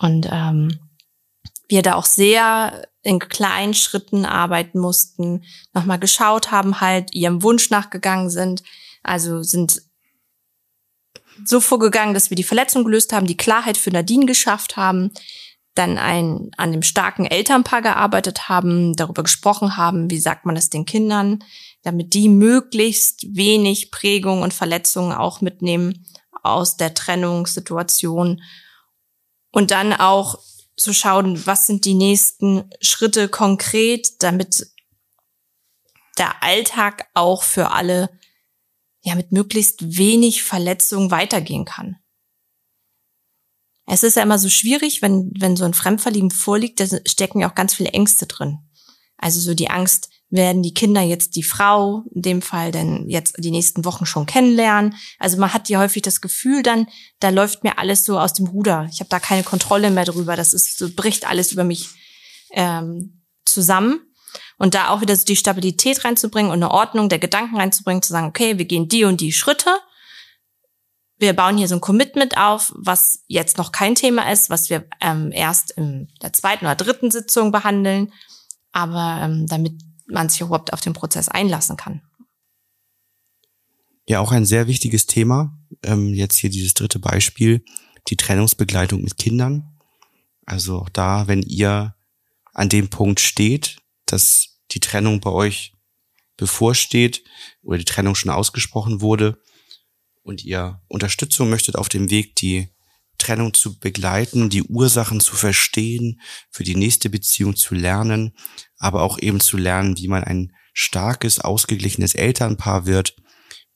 Und 0.00 0.28
ähm, 0.30 0.78
wir 1.68 1.82
da 1.82 1.94
auch 1.94 2.04
sehr 2.04 2.86
in 3.02 3.18
kleinen 3.18 3.74
Schritten 3.74 4.26
arbeiten 4.26 4.78
mussten, 4.78 5.44
nochmal 5.72 5.98
geschaut 5.98 6.50
haben, 6.50 6.80
halt 6.80 7.14
ihrem 7.14 7.42
Wunsch 7.42 7.70
nachgegangen 7.70 8.30
sind. 8.30 8.62
Also 9.02 9.42
sind 9.42 9.82
so 11.44 11.60
vorgegangen, 11.60 12.12
dass 12.12 12.30
wir 12.30 12.36
die 12.36 12.44
Verletzung 12.44 12.84
gelöst 12.84 13.12
haben, 13.12 13.26
die 13.26 13.36
Klarheit 13.36 13.78
für 13.78 13.90
Nadine 13.90 14.26
geschafft 14.26 14.76
haben, 14.76 15.10
dann 15.74 15.96
ein, 15.96 16.50
an 16.56 16.72
dem 16.72 16.82
starken 16.82 17.24
Elternpaar 17.24 17.80
gearbeitet 17.80 18.48
haben, 18.48 18.94
darüber 18.94 19.22
gesprochen 19.22 19.76
haben, 19.76 20.10
wie 20.10 20.18
sagt 20.18 20.44
man 20.44 20.56
es 20.56 20.68
den 20.68 20.84
Kindern, 20.84 21.42
damit 21.82 22.12
die 22.12 22.28
möglichst 22.28 23.34
wenig 23.34 23.90
Prägung 23.90 24.42
und 24.42 24.52
Verletzungen 24.52 25.12
auch 25.12 25.40
mitnehmen 25.40 26.06
aus 26.42 26.76
der 26.76 26.92
Trennungssituation 26.92 28.42
und 29.50 29.70
dann 29.70 29.92
auch 29.92 30.38
zu 30.76 30.94
schauen, 30.94 31.46
was 31.46 31.66
sind 31.66 31.84
die 31.84 31.94
nächsten 31.94 32.70
Schritte 32.80 33.28
konkret, 33.28 34.22
damit 34.22 34.66
der 36.18 36.42
Alltag 36.42 37.08
auch 37.14 37.42
für 37.42 37.70
alle 37.70 38.10
ja 39.02 39.14
mit 39.14 39.32
möglichst 39.32 39.96
wenig 39.96 40.42
Verletzungen 40.42 41.10
weitergehen 41.10 41.64
kann. 41.64 41.96
Es 43.86 44.02
ist 44.02 44.16
ja 44.16 44.22
immer 44.22 44.38
so 44.38 44.48
schwierig, 44.48 45.02
wenn, 45.02 45.32
wenn 45.36 45.56
so 45.56 45.64
ein 45.64 45.74
Fremdverlieben 45.74 46.30
vorliegt, 46.30 46.78
da 46.78 46.86
stecken 47.06 47.40
ja 47.40 47.50
auch 47.50 47.54
ganz 47.54 47.74
viele 47.74 47.90
Ängste 47.90 48.26
drin. 48.26 48.58
Also 49.16 49.40
so 49.40 49.54
die 49.54 49.70
Angst, 49.70 50.10
werden 50.30 50.62
die 50.62 50.74
Kinder 50.74 51.00
jetzt 51.02 51.34
die 51.34 51.42
Frau, 51.42 52.04
in 52.14 52.22
dem 52.22 52.42
Fall 52.42 52.70
denn 52.70 53.08
jetzt 53.08 53.34
die 53.38 53.50
nächsten 53.50 53.84
Wochen 53.84 54.06
schon 54.06 54.26
kennenlernen. 54.26 54.94
Also 55.18 55.38
man 55.38 55.52
hat 55.52 55.68
ja 55.68 55.80
häufig 55.80 56.02
das 56.02 56.20
Gefühl 56.20 56.62
dann, 56.62 56.86
da 57.18 57.30
läuft 57.30 57.64
mir 57.64 57.78
alles 57.78 58.04
so 58.04 58.18
aus 58.18 58.32
dem 58.32 58.46
Ruder. 58.46 58.88
Ich 58.92 59.00
habe 59.00 59.10
da 59.10 59.18
keine 59.18 59.42
Kontrolle 59.42 59.90
mehr 59.90 60.04
drüber. 60.04 60.36
Das 60.36 60.52
ist 60.52 60.78
so 60.78 60.88
bricht 60.94 61.28
alles 61.28 61.50
über 61.50 61.64
mich 61.64 61.88
ähm, 62.52 63.22
zusammen. 63.44 64.00
Und 64.56 64.74
da 64.74 64.90
auch 64.90 65.00
wieder 65.00 65.16
so 65.16 65.24
die 65.24 65.36
Stabilität 65.36 66.04
reinzubringen 66.04 66.52
und 66.52 66.62
eine 66.62 66.70
Ordnung 66.70 67.08
der 67.08 67.18
Gedanken 67.18 67.56
reinzubringen, 67.56 68.02
zu 68.02 68.12
sagen, 68.12 68.28
okay, 68.28 68.58
wir 68.58 68.66
gehen 68.66 68.88
die 68.88 69.04
und 69.04 69.20
die 69.20 69.32
Schritte. 69.32 69.70
Wir 71.18 71.32
bauen 71.32 71.58
hier 71.58 71.66
so 71.66 71.74
ein 71.74 71.80
Commitment 71.80 72.36
auf, 72.36 72.72
was 72.76 73.24
jetzt 73.26 73.58
noch 73.58 73.72
kein 73.72 73.94
Thema 73.94 74.30
ist, 74.30 74.48
was 74.48 74.70
wir 74.70 74.86
ähm, 75.00 75.32
erst 75.32 75.72
in 75.72 76.08
der 76.22 76.32
zweiten 76.32 76.66
oder 76.66 76.76
dritten 76.76 77.10
Sitzung 77.10 77.50
behandeln. 77.50 78.12
Aber 78.72 79.20
ähm, 79.22 79.46
damit 79.48 79.74
man 80.10 80.28
sich 80.28 80.40
überhaupt 80.40 80.72
auf 80.72 80.80
den 80.80 80.92
Prozess 80.92 81.28
einlassen 81.28 81.76
kann. 81.76 82.02
Ja, 84.08 84.20
auch 84.20 84.32
ein 84.32 84.44
sehr 84.44 84.66
wichtiges 84.66 85.06
Thema. 85.06 85.56
Ähm, 85.82 86.14
jetzt 86.14 86.36
hier 86.36 86.50
dieses 86.50 86.74
dritte 86.74 86.98
Beispiel, 86.98 87.64
die 88.08 88.16
Trennungsbegleitung 88.16 89.02
mit 89.02 89.18
Kindern. 89.18 89.78
Also 90.46 90.78
auch 90.78 90.88
da, 90.88 91.28
wenn 91.28 91.42
ihr 91.42 91.94
an 92.52 92.68
dem 92.68 92.88
Punkt 92.88 93.20
steht, 93.20 93.78
dass 94.06 94.60
die 94.72 94.80
Trennung 94.80 95.20
bei 95.20 95.30
euch 95.30 95.74
bevorsteht 96.36 97.22
oder 97.62 97.78
die 97.78 97.84
Trennung 97.84 98.14
schon 98.14 98.30
ausgesprochen 98.30 99.00
wurde 99.00 99.40
und 100.22 100.44
ihr 100.44 100.80
Unterstützung 100.88 101.50
möchtet 101.50 101.76
auf 101.76 101.88
dem 101.88 102.10
Weg, 102.10 102.34
die 102.36 102.68
Trennung 103.20 103.54
zu 103.54 103.78
begleiten, 103.78 104.50
die 104.50 104.64
Ursachen 104.64 105.20
zu 105.20 105.36
verstehen, 105.36 106.20
für 106.50 106.64
die 106.64 106.74
nächste 106.74 107.10
Beziehung 107.10 107.54
zu 107.54 107.74
lernen, 107.74 108.32
aber 108.78 109.02
auch 109.02 109.18
eben 109.18 109.40
zu 109.40 109.56
lernen, 109.56 109.96
wie 109.98 110.08
man 110.08 110.24
ein 110.24 110.52
starkes, 110.72 111.38
ausgeglichenes 111.38 112.14
Elternpaar 112.14 112.86
wird, 112.86 113.16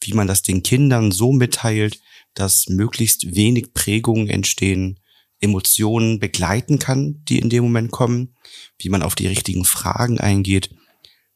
wie 0.00 0.14
man 0.14 0.26
das 0.26 0.42
den 0.42 0.62
Kindern 0.62 1.12
so 1.12 1.32
mitteilt, 1.32 2.00
dass 2.34 2.68
möglichst 2.68 3.36
wenig 3.36 3.74
Prägungen 3.74 4.28
entstehen, 4.28 4.98
Emotionen 5.40 6.18
begleiten 6.18 6.78
kann, 6.78 7.22
die 7.24 7.38
in 7.38 7.50
dem 7.50 7.64
Moment 7.64 7.90
kommen, 7.90 8.34
wie 8.78 8.88
man 8.88 9.02
auf 9.02 9.14
die 9.14 9.26
richtigen 9.26 9.64
Fragen 9.64 10.18
eingeht, 10.18 10.74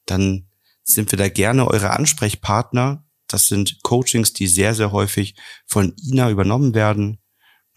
dann 0.07 0.49
sind 0.83 1.13
wir 1.13 1.19
da 1.19 1.29
gerne 1.29 1.69
eure 1.69 1.91
Ansprechpartner. 1.91 3.05
Das 3.27 3.49
sind 3.49 3.83
Coachings, 3.83 4.33
die 4.33 4.47
sehr, 4.47 4.75
sehr 4.75 4.91
häufig 4.93 5.35
von 5.67 5.95
Ina 6.03 6.31
übernommen 6.31 6.75
werden. 6.75 7.19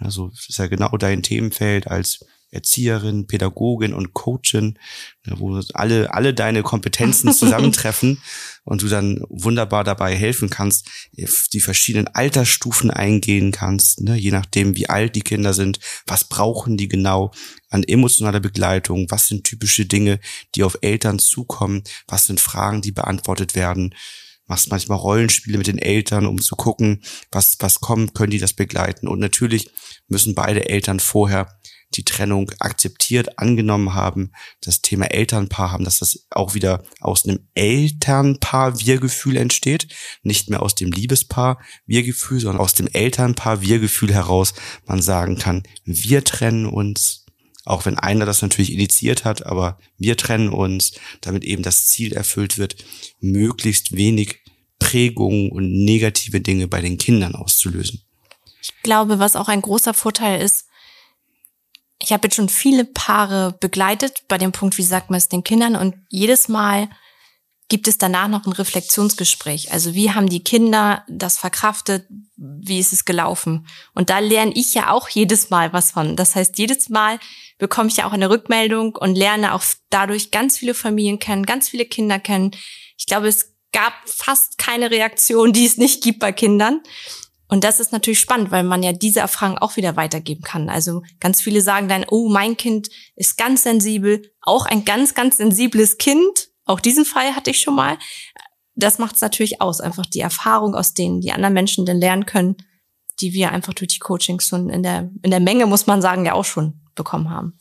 Also 0.01 0.31
ist 0.47 0.57
ja 0.57 0.67
genau 0.67 0.97
dein 0.97 1.23
Themenfeld 1.23 1.87
als 1.87 2.25
Erzieherin, 2.51 3.27
Pädagogin 3.27 3.93
und 3.93 4.13
Coachin, 4.13 4.77
ne, 5.25 5.35
wo 5.39 5.59
alle, 5.73 6.13
alle 6.13 6.33
deine 6.33 6.63
Kompetenzen 6.63 7.31
zusammentreffen 7.33 8.21
und 8.65 8.81
du 8.81 8.89
dann 8.89 9.23
wunderbar 9.29 9.85
dabei 9.85 10.15
helfen 10.15 10.49
kannst, 10.49 10.89
die 11.53 11.61
verschiedenen 11.61 12.07
Altersstufen 12.07 12.91
eingehen 12.91 13.51
kannst, 13.51 14.01
ne, 14.01 14.17
je 14.17 14.31
nachdem, 14.31 14.75
wie 14.75 14.89
alt 14.89 15.15
die 15.15 15.21
Kinder 15.21 15.53
sind, 15.53 15.79
was 16.05 16.25
brauchen 16.25 16.75
die 16.75 16.89
genau 16.89 17.31
an 17.69 17.83
emotionaler 17.83 18.41
Begleitung, 18.41 19.09
was 19.09 19.27
sind 19.27 19.45
typische 19.45 19.85
Dinge, 19.85 20.19
die 20.55 20.63
auf 20.63 20.77
Eltern 20.81 21.19
zukommen, 21.19 21.83
was 22.07 22.27
sind 22.27 22.41
Fragen, 22.41 22.81
die 22.81 22.91
beantwortet 22.91 23.55
werden 23.55 23.95
machst 24.51 24.69
manchmal 24.69 24.97
Rollenspiele 24.97 25.57
mit 25.57 25.67
den 25.67 25.77
Eltern, 25.77 26.25
um 26.25 26.41
zu 26.41 26.57
gucken, 26.57 27.01
was, 27.31 27.55
was 27.59 27.79
kommt, 27.79 28.13
können 28.13 28.31
die 28.31 28.37
das 28.37 28.51
begleiten. 28.51 29.07
Und 29.07 29.19
natürlich 29.19 29.71
müssen 30.09 30.35
beide 30.35 30.67
Eltern 30.67 30.99
vorher 30.99 31.57
die 31.93 32.03
Trennung 32.03 32.51
akzeptiert, 32.59 33.39
angenommen 33.39 33.93
haben, 33.93 34.33
das 34.59 34.81
Thema 34.81 35.05
Elternpaar 35.05 35.71
haben, 35.71 35.85
dass 35.85 35.99
das 35.99 36.25
auch 36.31 36.53
wieder 36.53 36.83
aus 36.99 37.25
einem 37.25 37.47
Elternpaar-Wir-Gefühl 37.53 39.37
entsteht, 39.37 39.87
nicht 40.21 40.49
mehr 40.49 40.61
aus 40.61 40.75
dem 40.75 40.91
Liebespaar-Wir-Gefühl, 40.91 42.41
sondern 42.41 42.61
aus 42.61 42.73
dem 42.73 42.87
Elternpaar-Wir-Gefühl 42.87 44.13
heraus 44.13 44.53
man 44.85 45.01
sagen 45.01 45.37
kann, 45.37 45.63
wir 45.85 46.25
trennen 46.25 46.65
uns, 46.65 47.25
auch 47.63 47.85
wenn 47.85 47.97
einer 47.97 48.25
das 48.25 48.41
natürlich 48.41 48.73
initiiert 48.73 49.23
hat, 49.23 49.45
aber 49.45 49.79
wir 49.97 50.17
trennen 50.17 50.49
uns, 50.49 50.91
damit 51.21 51.45
eben 51.45 51.63
das 51.63 51.87
Ziel 51.87 52.11
erfüllt 52.11 52.57
wird, 52.57 52.75
möglichst 53.21 53.95
wenig 53.95 54.40
Prägungen 54.91 55.51
und 55.51 55.71
negative 55.71 56.41
Dinge 56.41 56.67
bei 56.67 56.81
den 56.81 56.97
Kindern 56.97 57.35
auszulösen. 57.35 58.01
Ich 58.61 58.73
glaube, 58.83 59.19
was 59.19 59.37
auch 59.37 59.47
ein 59.47 59.61
großer 59.61 59.93
Vorteil 59.93 60.41
ist, 60.41 60.65
ich 62.01 62.11
habe 62.11 62.25
jetzt 62.27 62.35
schon 62.35 62.49
viele 62.49 62.83
Paare 62.83 63.55
begleitet 63.59 64.23
bei 64.27 64.37
dem 64.37 64.51
Punkt, 64.51 64.77
wie 64.77 64.83
sagt 64.83 65.09
man 65.09 65.17
es 65.17 65.29
den 65.29 65.43
Kindern 65.43 65.75
und 65.75 65.95
jedes 66.09 66.47
Mal 66.49 66.89
gibt 67.69 67.87
es 67.87 67.97
danach 67.97 68.27
noch 68.27 68.45
ein 68.45 68.51
Reflexionsgespräch. 68.51 69.71
Also 69.71 69.93
wie 69.93 70.11
haben 70.11 70.27
die 70.27 70.43
Kinder 70.43 71.05
das 71.07 71.37
verkraftet? 71.37 72.05
Wie 72.35 72.79
ist 72.79 72.91
es 72.91 73.05
gelaufen? 73.05 73.65
Und 73.93 74.09
da 74.09 74.19
lerne 74.19 74.51
ich 74.53 74.73
ja 74.73 74.91
auch 74.91 75.07
jedes 75.07 75.51
Mal 75.51 75.71
was 75.71 75.91
von. 75.91 76.17
Das 76.17 76.35
heißt, 76.35 76.57
jedes 76.57 76.89
Mal 76.89 77.17
bekomme 77.59 77.87
ich 77.87 77.97
ja 77.97 78.07
auch 78.07 78.13
eine 78.13 78.29
Rückmeldung 78.29 78.97
und 78.97 79.15
lerne 79.15 79.53
auch 79.53 79.63
dadurch 79.89 80.31
ganz 80.31 80.57
viele 80.57 80.73
Familien 80.73 81.19
kennen, 81.19 81.45
ganz 81.45 81.69
viele 81.69 81.85
Kinder 81.85 82.19
kennen. 82.19 82.51
Ich 82.97 83.05
glaube, 83.05 83.29
es 83.29 83.50
gab 83.71 83.93
fast 84.05 84.57
keine 84.57 84.91
Reaktion, 84.91 85.53
die 85.53 85.65
es 85.65 85.77
nicht 85.77 86.03
gibt 86.03 86.19
bei 86.19 86.31
Kindern. 86.31 86.81
Und 87.47 87.63
das 87.63 87.79
ist 87.79 87.91
natürlich 87.91 88.19
spannend, 88.19 88.51
weil 88.51 88.63
man 88.63 88.81
ja 88.81 88.93
diese 88.93 89.19
Erfahrung 89.19 89.57
auch 89.57 89.75
wieder 89.75 89.97
weitergeben 89.97 90.41
kann. 90.41 90.69
Also 90.69 91.03
ganz 91.19 91.41
viele 91.41 91.61
sagen 91.61 91.89
dann, 91.89 92.05
oh, 92.09 92.29
mein 92.29 92.55
Kind 92.55 92.89
ist 93.15 93.37
ganz 93.37 93.63
sensibel, 93.63 94.21
auch 94.41 94.65
ein 94.65 94.85
ganz, 94.85 95.13
ganz 95.13 95.37
sensibles 95.37 95.97
Kind 95.97 96.51
auch 96.65 96.79
diesen 96.79 97.05
Fall 97.05 97.35
hatte 97.35 97.49
ich 97.51 97.59
schon 97.59 97.75
mal. 97.75 97.97
Das 98.75 98.97
macht 98.97 99.15
es 99.15 99.21
natürlich 99.21 99.61
aus, 99.61 99.81
einfach 99.81 100.05
die 100.05 100.21
Erfahrung, 100.21 100.75
aus 100.75 100.93
denen 100.93 101.21
die 101.21 101.31
anderen 101.31 101.53
Menschen 101.53 101.85
dann 101.85 101.97
lernen 101.97 102.25
können, 102.25 102.55
die 103.19 103.33
wir 103.33 103.51
einfach 103.51 103.73
durch 103.73 103.89
die 103.89 103.99
Coachings 103.99 104.47
schon 104.47 104.69
in 104.69 104.81
der, 104.81 105.11
in 105.21 105.31
der 105.31 105.39
Menge, 105.41 105.65
muss 105.65 105.87
man 105.87 106.01
sagen, 106.01 106.25
ja 106.25 106.33
auch 106.33 106.45
schon 106.45 106.79
bekommen 106.95 107.29
haben. 107.29 107.59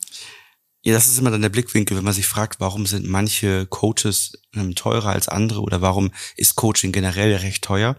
Ja, 0.82 0.94
das 0.94 1.08
ist 1.08 1.18
immer 1.18 1.30
dann 1.30 1.42
der 1.42 1.50
Blickwinkel, 1.50 1.96
wenn 1.96 2.04
man 2.04 2.14
sich 2.14 2.26
fragt, 2.26 2.58
warum 2.58 2.86
sind 2.86 3.06
manche 3.06 3.66
Coaches 3.66 4.32
ähm, 4.54 4.74
teurer 4.74 5.10
als 5.10 5.28
andere 5.28 5.60
oder 5.60 5.82
warum 5.82 6.10
ist 6.36 6.56
Coaching 6.56 6.90
generell 6.90 7.36
recht 7.36 7.62
teuer. 7.62 7.96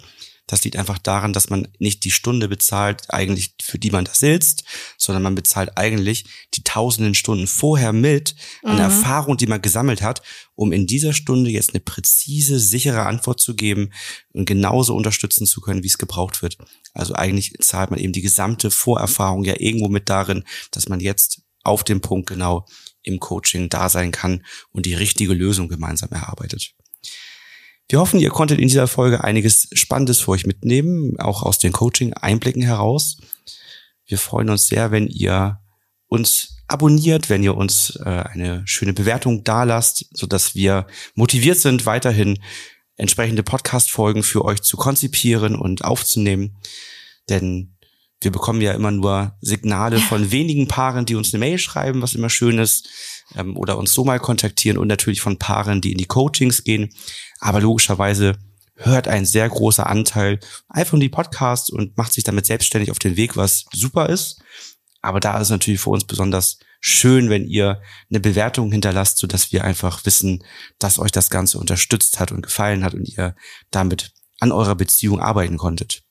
Das 0.48 0.66
liegt 0.66 0.76
einfach 0.76 0.98
daran, 0.98 1.32
dass 1.32 1.50
man 1.50 1.70
nicht 1.80 2.04
die 2.04 2.12
Stunde 2.12 2.50
bezahlt, 2.50 3.04
eigentlich 3.08 3.56
für 3.62 3.80
die 3.80 3.92
man 3.92 4.04
da 4.04 4.14
sitzt, 4.14 4.66
sondern 4.98 5.24
man 5.24 5.36
bezahlt 5.36 5.78
eigentlich 5.78 6.26
die 6.56 6.64
tausenden 6.64 7.14
Stunden 7.14 7.48
vorher 7.48 7.94
mit 7.94 8.36
an 8.64 8.76
mhm. 8.76 8.82
Erfahrung, 8.82 9.38
die 9.38 9.48
man 9.48 9.62
gesammelt 9.62 10.02
hat, 10.02 10.22
um 10.56 10.74
in 10.74 10.88
dieser 10.88 11.14
Stunde 11.14 11.50
jetzt 11.52 11.70
eine 11.70 11.80
präzise, 11.80 12.60
sichere 12.60 13.06
Antwort 13.06 13.40
zu 13.40 13.56
geben 13.56 13.92
und 14.34 14.46
genauso 14.46 14.94
unterstützen 14.96 15.46
zu 15.46 15.62
können, 15.62 15.84
wie 15.84 15.88
es 15.88 15.98
gebraucht 15.98 16.42
wird. 16.42 16.58
Also 16.94 17.14
eigentlich 17.14 17.54
zahlt 17.62 17.92
man 17.92 18.00
eben 18.00 18.12
die 18.12 18.22
gesamte 18.22 18.72
Vorerfahrung 18.72 19.46
ja 19.46 19.54
irgendwo 19.58 19.88
mit 19.88 20.10
darin, 20.10 20.44
dass 20.72 20.90
man 20.90 21.00
jetzt 21.00 21.41
auf 21.64 21.84
dem 21.84 22.02
Punkt 22.02 22.28
genau 22.28 22.66
im 23.04 23.20
Coaching 23.20 23.70
da 23.70 23.90
sein 23.90 24.12
kann 24.12 24.46
und 24.72 24.86
die 24.86 24.94
richtige 24.94 25.34
Lösung 25.34 25.70
gemeinsam 25.70 26.10
erarbeitet. 26.12 26.74
Wir 27.90 28.00
hoffen, 28.00 28.20
ihr 28.20 28.30
konntet 28.30 28.60
in 28.60 28.68
dieser 28.68 28.88
Folge 28.88 29.24
einiges 29.24 29.68
Spannendes 29.74 30.22
für 30.22 30.32
euch 30.32 30.46
mitnehmen, 30.46 31.20
auch 31.20 31.44
aus 31.44 31.60
den 31.60 31.74
Coaching-Einblicken 31.74 32.62
heraus. 32.62 33.18
Wir 34.06 34.18
freuen 34.18 34.50
uns 34.50 34.68
sehr, 34.68 34.92
wenn 34.92 35.08
ihr 35.08 35.60
uns 36.08 36.58
abonniert, 36.68 37.30
wenn 37.30 37.44
ihr 37.44 37.56
uns 37.56 37.98
äh, 37.98 38.10
eine 38.10 38.66
schöne 38.66 38.94
Bewertung 38.94 39.44
dalasst, 39.44 40.06
so 40.14 40.26
dass 40.26 40.56
wir 40.56 40.88
motiviert 41.16 41.58
sind, 41.58 41.86
weiterhin 41.86 42.40
entsprechende 42.96 43.44
Podcast-Folgen 43.44 44.24
für 44.24 44.46
euch 44.46 44.62
zu 44.62 44.78
konzipieren 44.78 45.56
und 45.56 45.84
aufzunehmen. 45.84 46.56
Denn 47.30 47.76
wir 48.22 48.32
bekommen 48.32 48.62
ja 48.62 48.74
immer 48.74 48.92
nur 48.92 49.36
Signale 49.42 50.00
von 50.00 50.32
wenigen 50.32 50.68
Paaren, 50.68 51.06
die 51.06 51.16
uns 51.16 51.34
eine 51.34 51.40
Mail 51.40 51.58
schreiben, 51.58 52.02
was 52.02 52.14
immer 52.14 52.30
schön 52.30 52.60
ist, 52.60 52.88
ähm, 53.36 53.58
oder 53.58 53.78
uns 53.78 53.94
so 53.94 54.06
mal 54.06 54.20
kontaktieren 54.20 54.78
und 54.78 54.88
natürlich 54.88 55.22
von 55.22 55.38
Paaren, 55.38 55.82
die 55.82 55.92
in 55.92 55.98
die 55.98 56.06
Coachings 56.06 56.64
gehen. 56.64 56.94
Aber 57.40 57.60
logischerweise 57.60 58.38
hört 58.76 59.08
ein 59.08 59.26
sehr 59.26 59.50
großer 59.50 59.88
Anteil 59.88 60.40
einfach 60.70 60.98
die 61.00 61.10
Podcasts 61.10 61.70
und 61.70 61.98
macht 61.98 62.14
sich 62.14 62.24
damit 62.24 62.46
selbstständig 62.46 62.92
auf 62.92 63.00
den 63.00 63.16
Weg, 63.18 63.38
was 63.38 63.66
super 63.74 64.10
ist. 64.10 64.42
Aber 65.02 65.20
da 65.20 65.40
ist 65.40 65.50
natürlich 65.50 65.82
für 65.82 65.90
uns 65.90 66.04
besonders 66.04 66.60
schön, 66.80 67.30
wenn 67.30 67.46
ihr 67.46 67.82
eine 68.10 68.20
Bewertung 68.20 68.72
hinterlasst, 68.72 69.18
so 69.18 69.28
dass 69.28 69.52
wir 69.52 69.64
einfach 69.64 70.06
wissen, 70.06 70.44
dass 70.80 71.00
euch 71.00 71.12
das 71.12 71.30
Ganze 71.30 71.58
unterstützt 71.58 72.20
hat 72.20 72.32
und 72.32 72.42
gefallen 72.42 72.84
hat 72.84 72.94
und 72.94 73.08
ihr 73.08 73.36
damit 73.72 74.12
an 74.40 74.52
eurer 74.52 74.76
Beziehung 74.76 75.20
arbeiten 75.20 75.58
konntet. 75.58 76.04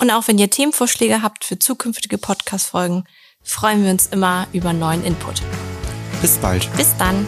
Und 0.00 0.10
auch 0.10 0.26
wenn 0.28 0.38
ihr 0.38 0.48
Themenvorschläge 0.48 1.22
habt 1.22 1.44
für 1.44 1.58
zukünftige 1.58 2.16
Podcast-Folgen, 2.16 3.04
freuen 3.42 3.84
wir 3.84 3.90
uns 3.90 4.06
immer 4.06 4.46
über 4.52 4.72
neuen 4.72 5.04
Input. 5.04 5.42
Bis 6.22 6.38
bald. 6.38 6.74
Bis 6.76 6.96
dann. 6.96 7.26